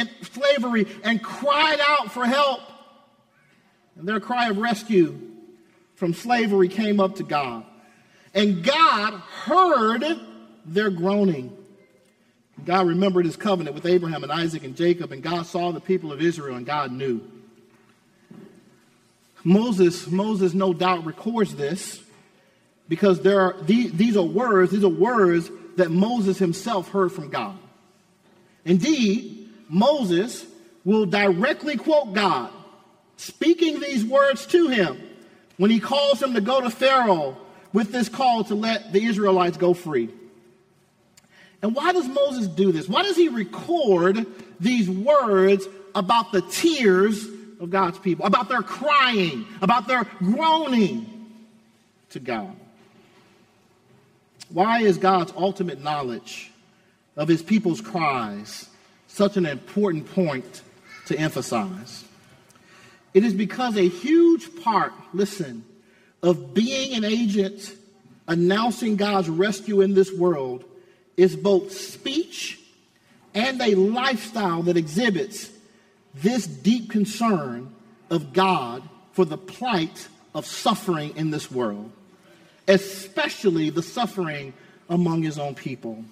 and, 1.05 1.23
cried 1.23 1.81
out 1.87 2.11
for 2.11 2.25
help. 2.25 2.61
And 3.97 4.09
their 4.09 4.21
cry 4.21 4.49
of 4.49 4.57
rescue 4.57 5.21
from 5.97 6.15
slavery 6.15 6.69
came 6.69 6.99
up 6.99 7.17
to 7.17 7.25
God. 7.25 7.67
And 8.35 8.65
God 8.65 9.15
heard 9.15 10.05
their 10.65 10.91
groaning. 10.91 11.57
God 12.65 12.87
remembered 12.87 13.25
his 13.27 13.37
covenant 13.37 13.75
with 13.75 13.87
Abraham 13.87 14.23
and 14.23 14.33
Isaac 14.33 14.65
and 14.65 14.77
Jacob, 14.77 15.13
and 15.13 15.23
God 15.23 15.47
saw 15.47 15.73
the 15.73 15.81
people 15.81 16.13
of 16.13 16.21
Israel, 16.21 16.57
and 16.57 16.67
God 16.67 16.93
knew. 16.93 17.21
Moses, 19.45 20.07
Moses 20.07 20.55
no 20.55 20.73
doubt 20.73 21.05
records 21.05 21.55
this 21.57 22.01
because 22.89 23.21
there 23.23 23.41
are 23.41 23.57
these, 23.63 23.93
these 23.93 24.17
are 24.17 24.23
words, 24.23 24.71
these 24.71 24.85
are 24.85 24.89
words 24.89 25.51
that 25.77 25.91
Moses 25.91 26.39
himself 26.39 26.91
heard 26.91 27.11
from 27.11 27.31
God. 27.31 27.59
Indeed, 28.65 29.51
Moses 29.69 30.47
will 30.85 31.07
directly 31.07 31.77
quote 31.77 32.13
God 32.13 32.51
speaking 33.17 33.81
these 33.81 34.05
words 34.05 34.47
to 34.47 34.69
him 34.69 35.01
when 35.57 35.71
he 35.71 35.81
calls 35.81 36.23
him 36.23 36.35
to 36.35 36.41
go 36.41 36.61
to 36.61 36.71
Pharaoh 36.71 37.37
with 37.73 37.93
this 37.93 38.09
call 38.09 38.45
to 38.45 38.55
let 38.55 38.93
the 38.93 39.05
Israelites 39.05 39.57
go 39.57 39.75
free. 39.75 40.09
And 41.63 41.75
why 41.75 41.93
does 41.93 42.09
Moses 42.09 42.49
do 42.49 42.73
this? 42.73 42.89
Why 42.89 43.03
does 43.03 43.17
he 43.17 43.29
record 43.29 44.27
these 44.59 44.91
words 44.91 45.67
about 45.95 46.33
the 46.33 46.43
tears 46.43 47.25
of 47.61 47.71
God's 47.71 47.99
people, 47.99 48.27
about 48.27 48.49
their 48.49 48.63
crying, 48.63 49.47
about 49.61 49.87
their 49.87 50.05
groaning 50.19 51.31
to 52.11 52.21
God? 52.21 52.57
Why 54.49 54.81
is 54.81 54.99
God's 54.99 55.33
ultimate 55.37 55.81
knowledge 55.81 56.51
of 57.17 57.29
his 57.29 57.43
people's 57.43 57.81
cries 57.81 58.69
such 59.07 59.37
an 59.37 59.47
important 59.47 60.13
point 60.13 60.63
to 61.07 61.17
emphasize? 61.17 62.05
It 63.15 63.25
is 63.25 63.35
because 63.35 63.77
a 63.77 63.89
huge 63.89 64.63
part, 64.63 64.93
listen, 65.13 65.65
of 66.23 66.55
being 66.55 66.95
an 66.95 67.05
agent 67.05 67.75
announcing 68.29 68.97
God's 68.97 69.29
rescue 69.29 69.81
in 69.81 69.95
this 69.95 70.13
world 70.13 70.65
is 71.17 71.37
both 71.37 71.73
speech 71.73 72.59
and 73.35 73.61
a 73.61 73.75
lifestyle 73.75 74.63
that 74.63 74.77
exhibits 74.77 75.51
this 76.15 76.47
deep 76.47 76.91
concern 76.91 77.75
of 78.11 78.33
God 78.33 78.83
for 79.13 79.25
the 79.25 79.39
plight 79.39 80.09
of 80.35 80.47
suffering 80.47 81.17
in 81.17 81.31
this 81.31 81.51
world, 81.51 81.91
especially 82.69 83.71
the 83.71 83.83
suffering 83.83 84.53
among 84.89 85.23
his 85.23 85.39
own 85.39 85.55
people. 85.55 86.05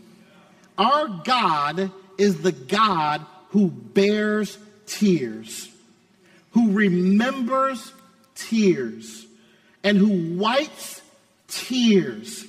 Our 0.78 1.08
God 1.24 1.90
is 2.18 2.40
the 2.42 2.52
God 2.52 3.24
who 3.50 3.68
bears 3.68 4.58
tears, 4.86 5.68
who 6.52 6.72
remembers 6.72 7.92
tears, 8.34 9.26
and 9.82 9.96
who 9.96 10.36
wipes 10.36 11.00
tears 11.48 12.44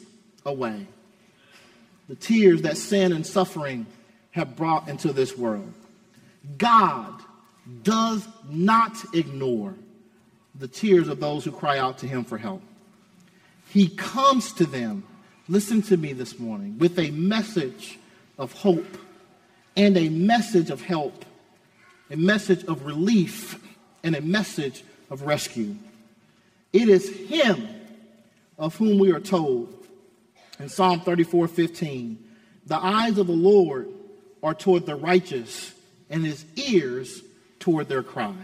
away. 0.46 0.86
The 2.10 2.16
tears 2.16 2.64
that 2.64 2.78
sin 2.78 3.14
and 3.14 3.26
suffering 3.26 3.86
have 4.32 4.56
brought 4.56 4.88
into 4.90 5.14
this 5.14 5.38
world. 5.38 5.74
God 6.58 7.22
does 7.84 8.28
not 8.50 8.98
ignore 9.14 9.76
the 10.56 10.68
tears 10.68 11.08
of 11.08 11.20
those 11.20 11.46
who 11.46 11.52
cry 11.52 11.78
out 11.78 12.00
to 12.00 12.08
him 12.08 12.24
for 12.24 12.38
help. 12.38 12.62
He 13.70 13.88
comes 13.88 14.52
to 14.54 14.66
them, 14.66 15.04
listen 15.48 15.82
to 15.84 15.98
me 15.98 16.14
this 16.14 16.38
morning, 16.38 16.78
with 16.78 17.00
a 17.00 17.12
message 17.12 17.98
of 18.38 18.52
hope 18.52 18.98
and 19.78 19.96
a 19.98 20.10
message 20.10 20.70
of 20.70 20.82
help, 20.82 21.24
a 22.10 22.18
message 22.18 22.66
of 22.66 22.86
relief, 22.86 23.58
and 24.04 24.16
a 24.16 24.22
message 24.22 24.84
of 25.10 25.22
rescue. 25.22 25.76
It 26.74 26.88
is 26.88 27.10
him 27.10 27.68
of 28.58 28.76
whom 28.76 29.00
we 29.00 29.12
are 29.12 29.20
told 29.20 29.74
in 30.60 30.70
Psalm 30.70 31.02
34 31.02 31.48
15, 31.48 32.24
the 32.68 32.78
eyes 32.78 33.18
of 33.18 33.28
the 33.28 33.34
Lord 33.34 33.90
are 34.44 34.54
toward 34.54 34.86
the 34.86 34.96
righteous, 34.96 35.74
and 36.10 36.26
his 36.26 36.46
ears 36.56 37.22
toward 37.60 37.90
their 37.90 38.04
cry. 38.04 38.36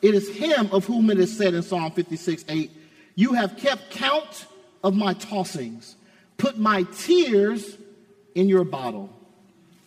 It 0.00 0.14
is 0.14 0.28
him 0.34 0.68
of 0.72 0.84
whom 0.84 1.10
it 1.10 1.18
is 1.18 1.36
said 1.36 1.54
in 1.54 1.62
Psalm 1.62 1.92
56 1.92 2.44
8, 2.48 2.70
You 3.14 3.34
have 3.34 3.56
kept 3.56 3.90
count 3.90 4.46
of 4.82 4.94
my 4.94 5.14
tossings, 5.14 5.94
put 6.38 6.58
my 6.58 6.84
tears 6.96 7.76
in 8.34 8.48
your 8.48 8.64
bottle. 8.64 9.10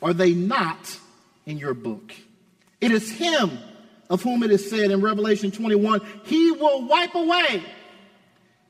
Are 0.02 0.14
they 0.14 0.34
not 0.34 1.00
in 1.46 1.58
your 1.58 1.74
book? 1.74 2.14
It 2.80 2.92
is 2.92 3.12
him 3.12 3.58
of 4.10 4.22
whom 4.22 4.44
it 4.44 4.52
is 4.52 4.70
said 4.70 4.92
in 4.92 5.02
Revelation 5.02 5.52
21, 5.52 6.02
He 6.26 6.52
will 6.52 6.88
wipe 6.88 7.16
away 7.16 7.64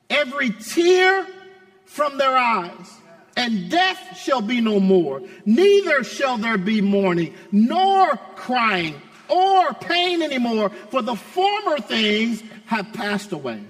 every 0.10 0.52
tear 0.52 1.28
from 1.86 2.18
their 2.18 2.36
eyes 2.38 3.02
and 3.38 3.70
death 3.70 4.18
shall 4.18 4.42
be 4.42 4.62
no 4.62 4.80
more. 4.80 5.22
Neither 5.46 6.04
shall 6.04 6.38
there 6.38 6.58
be 6.58 6.82
mourning, 6.82 7.34
nor 7.52 8.16
crying, 8.36 9.02
or 9.28 9.74
pain 9.74 10.22
anymore, 10.22 10.70
for 10.70 11.02
the 11.02 11.16
former 11.16 11.80
things 11.80 12.42
have 12.66 12.92
passed 12.94 13.32
away. 13.32 13.62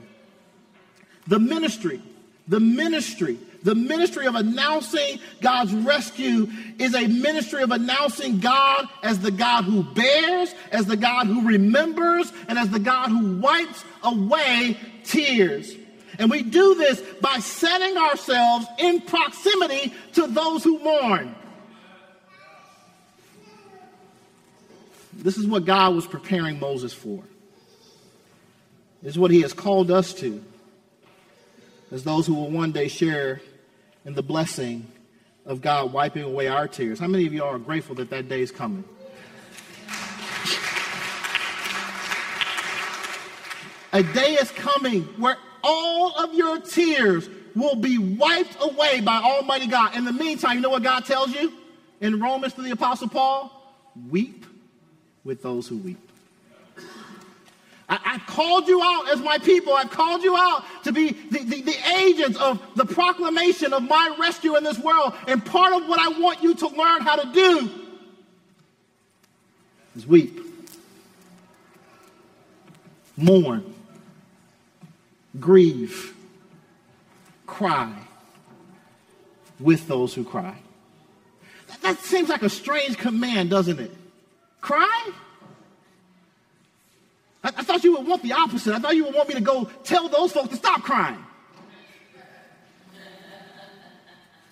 The 1.27 1.39
ministry, 1.39 2.01
the 2.47 2.59
ministry, 2.59 3.39
the 3.65 3.73
ministry 3.73 4.27
of 4.27 4.35
announcing 4.35 5.19
God's 5.41 5.73
rescue 5.73 6.47
is 6.77 6.93
a 6.93 7.07
ministry 7.07 7.63
of 7.63 7.71
announcing 7.71 8.37
God 8.37 8.87
as 9.01 9.19
the 9.19 9.31
God 9.31 9.63
who 9.63 9.81
bears, 9.81 10.53
as 10.71 10.85
the 10.85 10.95
God 10.95 11.25
who 11.25 11.47
remembers, 11.47 12.31
and 12.47 12.59
as 12.59 12.69
the 12.69 12.79
God 12.79 13.09
who 13.09 13.37
wipes 13.37 13.83
away 14.03 14.77
tears. 15.03 15.75
And 16.19 16.29
we 16.29 16.43
do 16.43 16.75
this 16.75 17.01
by 17.21 17.39
setting 17.39 17.97
ourselves 17.97 18.67
in 18.77 19.01
proximity 19.01 19.95
to 20.13 20.27
those 20.27 20.63
who 20.63 20.77
mourn. 20.77 21.33
This 25.11 25.37
is 25.37 25.47
what 25.47 25.65
God 25.65 25.95
was 25.95 26.05
preparing 26.05 26.59
Moses 26.59 26.93
for. 26.93 27.23
This 29.01 29.13
is 29.13 29.19
what 29.19 29.31
he 29.31 29.41
has 29.41 29.53
called 29.53 29.89
us 29.89 30.13
to 30.15 30.43
as 31.91 32.03
those 32.03 32.27
who 32.27 32.35
will 32.35 32.51
one 32.51 32.71
day 32.71 32.87
share 32.87 33.41
in 34.05 34.13
the 34.13 34.23
blessing 34.23 34.87
of 35.45 35.61
God 35.61 35.91
wiping 35.91 36.23
away 36.23 36.47
our 36.47 36.67
tears. 36.67 36.99
How 36.99 37.07
many 37.07 37.25
of 37.25 37.33
you 37.33 37.43
are 37.43 37.59
grateful 37.59 37.95
that 37.95 38.09
that 38.11 38.29
day 38.29 38.41
is 38.41 38.51
coming? 38.51 38.83
A 43.93 44.03
day 44.03 44.33
is 44.33 44.51
coming 44.51 45.03
where 45.17 45.37
all 45.63 46.15
of 46.17 46.33
your 46.33 46.59
tears 46.59 47.29
will 47.55 47.75
be 47.75 47.97
wiped 47.97 48.57
away 48.61 48.99
by 49.01 49.17
Almighty 49.17 49.67
God. 49.67 49.95
In 49.95 50.03
the 50.03 50.11
meantime, 50.11 50.55
you 50.55 50.61
know 50.61 50.69
what 50.69 50.83
God 50.83 51.05
tells 51.05 51.33
you 51.33 51.53
in 52.01 52.19
Romans 52.19 52.53
to 52.53 52.61
the 52.61 52.71
Apostle 52.71 53.07
Paul? 53.07 53.51
Weep 54.09 54.45
with 55.23 55.41
those 55.41 55.67
who 55.67 55.77
weep. 55.77 56.04
I, 57.87 57.99
I 58.05 58.31
called 58.31 58.67
you 58.67 58.81
out 58.81 59.11
as 59.11 59.21
my 59.21 59.37
people. 59.37 59.73
I've 59.73 59.91
called 59.91 60.23
you 60.23 60.35
out 60.35 60.63
to 60.83 60.91
be 60.91 61.11
the, 61.11 61.39
the, 61.39 61.61
the 61.61 61.77
agents 61.99 62.37
of 62.39 62.59
the 62.75 62.85
proclamation 62.85 63.73
of 63.73 63.83
my 63.83 64.15
rescue 64.19 64.55
in 64.55 64.63
this 64.63 64.79
world. 64.79 65.13
And 65.27 65.45
part 65.45 65.73
of 65.73 65.87
what 65.87 65.99
I 65.99 66.19
want 66.19 66.41
you 66.41 66.55
to 66.55 66.67
learn 66.69 67.01
how 67.01 67.15
to 67.15 67.31
do 67.31 67.69
is 69.95 70.07
weep, 70.07 70.39
mourn, 73.17 73.73
grieve, 75.39 76.15
cry 77.45 77.93
with 79.59 79.87
those 79.87 80.13
who 80.13 80.23
cry. 80.23 80.55
That, 81.67 81.81
that 81.81 81.99
seems 81.99 82.29
like 82.29 82.41
a 82.43 82.49
strange 82.49 82.97
command, 82.97 83.51
doesn't 83.51 83.79
it? 83.79 83.91
Cry? 84.59 85.11
I, 87.45 87.49
I 87.49 87.63
thought 87.63 87.83
you 87.83 87.95
would 87.95 88.07
want 88.07 88.23
the 88.23 88.33
opposite. 88.33 88.73
I 88.73 88.79
thought 88.79 88.95
you 88.95 89.05
would 89.05 89.13
want 89.13 89.29
me 89.29 89.35
to 89.35 89.41
go 89.41 89.69
tell 89.83 90.09
those 90.09 90.31
folks 90.31 90.49
to 90.49 90.55
stop 90.55 90.81
crying. 90.81 91.23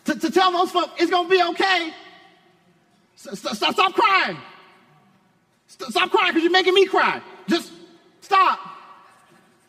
To, 0.05 0.19
to 0.19 0.31
tell 0.31 0.51
those 0.51 0.71
folks 0.71 0.91
it's 1.01 1.09
going 1.09 1.29
to 1.29 1.29
be 1.29 1.41
okay. 1.41 1.93
Stop, 3.15 3.55
stop, 3.55 3.73
stop 3.73 3.93
crying. 3.93 4.37
Stop 5.67 6.11
crying 6.11 6.33
because 6.33 6.43
you're 6.43 6.51
making 6.51 6.75
me 6.75 6.85
cry. 6.85 7.21
Just 7.47 7.71
stop. 8.21 8.59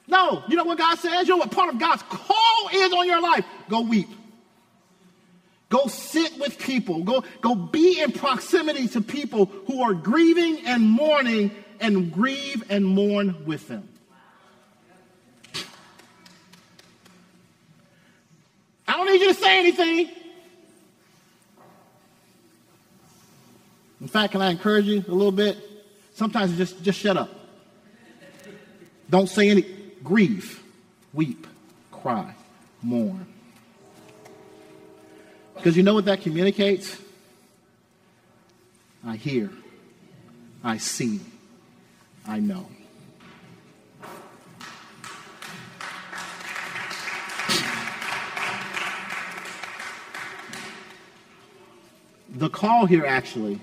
No, 0.06 0.42
you 0.48 0.56
know 0.56 0.64
what 0.64 0.76
God 0.76 0.98
says? 0.98 1.26
You 1.26 1.34
know 1.34 1.38
what 1.38 1.50
part 1.50 1.72
of 1.72 1.80
God's 1.80 2.02
call 2.02 2.68
is 2.72 2.92
on 2.92 3.06
your 3.06 3.22
life? 3.22 3.46
Go 3.70 3.80
weep. 3.80 4.08
Go 5.70 5.86
sit 5.86 6.38
with 6.38 6.58
people. 6.58 7.02
Go, 7.04 7.24
go 7.40 7.54
be 7.54 8.00
in 8.00 8.12
proximity 8.12 8.86
to 8.88 9.00
people 9.00 9.46
who 9.66 9.82
are 9.82 9.94
grieving 9.94 10.66
and 10.66 10.82
mourning 10.82 11.52
and 11.80 12.12
grieve 12.12 12.64
and 12.70 12.84
mourn 12.84 13.44
with 13.46 13.68
them. 13.68 13.88
I 18.86 18.92
don't 18.92 19.06
need 19.06 19.20
you 19.20 19.28
to 19.28 19.34
say 19.34 19.58
anything. 19.58 20.10
In 24.00 24.08
fact, 24.08 24.32
can 24.32 24.42
I 24.42 24.50
encourage 24.50 24.84
you 24.84 25.02
a 25.08 25.12
little 25.12 25.32
bit? 25.32 25.56
Sometimes 26.14 26.56
just, 26.56 26.82
just 26.82 26.98
shut 27.00 27.16
up. 27.16 27.30
Don't 29.08 29.28
say 29.28 29.48
any 29.48 29.64
grieve, 30.02 30.62
weep, 31.12 31.46
cry, 31.90 32.34
mourn. 32.82 33.26
Because 35.54 35.76
you 35.76 35.82
know 35.82 35.94
what 35.94 36.04
that 36.04 36.20
communicates? 36.20 36.98
I 39.06 39.16
hear, 39.16 39.50
I 40.62 40.78
see, 40.78 41.20
I 42.26 42.40
know. 42.40 42.66
The 52.36 52.48
call 52.48 52.86
here, 52.86 53.06
actually, 53.06 53.60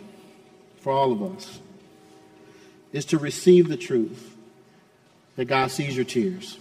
for 0.79 0.93
all 0.93 1.11
of 1.11 1.21
us, 1.21 1.59
is 2.93 3.05
to 3.05 3.17
receive 3.17 3.67
the 3.67 3.77
truth 3.77 4.35
that 5.35 5.45
God 5.45 5.71
sees 5.71 5.95
your 5.95 6.05
tears. 6.05 6.57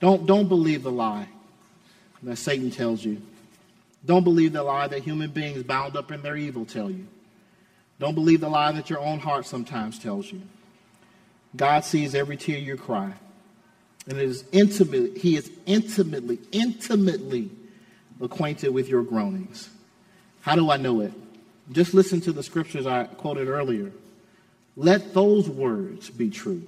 Don't, 0.00 0.26
don't 0.26 0.48
believe 0.48 0.82
the 0.82 0.92
lie 0.92 1.28
that 2.22 2.36
Satan 2.36 2.70
tells 2.70 3.04
you. 3.04 3.20
Don't 4.04 4.24
believe 4.24 4.52
the 4.52 4.62
lie 4.62 4.88
that 4.88 5.02
human 5.02 5.30
beings 5.30 5.62
bound 5.62 5.96
up 5.96 6.10
in 6.10 6.22
their 6.22 6.36
evil 6.36 6.64
tell 6.64 6.90
you. 6.90 7.06
Don't 7.98 8.14
believe 8.14 8.40
the 8.40 8.48
lie 8.48 8.72
that 8.72 8.90
your 8.90 9.00
own 9.00 9.18
heart 9.18 9.44
sometimes 9.44 9.98
tells 9.98 10.32
you. 10.32 10.40
God 11.58 11.84
sees 11.84 12.14
every 12.14 12.36
tear 12.36 12.58
you 12.58 12.76
cry. 12.76 13.12
And 14.06 14.16
it 14.16 14.24
is 14.24 14.44
intimately, 14.52 15.18
he 15.18 15.36
is 15.36 15.50
intimately, 15.66 16.38
intimately 16.50 17.50
acquainted 18.20 18.70
with 18.70 18.88
your 18.88 19.02
groanings. 19.02 19.68
How 20.40 20.54
do 20.54 20.70
I 20.70 20.78
know 20.78 21.02
it? 21.02 21.12
Just 21.70 21.92
listen 21.92 22.22
to 22.22 22.32
the 22.32 22.42
scriptures 22.42 22.86
I 22.86 23.04
quoted 23.04 23.48
earlier. 23.48 23.92
Let 24.76 25.12
those 25.12 25.48
words 25.48 26.08
be 26.08 26.30
true. 26.30 26.62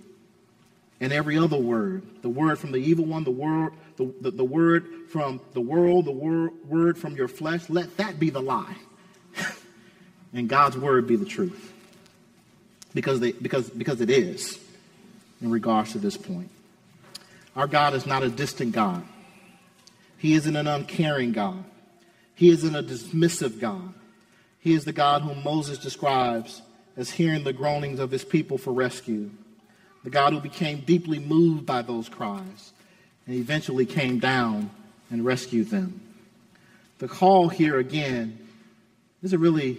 And 1.01 1.15
every 1.15 1.39
other 1.39 1.57
word, 1.57 2.03
the 2.21 2.29
word 2.29 2.59
from 2.59 2.73
the 2.73 2.79
evil 2.79 3.07
one, 3.07 3.25
the 3.25 3.31
word, 3.31 3.73
the, 3.97 4.13
the, 4.21 4.33
the 4.33 4.45
word 4.45 4.87
from 5.09 5.41
the 5.55 5.61
world, 5.63 6.05
the 6.05 6.11
word, 6.11 6.51
word 6.69 6.99
from 6.99 7.17
your 7.17 7.29
flesh, 7.29 7.71
let 7.71 7.97
that 7.97 8.19
be 8.19 8.29
the 8.29 8.43
lie. 8.43 8.77
and 10.35 10.47
God's 10.47 10.77
word 10.77 11.07
be 11.07 11.17
the 11.17 11.25
truth. 11.25 11.73
Because, 12.93 13.21
they, 13.21 13.33
because, 13.33 13.71
because 13.71 14.03
it 14.03 14.11
is 14.11 14.59
in 15.41 15.51
regards 15.51 15.93
to 15.93 15.99
this 15.99 16.17
point. 16.17 16.51
Our 17.57 17.67
God 17.67 17.95
is 17.95 18.07
not 18.07 18.23
a 18.23 18.29
distant 18.29 18.73
God. 18.73 19.05
He 20.19 20.35
isn't 20.35 20.57
an 20.57 20.67
uncaring 20.67 21.33
God. 21.33 21.65
He 22.35 22.51
isn't 22.51 22.75
a 22.75 22.83
dismissive 22.83 23.61
God. 23.61 23.95
He 24.61 24.75
is 24.75 24.85
the 24.85 24.93
God 24.93 25.23
whom 25.23 25.43
Moses 25.43 25.79
describes 25.79 26.63
as 26.97 27.11
hearing 27.11 27.45
the 27.45 27.53
groanings 27.53 27.99
of 27.99 28.11
his 28.11 28.25
people 28.25 28.59
for 28.59 28.73
rescue, 28.73 29.31
the 30.05 30.11
God 30.11 30.33
who 30.33 30.41
became 30.41 30.81
deeply 30.81 31.19
moved 31.19 31.65
by 31.65 31.83
those 31.83 32.09
cries 32.09 32.73
and 33.27 33.37
eventually 33.37 33.87
came 33.87 34.19
down 34.19 34.71
and 35.11 35.25
rescued 35.25 35.71
them. 35.71 36.01
The 36.99 37.09
call 37.09 37.49
here 37.49 37.79
again 37.79 38.39
isn't 39.23 39.41
really 39.41 39.79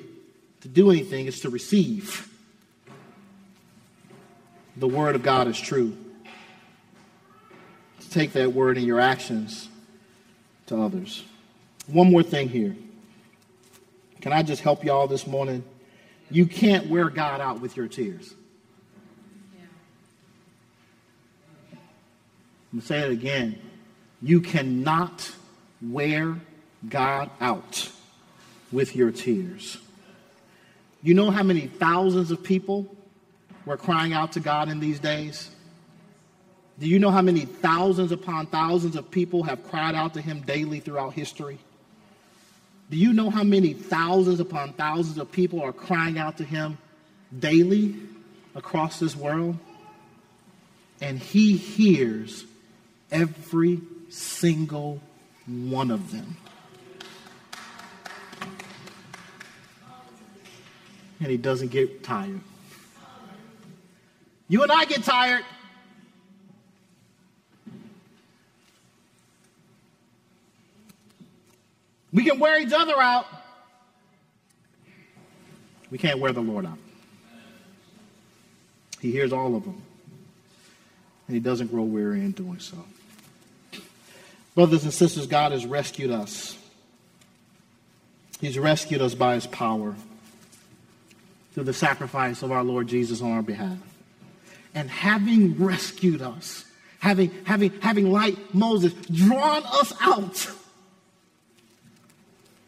to 0.61 0.67
do 0.67 0.89
anything, 0.89 1.27
it's 1.27 1.41
to 1.41 1.49
receive. 1.49 2.30
The 4.77 4.87
Word 4.87 5.15
of 5.15 5.23
God 5.23 5.47
is 5.47 5.59
true. 5.59 5.97
To 7.99 8.09
take 8.09 8.33
that 8.33 8.53
Word 8.53 8.77
in 8.77 8.85
your 8.85 8.99
actions 8.99 9.69
to 10.67 10.81
others. 10.81 11.23
One 11.87 12.11
more 12.11 12.23
thing 12.23 12.49
here. 12.49 12.75
Can 14.21 14.33
I 14.33 14.43
just 14.43 14.61
help 14.61 14.83
y'all 14.83 15.07
this 15.07 15.27
morning? 15.27 15.63
You 16.29 16.45
can't 16.45 16.87
wear 16.87 17.09
God 17.09 17.41
out 17.41 17.59
with 17.59 17.75
your 17.75 17.87
tears. 17.87 18.33
I'm 22.71 22.79
going 22.79 22.81
to 22.81 22.87
say 22.87 22.99
it 22.99 23.11
again. 23.11 23.59
You 24.21 24.39
cannot 24.39 25.29
wear 25.81 26.39
God 26.87 27.29
out 27.41 27.89
with 28.71 28.95
your 28.95 29.11
tears. 29.11 29.77
You 31.03 31.13
know 31.13 31.31
how 31.31 31.43
many 31.43 31.67
thousands 31.67 32.31
of 32.31 32.41
people 32.43 32.95
were 33.65 33.77
crying 33.77 34.13
out 34.13 34.33
to 34.33 34.39
God 34.39 34.69
in 34.69 34.79
these 34.79 34.99
days? 34.99 35.49
Do 36.79 36.87
you 36.87 36.97
know 36.99 37.11
how 37.11 37.21
many 37.21 37.41
thousands 37.41 38.11
upon 38.11 38.47
thousands 38.47 38.95
of 38.95 39.11
people 39.11 39.43
have 39.43 39.63
cried 39.69 39.93
out 39.93 40.15
to 40.15 40.21
him 40.21 40.41
daily 40.41 40.79
throughout 40.79 41.13
history? 41.13 41.59
Do 42.89 42.97
you 42.97 43.13
know 43.13 43.29
how 43.29 43.43
many 43.43 43.73
thousands 43.73 44.39
upon 44.39 44.73
thousands 44.73 45.17
of 45.17 45.31
people 45.31 45.61
are 45.61 45.71
crying 45.71 46.17
out 46.17 46.37
to 46.37 46.43
him 46.43 46.77
daily 47.37 47.95
across 48.55 48.99
this 48.99 49.15
world? 49.15 49.57
And 50.99 51.19
he 51.19 51.55
hears 51.55 52.45
every 53.11 53.79
single 54.09 54.99
one 55.47 55.89
of 55.89 56.11
them. 56.11 56.35
And 61.19 61.29
he 61.29 61.37
doesn't 61.37 61.69
get 61.69 62.03
tired. 62.03 62.41
You 64.51 64.63
and 64.63 64.69
I 64.69 64.83
get 64.83 65.01
tired. 65.05 65.45
We 72.11 72.25
can 72.25 72.37
wear 72.37 72.59
each 72.59 72.73
other 72.73 72.99
out. 72.99 73.27
We 75.89 75.97
can't 75.97 76.19
wear 76.19 76.33
the 76.33 76.41
Lord 76.41 76.65
out. 76.65 76.77
He 78.99 79.13
hears 79.13 79.31
all 79.31 79.55
of 79.55 79.63
them. 79.63 79.81
And 81.29 81.33
he 81.33 81.39
doesn't 81.39 81.67
grow 81.67 81.83
weary 81.83 82.19
in 82.19 82.31
doing 82.31 82.59
so. 82.59 82.75
Brothers 84.53 84.83
and 84.83 84.93
sisters, 84.93 85.27
God 85.27 85.53
has 85.53 85.65
rescued 85.65 86.11
us. 86.11 86.57
He's 88.41 88.59
rescued 88.59 89.01
us 89.01 89.15
by 89.15 89.35
his 89.35 89.47
power 89.47 89.95
through 91.53 91.63
the 91.63 91.73
sacrifice 91.73 92.43
of 92.43 92.51
our 92.51 92.65
Lord 92.65 92.87
Jesus 92.87 93.21
on 93.21 93.31
our 93.31 93.41
behalf. 93.41 93.77
And 94.73 94.89
having 94.89 95.57
rescued 95.63 96.21
us, 96.21 96.65
having, 96.99 97.31
having, 97.45 97.71
having 97.81 98.11
like 98.11 98.53
Moses, 98.53 98.93
drawn 99.11 99.63
us 99.65 99.93
out 100.01 100.49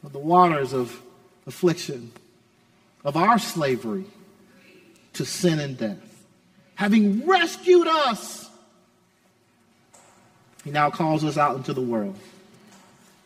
of 0.03 0.11
the 0.11 0.19
waters 0.19 0.73
of 0.73 1.01
affliction, 1.47 2.11
of 3.03 3.15
our 3.15 3.39
slavery 3.39 4.05
to 5.13 5.25
sin 5.25 5.59
and 5.59 5.77
death. 5.77 6.25
Having 6.75 7.25
rescued 7.25 7.87
us, 7.87 8.49
he 10.63 10.71
now 10.71 10.89
calls 10.89 11.23
us 11.23 11.37
out 11.37 11.55
into 11.55 11.73
the 11.73 11.81
world 11.81 12.17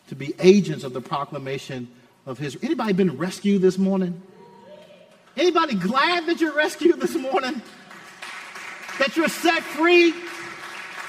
to 0.08 0.14
be 0.14 0.34
agents 0.40 0.84
of 0.84 0.92
the 0.92 1.00
proclamation 1.00 1.88
of 2.26 2.38
his. 2.38 2.56
Anybody 2.62 2.92
been 2.92 3.16
rescued 3.16 3.62
this 3.62 3.78
morning? 3.78 4.20
Anybody 5.36 5.76
glad 5.76 6.26
that 6.26 6.40
you're 6.40 6.54
rescued 6.54 7.00
this 7.00 7.14
morning? 7.14 7.62
That 8.98 9.16
you're 9.16 9.28
set 9.28 9.62
free? 9.62 10.12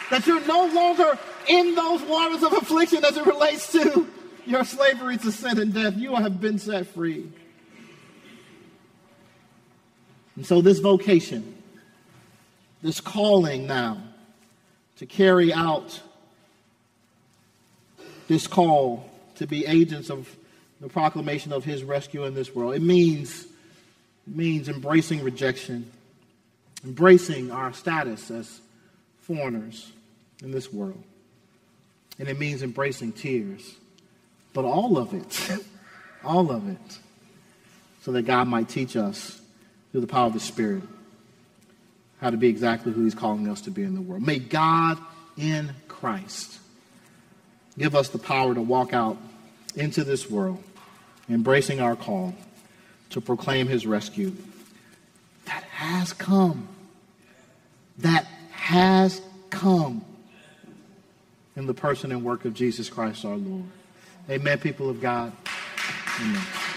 That 0.10 0.26
you're 0.26 0.46
no 0.46 0.68
longer 0.68 1.18
in 1.48 1.76
those 1.76 2.02
waters 2.04 2.44
of 2.44 2.54
affliction 2.54 3.04
as 3.04 3.18
it 3.18 3.26
relates 3.26 3.72
to 3.72 4.08
your 4.46 4.64
slavery 4.64 5.18
to 5.18 5.32
sin 5.32 5.60
and 5.60 5.74
death. 5.74 5.96
You 5.98 6.16
have 6.16 6.40
been 6.40 6.60
set 6.60 6.88
free. 6.88 7.30
And 10.36 10.46
so, 10.46 10.62
this 10.62 10.80
vocation, 10.80 11.56
this 12.82 13.02
calling 13.02 13.68
now 13.68 14.02
to 14.98 15.06
carry 15.06 15.52
out 15.52 16.02
this 18.28 18.48
call 18.48 19.10
to 19.36 19.48
be 19.48 19.66
agents 19.66 20.10
of 20.10 20.34
the 20.80 20.88
proclamation 20.88 21.52
of 21.52 21.66
his 21.66 21.84
rescue 21.84 22.24
in 22.24 22.36
this 22.36 22.56
world, 22.56 22.76
it 22.76 22.82
means, 22.82 23.48
means 24.26 24.70
embracing 24.70 25.24
rejection, 25.24 25.92
embracing 26.84 27.52
our 27.52 27.74
status 27.74 28.32
as 28.32 28.62
foreigners 29.22 29.92
in 30.42 30.52
this 30.52 30.72
world. 30.72 31.04
And 32.18 32.28
it 32.28 32.38
means 32.40 32.64
embracing 32.64 33.14
tears 33.14 33.76
but 34.54 34.66
all 34.66 34.98
of 34.98 35.14
it, 35.14 35.64
all 36.24 36.52
of 36.52 36.68
it, 36.68 37.00
so 38.02 38.12
that 38.12 38.24
God 38.24 38.48
might 38.48 38.70
teach 38.70 38.96
us 38.96 39.40
through 39.92 40.02
the 40.02 40.08
power 40.08 40.28
of 40.28 40.34
the 40.34 40.40
Spirit 40.40 40.84
how 42.22 42.30
to 42.30 42.38
be 42.38 42.48
exactly 42.48 42.92
who 42.92 43.04
He's 43.04 43.16
calling 43.16 43.48
us 43.48 43.62
to 43.62 43.72
be 43.72 43.84
in 43.84 43.96
the 43.96 44.02
world. 44.02 44.26
May 44.26 44.40
God 44.40 44.98
in 45.38 45.72
Christ 45.88 46.60
give 47.78 47.96
us 47.96 48.10
the 48.10 48.20
power 48.20 48.54
to 48.54 48.62
walk 48.62 48.94
out 48.94 49.18
into 49.76 50.04
this 50.04 50.30
world, 50.30 50.62
embracing 51.30 51.80
our 51.80 51.96
call 51.96 52.36
to 53.12 53.22
proclaim 53.22 53.68
His 53.68 53.86
rescue 53.86 54.36
that 55.50 55.64
has 55.64 56.14
come. 56.14 56.68
That 57.98 58.26
has 58.52 59.20
come 59.50 60.06
in 61.56 61.66
the 61.66 61.74
person 61.74 62.12
and 62.12 62.24
work 62.24 62.46
of 62.46 62.54
Jesus 62.54 62.88
Christ 62.88 63.26
our 63.26 63.36
Lord. 63.36 63.66
Amen, 64.30 64.60
people 64.60 64.92
of 64.92 65.02
God. 65.02 65.34
Amen. 66.22 66.69